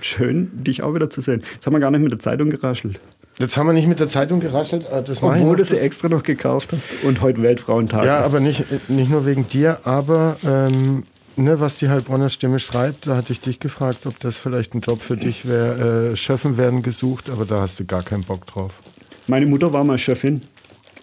Schön, 0.00 0.50
dich 0.62 0.82
auch 0.82 0.94
wiederzusehen. 0.94 1.42
Jetzt 1.54 1.66
haben 1.66 1.72
wir 1.72 1.80
gar 1.80 1.90
nicht 1.90 2.02
mit 2.02 2.12
der 2.12 2.20
Zeitung 2.20 2.50
geraschelt. 2.50 3.00
Jetzt 3.38 3.56
haben 3.56 3.66
wir 3.66 3.72
nicht 3.72 3.88
mit 3.88 3.98
der 3.98 4.10
Zeitung 4.10 4.38
geraschelt. 4.38 4.86
Obwohl 4.90 5.56
du 5.56 5.64
sie 5.64 5.78
extra 5.78 6.08
noch 6.08 6.22
gekauft 6.22 6.72
hast 6.72 6.90
und 7.02 7.22
heute 7.22 7.42
Weltfrauentag 7.42 8.04
ja, 8.04 8.20
ist. 8.20 8.26
Ja, 8.26 8.28
aber 8.28 8.40
nicht, 8.40 8.88
nicht 8.88 9.10
nur 9.10 9.26
wegen 9.26 9.48
dir, 9.48 9.80
aber 9.84 10.36
ähm, 10.46 11.04
ne, 11.36 11.60
was 11.60 11.76
die 11.76 11.88
Heilbronner 11.88 12.28
Stimme 12.28 12.58
schreibt, 12.58 13.06
da 13.06 13.16
hatte 13.16 13.32
ich 13.32 13.40
dich 13.40 13.60
gefragt, 13.60 14.06
ob 14.06 14.18
das 14.20 14.36
vielleicht 14.36 14.74
ein 14.74 14.80
Job 14.80 15.00
für 15.00 15.16
dich 15.16 15.46
wäre. 15.46 16.12
Äh, 16.12 16.16
Schöffen 16.16 16.56
werden 16.56 16.82
gesucht, 16.82 17.30
aber 17.30 17.44
da 17.44 17.60
hast 17.60 17.80
du 17.80 17.84
gar 17.84 18.02
keinen 18.02 18.24
Bock 18.24 18.46
drauf. 18.46 18.82
Meine 19.26 19.46
Mutter 19.46 19.72
war 19.72 19.84
mal 19.84 19.98
Chefin 19.98 20.42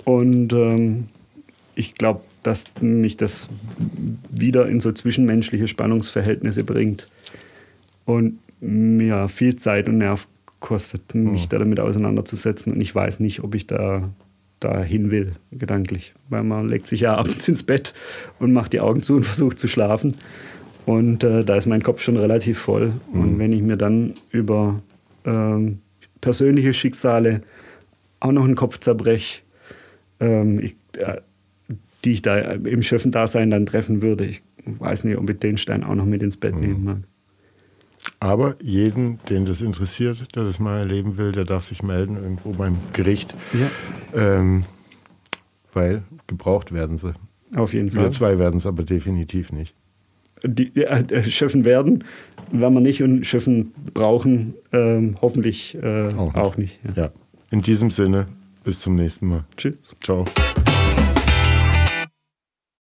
und 0.04 0.54
ähm, 0.54 1.08
ich 1.76 1.94
glaube, 1.94 2.22
dass 2.44 2.66
mich 2.80 3.18
das 3.18 3.50
wieder 4.30 4.68
in 4.68 4.80
so 4.80 4.92
zwischenmenschliche 4.92 5.68
Spannungsverhältnisse 5.68 6.64
bringt 6.64 7.10
und 8.06 8.40
mir 8.60 9.30
viel 9.30 9.56
Zeit 9.56 9.88
und 9.88 10.00
Nerv 10.00 10.28
kostet, 10.60 11.16
mich 11.16 11.44
hm. 11.44 11.50
da 11.50 11.60
damit 11.60 11.80
auseinanderzusetzen. 11.80 12.74
Und 12.74 12.82
ich 12.82 12.94
weiß 12.94 13.20
nicht, 13.20 13.44
ob 13.44 13.56
ich 13.56 13.68
da 13.68 14.10
dahin 14.60 15.12
will, 15.12 15.34
gedanklich. 15.51 16.14
Weil 16.30 16.43
man 16.43 16.68
legt 16.70 16.88
sich 16.88 17.01
ja 17.01 17.16
abends 17.18 17.47
ins 17.47 17.64
Bett 17.64 17.93
und 18.39 18.53
macht 18.53 18.74
die 18.74 18.80
Augen 18.80 19.03
zu 19.03 19.16
und 19.16 19.24
versucht 19.24 19.60
zu 19.60 19.68
schlafen. 19.68 20.16
Und 20.86 21.24
äh, 21.24 21.43
da 21.43 21.55
ist 21.55 21.68
mein 21.68 21.84
Kopf 21.84 22.01
schon 22.01 22.18
relativ 22.18 22.57
voll. 22.60 22.93
Mhm. 23.12 23.22
Und 23.22 23.39
wenn 23.39 23.53
ich 23.53 23.62
mir 23.62 23.78
dann 23.78 24.16
über 24.32 24.82
ähm, 25.26 25.80
persönliche 26.22 26.74
Schicksale 26.74 27.41
auch 28.20 28.32
noch 28.32 28.45
einen 28.45 28.55
Kopf 28.55 28.80
zerbreche, 28.80 29.41
ähm, 30.20 30.60
ich, 30.60 30.76
äh, 30.97 31.22
die 32.05 32.14
ich 32.14 32.22
da 32.22 32.38
im 32.38 32.82
Schöffendasein 32.82 33.49
dann 33.49 33.66
treffen 33.66 34.01
würde. 34.01 34.26
Ich 34.26 34.41
weiß 34.66 35.03
nicht, 35.03 35.18
ob 35.18 35.30
ich 35.30 35.39
den 35.39 35.57
Stein 35.57 35.84
auch 35.84 35.95
noch 35.95 36.05
mit 36.05 36.24
ins 36.24 36.38
Bett 36.38 36.55
mhm. 36.55 36.62
nehmen 36.62 36.84
mag. 36.84 36.97
Aber 38.20 38.55
jeden, 38.61 39.20
den 39.30 39.45
das 39.45 39.61
interessiert, 39.61 40.36
der 40.36 40.43
das 40.43 40.59
mal 40.59 40.80
erleben 40.80 41.17
will, 41.17 41.32
der 41.32 41.45
darf 41.45 41.63
sich 41.63 41.84
melden 41.84 42.17
irgendwo 42.17 42.51
beim 42.51 42.78
Gericht. 42.91 43.34
Ja. 43.53 44.39
Ähm, 44.39 44.65
weil 45.72 46.03
gebraucht 46.28 46.74
werden 46.74 46.97
sie. 46.97 47.13
Auf 47.55 47.74
jeden 47.74 47.89
Fall. 47.89 48.03
Wir 48.03 48.11
zwei 48.11 48.38
werden 48.38 48.57
es 48.57 48.65
aber 48.65 48.84
definitiv 48.84 49.51
nicht. 49.51 49.74
Die, 50.43 50.76
äh, 50.76 51.24
Schöffen 51.24 51.65
werden, 51.65 52.03
werden 52.51 52.74
wir 52.74 52.82
nicht 52.82 53.03
und 53.03 53.26
Schöffen 53.26 53.74
brauchen, 53.93 54.53
ähm, 54.72 55.17
hoffentlich 55.22 55.76
äh, 55.82 56.07
auch 56.13 56.34
nicht. 56.34 56.36
Auch 56.36 56.57
nicht 56.57 56.80
ja. 56.95 57.03
ja. 57.03 57.11
In 57.51 57.61
diesem 57.61 57.91
Sinne, 57.91 58.28
bis 58.63 58.80
zum 58.80 58.95
nächsten 58.95 59.28
Mal. 59.28 59.45
Tschüss. 59.57 59.95
Ciao. 60.01 60.26